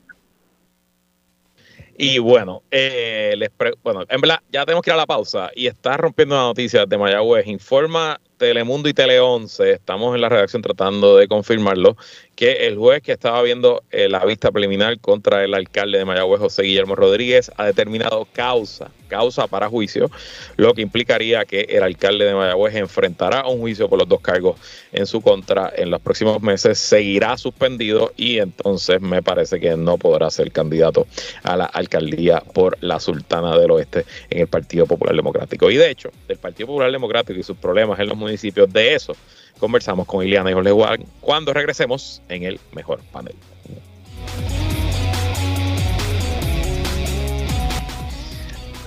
Y 1.98 2.18
bueno, 2.18 2.62
eh, 2.70 3.34
les 3.36 3.50
bueno, 3.82 4.04
en 4.08 4.20
verdad, 4.20 4.40
ya 4.50 4.64
tenemos 4.64 4.84
que 4.84 4.90
ir 4.90 4.94
a 4.94 4.98
la 4.98 5.06
pausa 5.06 5.50
y 5.54 5.66
está 5.66 5.96
rompiendo 5.96 6.36
la 6.36 6.42
noticia 6.42 6.84
de 6.84 6.98
Mayagüez. 6.98 7.46
Informa 7.46 8.18
Telemundo 8.36 8.88
y 8.88 8.94
Tele 8.94 9.18
11, 9.18 9.72
estamos 9.72 10.14
en 10.14 10.20
la 10.20 10.28
redacción 10.28 10.60
tratando 10.60 11.16
de 11.16 11.26
confirmarlo, 11.26 11.96
que 12.34 12.66
el 12.66 12.76
juez 12.76 13.02
que 13.02 13.12
estaba 13.12 13.40
viendo 13.42 13.82
eh, 13.90 14.08
la 14.08 14.24
vista 14.24 14.50
preliminar 14.50 15.00
contra 15.00 15.42
el 15.42 15.54
alcalde 15.54 15.98
de 15.98 16.04
Mayagüez, 16.04 16.40
José 16.40 16.64
Guillermo 16.64 16.94
Rodríguez, 16.94 17.50
ha 17.56 17.64
determinado 17.64 18.26
causa, 18.32 18.90
causa 19.06 19.46
para 19.46 19.68
juicio, 19.68 20.10
lo 20.56 20.74
que 20.74 20.82
implicaría 20.82 21.44
que 21.44 21.60
el 21.68 21.82
alcalde 21.82 22.24
de 22.24 22.34
Mayagüez 22.34 22.74
enfrentará 22.74 23.46
un 23.46 23.60
juicio 23.60 23.88
por 23.88 23.98
los 23.98 24.08
dos 24.08 24.20
cargos 24.20 24.58
en 24.92 25.06
su 25.06 25.20
contra 25.20 25.72
en 25.76 25.90
los 25.90 26.00
próximos 26.00 26.42
meses, 26.42 26.78
seguirá 26.78 27.36
suspendido 27.36 28.12
y 28.16 28.38
entonces 28.38 29.00
me 29.00 29.22
parece 29.22 29.60
que 29.60 29.76
no 29.76 29.98
podrá 29.98 30.30
ser 30.30 30.52
candidato 30.52 31.06
a 31.42 31.56
la 31.56 31.64
alcaldía 31.66 32.40
por 32.40 32.76
la 32.80 33.00
Sultana 33.00 33.56
del 33.58 33.70
Oeste 33.70 34.04
en 34.30 34.40
el 34.40 34.46
Partido 34.46 34.86
Popular 34.86 35.14
Democrático. 35.14 35.70
Y 35.70 35.76
de 35.76 35.90
hecho, 35.90 36.10
el 36.28 36.36
Partido 36.36 36.68
Popular 36.68 36.90
Democrático 36.90 37.38
y 37.38 37.42
sus 37.42 37.56
problemas 37.56 37.98
en 38.00 38.08
los 38.08 38.16
municipios 38.16 38.72
de 38.72 38.94
eso 38.94 39.14
conversamos 39.58 40.06
con 40.06 40.24
Ileana 40.24 40.50
y 40.50 40.54
Jorge 40.54 40.70
Juan 40.70 41.04
cuando 41.20 41.52
regresemos 41.52 42.22
en 42.28 42.44
el 42.44 42.60
mejor 42.72 43.00
panel. 43.12 43.34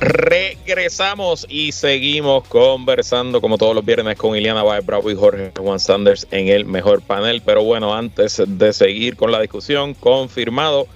Regresamos 0.02 1.46
y 1.50 1.74
seguimos 1.74 2.48
conversando 2.48 3.42
como 3.42 3.58
todos 3.58 3.76
los 3.76 3.84
viernes 3.84 4.18
con 4.18 4.36
Ileana 4.36 4.64
Baez 4.64 4.86
Bravo 4.86 5.12
y 5.12 5.16
Jorge 5.16 5.52
Juan 5.60 5.80
Sanders 5.80 6.26
en 6.32 6.48
el 6.48 6.64
mejor 6.66 7.02
panel. 7.02 7.42
Pero 7.46 7.64
bueno, 7.64 7.94
antes 7.94 8.42
de 8.48 8.72
seguir 8.72 9.18
con 9.18 9.32
la 9.32 9.42
discusión, 9.42 9.94
confirmado 9.94 10.88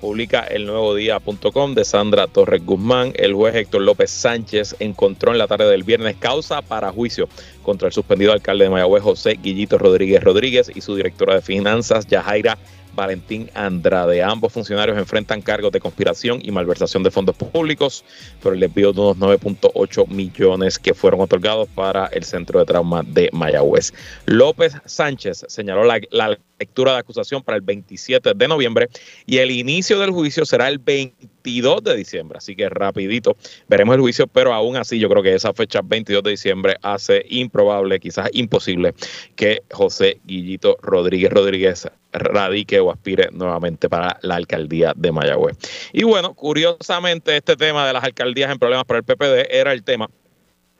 publica 0.00 0.40
el 0.40 0.66
nuevo 0.66 0.94
día.com 0.94 1.74
de 1.74 1.84
Sandra 1.84 2.28
Torres 2.28 2.64
Guzmán. 2.64 3.12
El 3.16 3.34
juez 3.34 3.54
Héctor 3.54 3.82
López 3.82 4.10
Sánchez 4.10 4.76
encontró 4.78 5.32
en 5.32 5.38
la 5.38 5.48
tarde 5.48 5.68
del 5.68 5.84
viernes 5.84 6.16
causa 6.16 6.62
para 6.62 6.92
juicio 6.92 7.28
contra 7.62 7.88
el 7.88 7.94
suspendido 7.94 8.32
alcalde 8.32 8.64
de 8.64 8.70
Mayagüez, 8.70 9.02
José 9.02 9.38
Guillito 9.42 9.76
Rodríguez 9.76 10.22
Rodríguez, 10.22 10.70
y 10.74 10.80
su 10.80 10.94
directora 10.96 11.34
de 11.34 11.42
finanzas, 11.42 12.06
Yajaira 12.06 12.56
Valentín 12.96 13.50
Andrade. 13.54 14.22
Ambos 14.22 14.52
funcionarios 14.52 14.98
enfrentan 14.98 15.42
cargos 15.42 15.70
de 15.70 15.80
conspiración 15.80 16.40
y 16.42 16.50
malversación 16.50 17.02
de 17.02 17.10
fondos 17.10 17.36
públicos 17.36 18.04
por 18.42 18.54
el 18.54 18.62
envío 18.62 18.92
de 18.92 19.00
unos 19.00 19.18
9.8 19.18 20.08
millones 20.08 20.78
que 20.78 20.94
fueron 20.94 21.20
otorgados 21.20 21.68
para 21.68 22.06
el 22.06 22.24
Centro 22.24 22.58
de 22.58 22.64
Trauma 22.64 23.02
de 23.06 23.30
Mayagüez. 23.32 23.92
López 24.24 24.74
Sánchez 24.86 25.44
señaló 25.48 25.84
la, 25.84 26.00
la 26.10 26.36
lectura 26.58 26.92
de 26.92 26.98
acusación 26.98 27.42
para 27.42 27.56
el 27.56 27.62
27 27.62 28.32
de 28.34 28.48
noviembre 28.48 28.88
y 29.26 29.38
el 29.38 29.50
inicio 29.50 29.98
del 29.98 30.10
juicio 30.10 30.44
será 30.46 30.68
el 30.68 30.78
22 30.78 31.82
de 31.82 31.96
diciembre. 31.96 32.38
Así 32.38 32.56
que 32.56 32.68
rapidito 32.68 33.36
veremos 33.68 33.94
el 33.94 34.00
juicio, 34.00 34.26
pero 34.26 34.52
aún 34.52 34.76
así 34.76 34.98
yo 34.98 35.08
creo 35.08 35.22
que 35.22 35.34
esa 35.34 35.52
fecha 35.52 35.80
22 35.84 36.22
de 36.22 36.30
diciembre 36.30 36.76
hace 36.82 37.24
improbable, 37.28 38.00
quizás 38.00 38.28
imposible, 38.32 38.94
que 39.34 39.62
José 39.70 40.20
Guillito 40.24 40.76
Rodríguez 40.82 41.30
Rodríguez 41.30 41.88
radique 42.12 42.80
o 42.80 42.90
aspire 42.90 43.28
nuevamente 43.32 43.88
para 43.88 44.18
la 44.22 44.36
alcaldía 44.36 44.92
de 44.96 45.12
Mayagüez. 45.12 45.56
Y 45.92 46.04
bueno, 46.04 46.34
curiosamente 46.34 47.36
este 47.36 47.56
tema 47.56 47.86
de 47.86 47.92
las 47.92 48.04
alcaldías 48.04 48.50
en 48.50 48.58
problemas 48.58 48.86
para 48.86 48.98
el 48.98 49.04
PPD 49.04 49.46
era 49.50 49.72
el 49.72 49.82
tema 49.82 50.08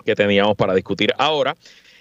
que 0.05 0.15
teníamos 0.15 0.57
para 0.57 0.75
discutir 0.75 1.13
ahora. 1.19 1.57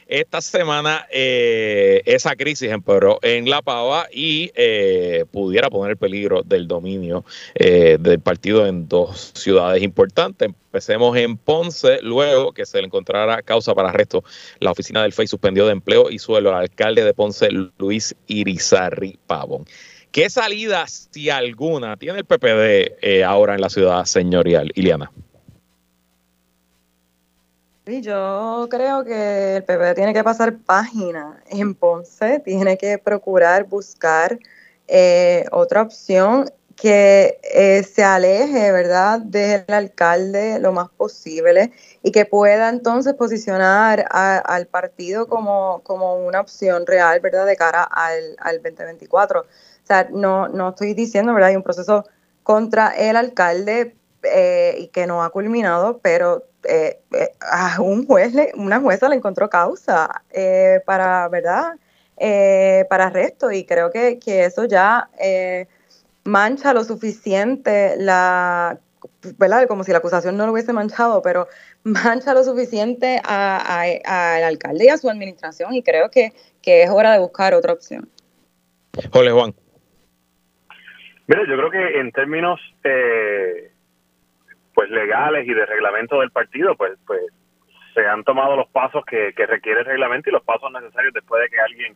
Esta 0.07 0.39
semana 0.39 1.07
eh, 1.11 2.03
esa 2.05 2.35
crisis 2.35 2.69
empeoró 2.69 3.17
en 3.23 3.49
La 3.49 3.63
Pava 3.63 4.07
y 4.13 4.51
eh, 4.53 5.25
pudiera 5.31 5.71
poner 5.71 5.91
el 5.91 5.97
peligro 5.97 6.43
del 6.43 6.67
dominio 6.67 7.25
eh, 7.55 7.97
del 7.99 8.19
partido 8.19 8.67
en 8.67 8.87
dos 8.87 9.31
ciudades 9.33 9.81
importantes. 9.81 10.47
Empecemos 10.47 11.17
en 11.17 11.37
Ponce, 11.37 11.99
luego 12.03 12.51
que 12.51 12.67
se 12.67 12.77
le 12.77 12.85
encontrara 12.85 13.41
causa 13.41 13.73
para 13.73 13.89
arresto. 13.89 14.23
La 14.59 14.71
oficina 14.71 15.01
del 15.01 15.11
FEI 15.11 15.25
suspendió 15.25 15.65
de 15.65 15.71
empleo 15.71 16.11
y 16.11 16.19
suelo 16.19 16.49
al 16.49 16.61
alcalde 16.61 17.03
de 17.03 17.13
Ponce, 17.15 17.49
Luis 17.79 18.15
Irizarri 18.27 19.17
Pavón. 19.25 19.65
¿Qué 20.11 20.29
salida, 20.29 20.85
si 20.87 21.31
alguna, 21.31 21.97
tiene 21.97 22.19
el 22.19 22.25
PPD 22.25 23.23
ahora 23.25 23.55
en 23.55 23.61
la 23.61 23.69
ciudad 23.69 24.05
señorial, 24.05 24.71
Iliana? 24.75 25.11
Yo 27.87 28.67
creo 28.71 29.03
que 29.03 29.57
el 29.57 29.63
PP 29.63 29.93
tiene 29.93 30.13
que 30.13 30.23
pasar 30.23 30.57
página 30.57 31.43
en 31.47 31.75
Ponce, 31.75 32.39
tiene 32.39 32.79
que 32.79 32.97
procurar 32.97 33.65
buscar 33.65 34.39
eh, 34.87 35.45
otra 35.51 35.83
opción 35.83 36.49
que 36.75 37.39
eh, 37.43 37.83
se 37.83 38.03
aleje, 38.03 38.71
¿verdad?, 38.71 39.19
del 39.19 39.65
alcalde 39.67 40.59
lo 40.59 40.71
más 40.73 40.89
posible 40.89 41.71
y 42.01 42.11
que 42.11 42.25
pueda 42.25 42.69
entonces 42.69 43.13
posicionar 43.13 44.05
al 44.09 44.65
partido 44.65 45.27
como, 45.27 45.81
como 45.83 46.15
una 46.25 46.41
opción 46.41 46.87
real, 46.87 47.19
¿verdad?, 47.19 47.45
de 47.45 47.55
cara 47.55 47.83
al, 47.83 48.35
al 48.39 48.63
2024. 48.63 49.41
O 49.41 49.45
sea, 49.83 50.07
no, 50.11 50.47
no 50.47 50.69
estoy 50.69 50.95
diciendo, 50.95 51.35
¿verdad?, 51.35 51.49
hay 51.49 51.55
un 51.55 51.63
proceso 51.63 52.03
contra 52.41 52.89
el 52.89 53.15
alcalde 53.15 53.95
eh, 54.33 54.75
y 54.79 54.87
que 54.87 55.07
no 55.07 55.23
ha 55.23 55.29
culminado, 55.29 55.99
pero 56.01 56.43
eh, 56.67 56.99
eh, 57.13 57.29
a 57.41 57.79
un 57.81 58.07
juez, 58.07 58.33
una 58.55 58.79
jueza 58.79 59.07
le 59.07 59.15
encontró 59.15 59.49
causa 59.49 60.23
eh, 60.31 60.81
para, 60.85 61.27
¿verdad? 61.29 61.73
para 62.89 63.07
arresto 63.07 63.51
y 63.51 63.65
creo 63.65 63.91
que, 63.91 64.17
eso 64.25 64.65
ya 64.65 65.09
mancha 66.23 66.73
lo 66.73 66.83
suficiente 66.85 67.95
la, 67.97 68.79
¿verdad? 69.37 69.67
Como 69.67 69.83
si 69.83 69.91
la 69.91 69.97
acusación 69.97 70.37
no 70.37 70.45
lo 70.45 70.53
hubiese 70.53 70.71
manchado, 70.71 71.21
pero 71.21 71.47
mancha 71.83 72.33
lo 72.33 72.43
suficiente 72.43 73.21
al 73.23 74.43
alcalde 74.43 74.85
y 74.85 74.89
a 74.89 74.97
su 74.97 75.09
administración 75.09 75.73
y 75.73 75.83
creo 75.83 76.09
que, 76.09 76.31
es 76.63 76.89
hora 76.89 77.11
de 77.11 77.19
buscar 77.19 77.53
otra 77.53 77.73
opción. 77.73 78.09
Jorge 79.11 79.31
Juan. 79.31 79.53
Mire, 81.27 81.41
yo 81.47 81.57
creo 81.57 81.69
que 81.69 81.99
en 81.99 82.11
términos 82.11 82.59
eh, 82.83 83.71
pues 84.75 84.89
legales 84.91 85.47
y 85.47 85.53
de 85.53 85.65
reglamento 85.65 86.19
del 86.19 86.29
partido, 86.29 86.75
pues 86.75 86.91
pues 87.07 87.21
se 87.95 88.05
han 88.05 88.23
tomado 88.25 88.57
los 88.57 88.67
pasos 88.67 89.03
que, 89.05 89.31
requiere 89.47 89.79
el 89.79 89.85
reglamento 89.85 90.29
y 90.29 90.33
los 90.33 90.43
pasos 90.43 90.69
necesarios 90.71 91.13
después 91.13 91.41
de 91.41 91.49
que 91.49 91.61
alguien 91.61 91.95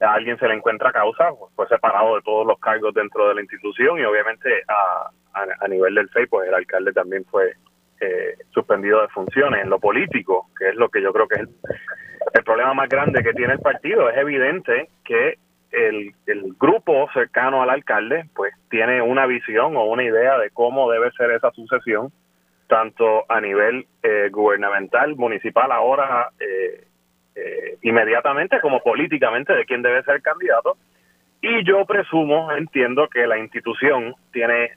a 0.00 0.12
alguien 0.12 0.38
se 0.38 0.46
le 0.46 0.54
encuentra 0.54 0.92
causa, 0.92 1.30
pues 1.36 1.52
fue 1.56 1.66
separado 1.68 2.16
de 2.16 2.22
todos 2.22 2.46
los 2.46 2.58
cargos 2.60 2.94
dentro 2.94 3.28
de 3.28 3.34
la 3.34 3.40
institución 3.40 3.98
y 3.98 4.04
obviamente 4.04 4.62
a, 4.68 5.10
a, 5.32 5.68
nivel 5.68 5.94
del 5.94 6.08
FEI, 6.10 6.26
pues 6.26 6.48
el 6.48 6.54
alcalde 6.54 6.92
también 6.92 7.24
fue 7.24 7.54
eh, 8.00 8.36
suspendido 8.50 9.02
de 9.02 9.08
funciones. 9.08 9.62
En 9.62 9.70
lo 9.70 9.80
político, 9.80 10.50
que 10.56 10.68
es 10.68 10.76
lo 10.76 10.88
que 10.88 11.02
yo 11.02 11.12
creo 11.12 11.26
que 11.26 11.42
es 11.42 11.48
el 12.32 12.44
problema 12.44 12.74
más 12.74 12.88
grande 12.88 13.24
que 13.24 13.32
tiene 13.32 13.54
el 13.54 13.60
partido, 13.60 14.08
es 14.08 14.16
evidente 14.18 14.88
que 15.04 15.38
el, 15.70 16.14
el 16.26 16.54
grupo 16.58 17.08
cercano 17.12 17.62
al 17.62 17.70
alcalde 17.70 18.28
pues 18.34 18.54
tiene 18.70 19.02
una 19.02 19.26
visión 19.26 19.76
o 19.76 19.84
una 19.84 20.04
idea 20.04 20.38
de 20.38 20.50
cómo 20.50 20.90
debe 20.90 21.10
ser 21.12 21.30
esa 21.32 21.50
sucesión, 21.52 22.12
tanto 22.66 23.24
a 23.28 23.40
nivel 23.40 23.86
eh, 24.02 24.28
gubernamental, 24.30 25.16
municipal 25.16 25.70
ahora, 25.72 26.30
eh, 26.38 26.86
eh, 27.34 27.78
inmediatamente, 27.82 28.60
como 28.60 28.82
políticamente 28.82 29.54
de 29.54 29.64
quién 29.64 29.82
debe 29.82 30.02
ser 30.02 30.22
candidato. 30.22 30.76
Y 31.40 31.64
yo 31.64 31.84
presumo, 31.84 32.50
entiendo 32.52 33.08
que 33.08 33.26
la 33.26 33.38
institución 33.38 34.14
tiene 34.32 34.72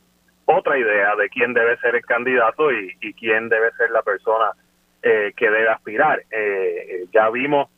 otra 0.45 0.77
idea 0.77 1.15
de 1.15 1.29
quién 1.29 1.53
debe 1.53 1.77
ser 1.77 1.95
el 1.95 2.05
candidato 2.05 2.71
y, 2.71 2.95
y 3.01 3.13
quién 3.13 3.49
debe 3.49 3.71
ser 3.71 3.89
la 3.91 4.01
persona 4.01 4.51
que 5.01 5.49
debe 5.49 5.67
aspirar. 5.67 6.21
ya 7.11 7.27
vimos 7.31 7.69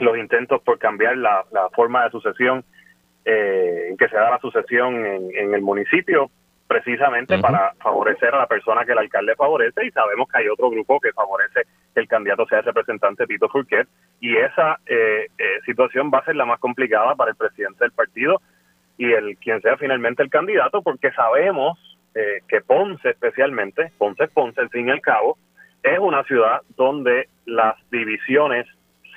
los 0.00 0.16
intentos 0.16 0.62
por 0.62 0.78
cambiar 0.78 1.16
la, 1.16 1.44
forma 1.74 2.04
de 2.04 2.10
sucesión 2.10 2.64
eh, 3.24 3.88
en 3.90 3.96
que 3.96 4.08
se 4.08 4.16
da 4.16 4.30
la 4.30 4.38
sucesión 4.38 5.04
en, 5.06 5.54
el 5.54 5.62
municipio, 5.62 6.30
precisamente 6.66 7.38
para 7.38 7.72
favorecer 7.82 8.32
a 8.34 8.38
la 8.38 8.46
persona 8.46 8.84
que 8.84 8.92
el 8.92 8.98
alcalde 8.98 9.34
favorece 9.34 9.84
y 9.84 9.90
sabemos 9.90 10.28
que 10.28 10.38
hay 10.38 10.48
otro 10.48 10.70
grupo 10.70 11.00
que 11.00 11.12
favorece 11.12 11.62
que 11.92 12.00
el 12.00 12.06
candidato 12.06 12.46
sea 12.46 12.60
el 12.60 12.64
representante 12.64 13.26
Tito 13.26 13.48
Furquet 13.48 13.88
y 14.20 14.36
esa 14.36 14.78
eh, 14.86 15.26
eh, 15.36 15.44
situación 15.66 16.10
va 16.14 16.18
a 16.18 16.24
ser 16.24 16.36
la 16.36 16.44
más 16.44 16.60
complicada 16.60 17.16
para 17.16 17.32
el 17.32 17.36
presidente 17.36 17.84
del 17.84 17.90
partido 17.90 18.40
y 18.96 19.12
el 19.12 19.36
quien 19.38 19.60
sea 19.62 19.76
finalmente 19.78 20.22
el 20.22 20.30
candidato 20.30 20.82
porque 20.82 21.10
sabemos 21.12 21.78
que 22.12 22.60
Ponce 22.60 23.10
especialmente, 23.10 23.92
Ponce 23.96 24.26
Ponce 24.26 24.60
al 24.60 24.68
fin 24.70 24.88
y 24.88 24.90
al 24.90 25.00
cabo, 25.00 25.38
es 25.82 25.98
una 25.98 26.22
ciudad 26.24 26.62
donde 26.76 27.28
las 27.46 27.76
divisiones 27.90 28.66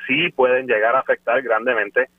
sí 0.08 0.30
pueden 0.32 0.68
llegar 0.68 0.95
a 0.95 0.99
afectar 0.99 1.41
grandemente 1.41 2.10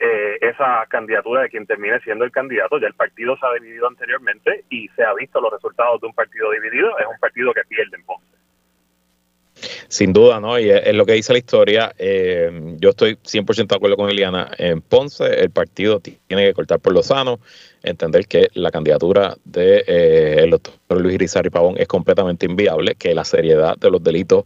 eh, 0.00 0.38
esa 0.40 0.84
candidatura 0.88 1.42
de 1.42 1.50
quien 1.50 1.66
termine 1.66 2.00
siendo 2.00 2.24
el 2.24 2.32
candidato. 2.32 2.78
Ya 2.78 2.88
el 2.88 2.94
partido 2.94 3.36
se 3.38 3.46
ha 3.46 3.52
dividido 3.54 3.86
anteriormente 3.86 4.64
y 4.68 4.88
se 4.88 5.04
ha 5.04 5.14
visto 5.14 5.40
los 5.40 5.52
resultados 5.52 6.00
de 6.00 6.06
un 6.08 6.14
partido 6.14 6.50
dividido. 6.50 6.98
Es 6.98 7.06
un 7.06 7.18
partido 7.18 7.52
que 7.54 7.62
pierde 7.68 7.96
en 7.96 8.04
Ponce. 8.04 8.34
Sin 9.88 10.12
duda, 10.12 10.40
¿no? 10.40 10.58
Y 10.58 10.70
es, 10.70 10.94
lo 10.94 11.06
que 11.06 11.12
dice 11.12 11.32
la 11.32 11.38
historia. 11.38 11.94
Eh, 11.96 12.76
yo 12.78 12.90
estoy 12.90 13.14
100% 13.14 13.68
de 13.68 13.76
acuerdo 13.76 13.96
con 13.96 14.10
Eliana. 14.10 14.50
En 14.58 14.80
Ponce, 14.82 15.24
el 15.24 15.50
partido 15.50 16.00
tiene 16.00 16.46
que 16.46 16.52
cortar 16.52 16.80
por 16.80 16.92
lo 16.92 17.02
sano, 17.02 17.38
entender 17.82 18.26
que 18.26 18.48
la 18.54 18.70
candidatura 18.70 19.36
de, 19.44 19.84
eh, 19.86 20.46
doctor 20.50 21.00
Luis 21.00 21.14
Irizarry 21.14 21.50
Pavón 21.50 21.76
es 21.78 21.86
completamente 21.86 22.46
inviable, 22.46 22.96
que 22.96 23.14
la 23.14 23.24
seriedad 23.24 23.76
de 23.76 23.90
los 23.90 24.02
delitos 24.02 24.44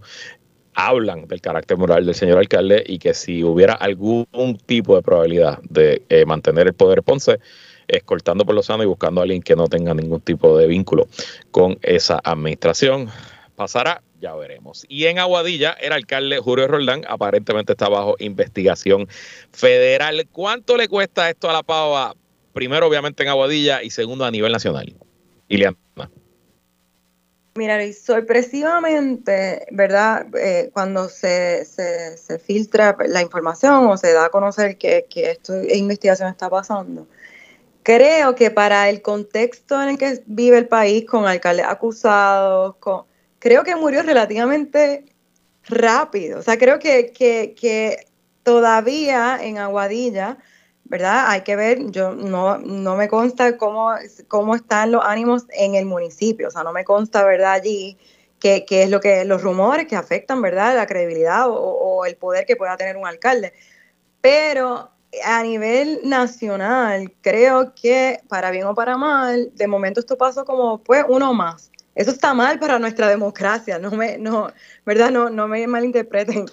hablan 0.79 1.27
del 1.27 1.41
carácter 1.41 1.77
moral 1.77 2.07
del 2.07 2.15
señor 2.15 2.39
alcalde 2.39 2.85
y 2.87 3.01
que 3.01 3.13
si 3.13 3.43
hubiera 3.43 3.75
algún 3.75 4.27
tipo 4.65 4.95
de 4.95 5.03
probabilidad 5.03 5.59
de 5.69 6.03
eh, 6.09 6.25
mantener 6.25 6.69
el 6.69 6.73
poder 6.73 7.03
Ponce, 7.03 7.41
es 7.89 8.05
cortando 8.05 8.47
por 8.47 8.55
lo 8.55 8.63
sano 8.63 8.85
y 8.85 8.87
buscando 8.87 9.21
a 9.21 9.25
alguien 9.25 9.43
que 9.43 9.57
no 9.57 9.67
tenga 9.67 9.93
ningún 9.93 10.21
tipo 10.21 10.57
de 10.57 10.69
vínculo 10.69 11.09
con 11.51 11.79
esa 11.83 12.21
administración. 12.23 13.09
Pasará, 13.57 14.03
ya 14.21 14.37
veremos. 14.37 14.87
Y 14.89 15.07
en 15.07 15.19
Aguadilla, 15.19 15.73
el 15.73 15.93
alcalde 15.93 16.39
Julio 16.39 16.69
Roldán 16.69 17.03
aparentemente 17.09 17.73
está 17.73 17.89
bajo 17.89 18.15
investigación 18.21 19.09
federal. 19.51 20.29
¿Cuánto 20.31 20.77
le 20.77 20.87
cuesta 20.87 21.29
esto 21.29 21.51
a 21.51 21.55
la 21.55 21.65
pava? 21.65 22.15
Primero, 22.53 22.87
obviamente, 22.87 23.25
en 23.25 23.31
Aguadilla 23.31 23.83
y 23.83 23.91
segundo, 23.91 24.25
a 24.25 24.31
nivel 24.31 24.53
nacional. 24.53 24.95
Ileana. 25.49 25.77
Mira, 27.59 27.81
sorpresivamente, 27.93 29.67
¿verdad? 29.73 30.29
Eh, 30.37 30.71
cuando 30.73 31.09
se, 31.09 31.65
se, 31.65 32.39
filtra 32.39 32.97
la 33.09 33.21
información 33.21 33.89
o 33.89 33.97
se 33.97 34.13
da 34.13 34.27
a 34.27 34.31
conocer 34.31 34.79
que, 34.79 35.07
que 35.11 35.33
esta 35.33 35.55
investigación 35.75 36.29
está 36.29 36.49
pasando, 36.49 37.09
creo 37.83 38.37
que 38.37 38.53
para 38.53 38.89
el 38.89 39.03
contexto 39.03 39.83
en 39.83 39.89
el 39.89 39.99
que 39.99 40.23
vive 40.27 40.57
el 40.57 40.69
país, 40.69 41.05
con 41.05 41.27
alcaldes 41.27 41.67
acusados, 41.67 42.77
creo 43.41 43.65
que 43.65 43.75
murió 43.75 44.05
relativamente 44.05 45.07
rápido. 45.65 46.39
O 46.39 46.43
sea, 46.43 46.59
creo 46.59 46.79
que, 46.79 47.11
que, 47.11 47.57
que 47.61 48.07
todavía 48.45 49.37
en 49.43 49.59
Aguadilla 49.59 50.39
¿verdad? 50.89 51.27
Hay 51.29 51.43
que 51.43 51.57
ver, 51.57 51.91
yo 51.91 52.15
no, 52.15 52.59
no 52.59 52.97
me 52.97 53.09
consta 53.09 53.57
cómo, 53.57 53.93
cómo 54.27 54.55
están 54.55 54.93
los 54.93 55.05
ánimos 55.05 55.45
en 55.51 55.75
el 55.75 55.87
municipio, 55.87 56.49
o 56.49 56.51
sea, 56.51 56.63
no 56.65 56.73
me 56.73 56.85
consta, 56.85 57.25
¿verdad? 57.25 57.53
Allí 57.53 57.99
qué, 58.39 58.65
es 58.69 58.91
lo 58.91 59.01
que, 59.01 59.25
los 59.25 59.43
rumores 59.43 59.87
que 59.87 59.97
afectan, 59.97 60.41
¿verdad? 60.43 60.77
La 60.77 60.87
credibilidad 60.87 61.47
o, 61.49 62.05
el 62.07 62.17
poder 62.17 62.47
que 62.47 62.57
pueda 62.57 62.77
tener 62.77 62.97
un 62.97 63.07
alcalde. 63.07 63.53
Pero 64.21 64.91
a 65.25 65.43
nivel 65.43 66.01
nacional, 66.05 67.13
creo 67.21 67.75
que 67.75 68.21
para 68.29 68.51
bien 68.51 68.67
o 68.67 68.75
para 68.75 68.97
mal, 68.97 69.51
de 69.55 69.67
momento 69.67 70.01
esto 70.01 70.17
pasó 70.17 70.45
como 70.45 70.83
pues 70.83 71.05
uno 71.09 71.35
más. 71.35 71.71
Eso 71.95 72.13
está 72.13 72.33
mal 72.33 72.59
para 72.61 72.79
nuestra 72.79 73.09
democracia, 73.09 73.79
no 73.79 73.91
me, 73.91 74.19
no, 74.19 74.53
¿verdad? 74.87 75.11
No, 75.11 75.31
no 75.31 75.49
me 75.49 75.67
malinterpreten 75.67 76.47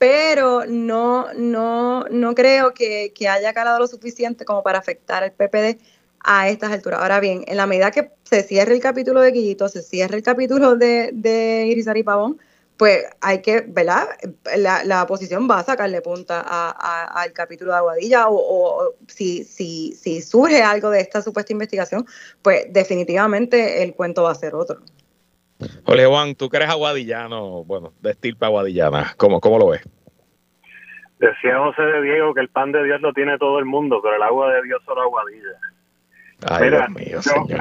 pero 0.00 0.64
no, 0.66 1.26
no, 1.34 2.06
no 2.10 2.34
creo 2.34 2.72
que, 2.72 3.12
haya 3.28 3.52
calado 3.52 3.78
lo 3.78 3.86
suficiente 3.86 4.46
como 4.46 4.62
para 4.62 4.78
afectar 4.78 5.22
al 5.22 5.32
PPD 5.32 5.78
a 6.20 6.48
estas 6.48 6.72
alturas. 6.72 7.00
Ahora 7.02 7.20
bien, 7.20 7.44
en 7.46 7.58
la 7.58 7.66
medida 7.66 7.90
que 7.90 8.10
se 8.24 8.42
cierre 8.42 8.72
el 8.72 8.80
capítulo 8.80 9.20
de 9.20 9.30
Guillito, 9.30 9.68
se 9.68 9.82
cierre 9.82 10.16
el 10.16 10.22
capítulo 10.22 10.76
de, 10.76 11.10
de 11.12 11.66
Irizar 11.66 12.02
Pavón, 12.02 12.40
pues 12.78 13.04
hay 13.20 13.42
que, 13.42 13.60
¿verdad? 13.60 14.08
La, 14.56 15.02
oposición 15.02 15.46
va 15.50 15.58
a 15.58 15.64
sacarle 15.64 16.00
punta 16.00 16.40
al 16.40 17.32
capítulo 17.34 17.72
de 17.72 17.76
Aguadilla 17.76 18.28
o, 18.30 18.94
si, 19.06 19.44
si, 19.44 19.92
si 20.00 20.22
surge 20.22 20.62
algo 20.62 20.88
de 20.88 21.00
esta 21.00 21.20
supuesta 21.20 21.52
investigación, 21.52 22.06
pues 22.40 22.64
definitivamente 22.70 23.82
el 23.82 23.94
cuento 23.94 24.22
va 24.22 24.30
a 24.32 24.34
ser 24.34 24.54
otro. 24.54 24.80
Jorge 25.84 26.06
Juan, 26.06 26.34
tú 26.34 26.48
que 26.48 26.56
eres 26.56 26.70
aguadillano, 26.70 27.64
bueno, 27.64 27.92
de 28.00 28.10
estirpe 28.10 28.46
aguadillana, 28.46 29.12
¿cómo, 29.16 29.40
¿cómo 29.40 29.58
lo 29.58 29.68
ves? 29.68 29.88
Decía 31.18 31.58
José 31.58 31.82
de 31.82 32.02
Diego 32.02 32.32
que 32.32 32.40
el 32.40 32.48
pan 32.48 32.72
de 32.72 32.82
Dios 32.82 33.00
lo 33.02 33.12
tiene 33.12 33.36
todo 33.38 33.58
el 33.58 33.66
mundo, 33.66 34.00
pero 34.02 34.16
el 34.16 34.22
agua 34.22 34.52
de 34.54 34.62
Dios 34.62 34.82
solo 34.84 35.02
aguadilla. 35.02 35.50
Ay, 36.48 36.70
Dios 36.70 36.88
mío, 36.90 37.06
yo, 37.10 37.22
señor. 37.22 37.60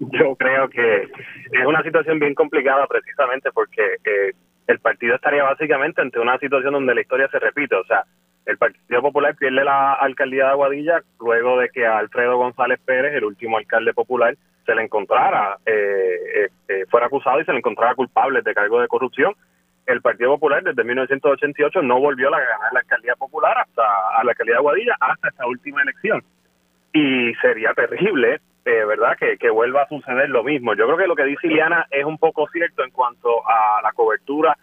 yo 0.12 0.36
creo 0.36 0.68
que 0.68 1.02
es 1.02 1.66
una 1.66 1.82
situación 1.82 2.20
bien 2.20 2.34
complicada 2.34 2.86
precisamente 2.86 3.50
porque 3.52 3.82
eh, 4.04 4.32
el 4.68 4.78
partido 4.78 5.16
estaría 5.16 5.42
básicamente 5.42 6.00
ante 6.00 6.20
una 6.20 6.38
situación 6.38 6.74
donde 6.74 6.94
la 6.94 7.00
historia 7.00 7.28
se 7.28 7.40
repite. 7.40 7.74
O 7.74 7.84
sea, 7.84 8.04
el 8.46 8.58
Partido 8.58 9.02
Popular 9.02 9.36
pierde 9.36 9.64
la 9.64 9.94
alcaldía 9.94 10.44
de 10.44 10.50
Aguadilla 10.50 11.02
luego 11.20 11.58
de 11.58 11.68
que 11.68 11.86
Alfredo 11.86 12.36
González 12.36 12.80
Pérez, 12.84 13.14
el 13.14 13.24
último 13.24 13.58
alcalde 13.58 13.92
popular, 13.92 14.36
se 14.64 14.74
le 14.74 14.82
encontrara, 14.82 15.58
eh, 15.66 16.16
eh, 16.34 16.48
eh, 16.68 16.84
fuera 16.90 17.06
acusado 17.06 17.40
y 17.40 17.44
se 17.44 17.52
le 17.52 17.58
encontrara 17.58 17.94
culpable 17.94 18.42
de 18.42 18.54
cargo 18.54 18.80
de 18.80 18.88
corrupción. 18.88 19.34
El 19.86 20.00
Partido 20.00 20.30
Popular 20.30 20.62
desde 20.62 20.84
1988 20.84 21.82
no 21.82 21.98
volvió 21.98 22.28
a 22.28 22.38
ganar 22.38 22.72
la 22.72 22.80
alcaldía 22.80 23.14
popular 23.16 23.58
hasta 23.58 23.82
a 23.82 24.22
la 24.24 24.30
alcaldía 24.30 24.54
de 24.54 24.58
Aguadilla 24.58 24.96
hasta 25.00 25.28
esta 25.28 25.46
última 25.46 25.82
elección. 25.82 26.22
Y 26.92 27.34
sería 27.36 27.72
terrible, 27.74 28.40
¿verdad?, 28.64 29.16
que, 29.18 29.38
que 29.38 29.50
vuelva 29.50 29.82
a 29.82 29.88
suceder 29.88 30.28
lo 30.28 30.44
mismo. 30.44 30.74
Yo 30.74 30.86
creo 30.86 30.98
que 30.98 31.06
lo 31.08 31.16
que 31.16 31.24
dice 31.24 31.48
Iliana 31.48 31.86
es 31.90 32.04
un 32.04 32.18
poco 32.18 32.46
cierto 32.52 32.84
en 32.84 32.90
cuanto 32.90 33.42
a 33.48 33.80
la 33.82 33.92
cobertura 33.92 34.56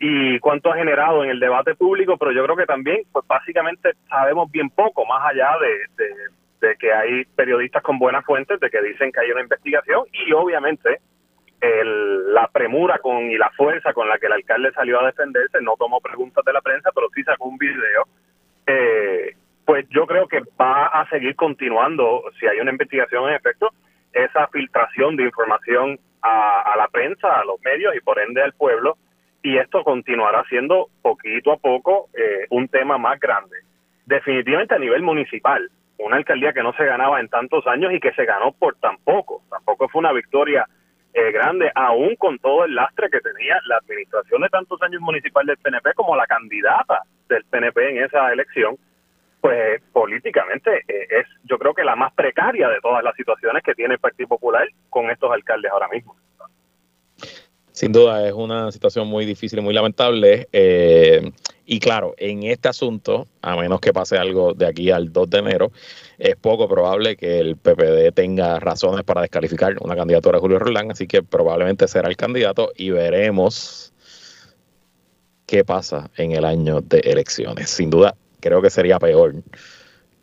y 0.00 0.38
cuánto 0.40 0.70
ha 0.70 0.76
generado 0.76 1.24
en 1.24 1.30
el 1.30 1.40
debate 1.40 1.74
público, 1.74 2.16
pero 2.16 2.32
yo 2.32 2.44
creo 2.44 2.56
que 2.56 2.66
también, 2.66 3.02
pues 3.10 3.26
básicamente 3.26 3.90
sabemos 4.08 4.50
bien 4.50 4.70
poco, 4.70 5.04
más 5.04 5.24
allá 5.26 5.56
de, 5.60 6.04
de, 6.04 6.14
que 6.78 6.92
hay 6.92 7.24
periodistas 7.36 7.82
con 7.82 7.98
buenas 7.98 8.24
fuentes, 8.24 8.60
de 8.60 8.70
que 8.70 8.82
dicen 8.82 9.12
que 9.12 9.20
hay 9.20 9.30
una 9.30 9.42
investigación 9.42 10.04
y 10.12 10.32
obviamente 10.32 11.00
el, 11.60 12.32
la 12.34 12.48
premura 12.48 12.98
con 12.98 13.30
y 13.30 13.36
la 13.36 13.50
fuerza 13.50 13.92
con 13.92 14.08
la 14.08 14.18
que 14.18 14.26
el 14.26 14.32
alcalde 14.32 14.72
salió 14.72 15.00
a 15.00 15.06
defenderse, 15.06 15.60
no 15.60 15.74
tomó 15.76 16.00
preguntas 16.00 16.44
de 16.44 16.52
la 16.52 16.60
prensa, 16.60 16.90
pero 16.94 17.08
sí 17.14 17.22
sacó 17.22 17.46
un 17.46 17.58
video, 17.58 18.06
eh, 18.66 19.34
pues 19.64 19.86
yo 19.90 20.06
creo 20.06 20.26
que 20.28 20.40
va 20.60 20.86
a 20.86 21.08
seguir 21.10 21.34
continuando, 21.36 22.22
si 22.38 22.46
hay 22.46 22.60
una 22.60 22.70
investigación 22.70 23.28
en 23.28 23.34
efecto, 23.34 23.70
esa 24.12 24.46
filtración 24.48 25.16
de 25.16 25.24
información 25.24 25.98
a, 26.22 26.72
a 26.72 26.76
la 26.76 26.88
prensa, 26.88 27.40
a 27.40 27.44
los 27.44 27.60
medios 27.62 27.94
y 27.94 28.00
por 28.00 28.18
ende 28.18 28.42
al 28.42 28.52
pueblo, 28.52 28.96
y 29.42 29.56
esto 29.58 29.84
continuará 29.84 30.44
siendo 30.48 30.88
poquito 31.02 31.52
a 31.52 31.58
poco 31.58 32.08
eh, 32.14 32.46
un 32.50 32.68
tema 32.68 32.98
más 32.98 33.20
grande. 33.20 33.56
Definitivamente 34.06 34.74
a 34.74 34.78
nivel 34.78 35.02
municipal, 35.02 35.70
una 35.98 36.16
alcaldía 36.16 36.52
que 36.52 36.62
no 36.62 36.72
se 36.74 36.84
ganaba 36.84 37.20
en 37.20 37.28
tantos 37.28 37.66
años 37.66 37.92
y 37.92 38.00
que 38.00 38.12
se 38.12 38.24
ganó 38.24 38.52
por 38.52 38.76
tan 38.76 38.96
poco, 38.98 39.42
tampoco 39.50 39.88
fue 39.88 40.00
una 40.00 40.12
victoria 40.12 40.66
eh, 41.14 41.32
grande, 41.32 41.72
aún 41.74 42.14
con 42.16 42.38
todo 42.38 42.64
el 42.64 42.74
lastre 42.74 43.10
que 43.10 43.20
tenía 43.20 43.58
la 43.66 43.78
administración 43.78 44.42
de 44.42 44.48
tantos 44.48 44.80
años 44.82 45.00
municipal 45.00 45.46
del 45.46 45.56
PNP 45.56 45.94
como 45.94 46.14
la 46.14 46.26
candidata 46.26 47.02
del 47.28 47.44
PNP 47.44 47.90
en 47.90 48.04
esa 48.04 48.32
elección, 48.32 48.76
pues 49.40 49.82
políticamente 49.92 50.84
eh, 50.86 51.06
es 51.10 51.26
yo 51.44 51.58
creo 51.58 51.74
que 51.74 51.84
la 51.84 51.96
más 51.96 52.12
precaria 52.12 52.68
de 52.68 52.80
todas 52.80 53.02
las 53.02 53.14
situaciones 53.16 53.62
que 53.62 53.74
tiene 53.74 53.94
el 53.94 54.00
Partido 54.00 54.28
Popular 54.28 54.68
con 54.90 55.10
estos 55.10 55.32
alcaldes 55.32 55.72
ahora 55.72 55.88
mismo. 55.88 56.16
Sin 57.78 57.92
duda 57.92 58.26
es 58.26 58.32
una 58.32 58.72
situación 58.72 59.06
muy 59.06 59.24
difícil 59.24 59.60
y 59.60 59.62
muy 59.62 59.72
lamentable. 59.72 60.48
Eh, 60.50 61.30
y 61.64 61.78
claro, 61.78 62.12
en 62.18 62.42
este 62.42 62.68
asunto, 62.68 63.28
a 63.40 63.54
menos 63.54 63.78
que 63.78 63.92
pase 63.92 64.18
algo 64.18 64.52
de 64.52 64.66
aquí 64.66 64.90
al 64.90 65.12
2 65.12 65.30
de 65.30 65.38
enero, 65.38 65.70
es 66.18 66.34
poco 66.34 66.66
probable 66.66 67.16
que 67.16 67.38
el 67.38 67.56
PPD 67.56 68.12
tenga 68.12 68.58
razones 68.58 69.04
para 69.04 69.20
descalificar 69.20 69.76
una 69.80 69.94
candidatura 69.94 70.38
de 70.38 70.40
Julio 70.40 70.58
Roland, 70.58 70.90
así 70.90 71.06
que 71.06 71.22
probablemente 71.22 71.86
será 71.86 72.08
el 72.08 72.16
candidato 72.16 72.72
y 72.74 72.90
veremos 72.90 73.92
qué 75.46 75.62
pasa 75.64 76.10
en 76.16 76.32
el 76.32 76.44
año 76.44 76.80
de 76.80 76.98
elecciones. 76.98 77.70
Sin 77.70 77.90
duda, 77.90 78.16
creo 78.40 78.60
que 78.60 78.70
sería 78.70 78.98
peor 78.98 79.36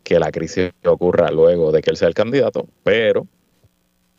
que 0.04 0.18
la 0.18 0.30
crisis 0.30 0.72
ocurra 0.84 1.30
luego 1.30 1.72
de 1.72 1.80
que 1.80 1.88
él 1.88 1.96
sea 1.96 2.08
el 2.08 2.14
candidato, 2.14 2.68
pero 2.84 3.26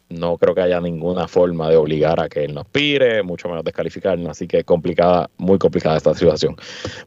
no 0.09 0.37
creo 0.37 0.55
que 0.55 0.61
haya 0.61 0.79
ninguna 0.79 1.27
forma 1.27 1.69
de 1.69 1.75
obligar 1.75 2.19
a 2.19 2.29
que 2.29 2.45
él 2.45 2.53
nos 2.53 2.65
pire, 2.67 3.23
mucho 3.23 3.49
menos 3.49 3.63
descalificarnos, 3.63 4.29
así 4.29 4.47
que 4.47 4.63
complicada, 4.63 5.29
muy 5.37 5.57
complicada 5.57 5.97
esta 5.97 6.13
situación. 6.13 6.55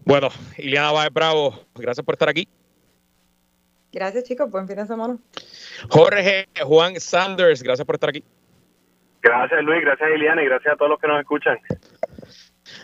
Bueno, 0.04 0.28
Iliana 0.58 0.92
Baez 0.92 1.12
Bravo, 1.12 1.58
gracias 1.74 2.04
por 2.04 2.14
estar 2.14 2.28
aquí. 2.28 2.46
Gracias 3.92 4.24
chicos, 4.24 4.50
buen 4.50 4.68
fin 4.68 4.76
de 4.76 4.86
semana. 4.86 5.18
Jorge 5.88 6.46
Juan 6.62 7.00
Sanders, 7.00 7.62
gracias 7.62 7.84
por 7.86 7.96
estar 7.96 8.10
aquí. 8.10 8.22
Gracias 9.22 9.62
Luis, 9.62 9.80
gracias 9.82 10.08
Iliana 10.14 10.42
y 10.42 10.46
gracias 10.46 10.74
a 10.74 10.76
todos 10.76 10.90
los 10.90 11.00
que 11.00 11.08
nos 11.08 11.20
escuchan. 11.20 11.58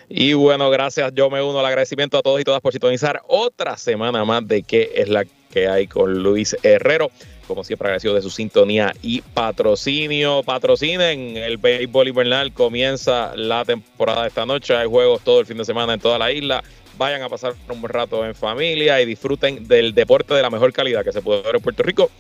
Y 0.09 0.35
bueno, 0.35 0.71
gracias. 0.71 1.13
Yo 1.15 1.31
me 1.31 1.43
uno 1.43 1.59
al 1.61 1.67
agradecimiento 1.67 2.19
a 2.19 2.23
todos 2.23 2.41
y 2.41 2.45
todas 2.45 2.61
por 2.61 2.73
sintonizar 2.73 3.23
otra 3.27 3.77
semana 3.77 4.25
más 4.25 4.47
de 4.47 4.63
qué 4.63 4.91
es 4.95 5.09
la 5.09 5.25
que 5.51 5.69
hay 5.69 5.87
con 5.87 6.23
Luis 6.23 6.57
Herrero. 6.63 7.11
Como 7.47 7.63
siempre, 7.63 7.89
agradecido 7.89 8.15
de 8.15 8.23
su 8.23 8.31
sintonía 8.31 8.93
y 9.03 9.21
patrocinio. 9.21 10.43
Patrocinen 10.43 11.37
el 11.37 11.59
béisbol 11.59 12.09
invernal. 12.09 12.53
Comienza 12.53 13.35
la 13.37 13.65
temporada 13.65 14.27
esta 14.27 14.45
noche. 14.45 14.77
Hay 14.77 14.87
juegos 14.87 15.23
todo 15.23 15.41
el 15.41 15.47
fin 15.47 15.59
de 15.59 15.65
semana 15.65 15.95
en 15.95 16.01
toda 16.01 16.19
la 16.19 16.33
isla. 16.33 16.63
Vayan 16.99 17.23
a 17.23 17.29
pasar 17.29 17.55
un 17.69 17.81
buen 17.81 17.93
rato 17.93 18.25
en 18.25 18.35
familia 18.35 19.01
y 19.01 19.07
disfruten 19.07 19.69
del 19.69 19.95
deporte 19.95 20.35
de 20.35 20.43
la 20.43 20.51
mejor 20.51 20.73
calidad 20.73 21.05
que 21.05 21.13
se 21.13 21.23
puede 21.23 21.43
ver 21.43 21.57
en 21.57 21.63
Puerto 21.63 21.83
Rico 21.83 22.11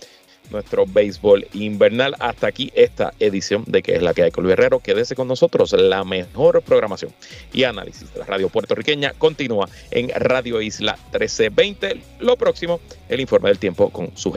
nuestro 0.51 0.86
béisbol 0.86 1.47
invernal. 1.55 2.14
Hasta 2.18 2.47
aquí 2.47 2.70
esta 2.74 3.12
edición 3.20 3.64
de 3.66 3.82
que 3.82 3.97
es 3.97 4.03
la 4.03 4.14
que 4.14 4.22
hay 4.22 4.30
con 4.30 4.44
Luis 4.44 4.55
Herrero. 4.55 4.80
Quédese 4.80 5.14
con 5.14 5.28
nosotros. 5.28 5.72
La 5.72 6.05
mejor 6.05 6.62
programación 6.62 7.12
y 7.53 7.64
análisis 7.64 8.12
de 8.12 8.20
la 8.20 8.26
radio 8.26 8.49
puertorriqueña 8.49 9.12
continúa 9.18 9.68
en 9.90 10.11
Radio 10.14 10.61
Isla 10.61 10.97
1320. 11.12 12.01
Lo 12.20 12.36
próximo, 12.36 12.80
el 13.09 13.20
informe 13.20 13.49
del 13.49 13.59
tiempo 13.59 13.90
con 13.90 14.16
su 14.16 14.32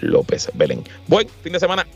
López 0.00 0.50
Belén. 0.54 0.82
Buen 1.06 1.28
fin 1.42 1.52
de 1.52 1.60
semana. 1.60 1.86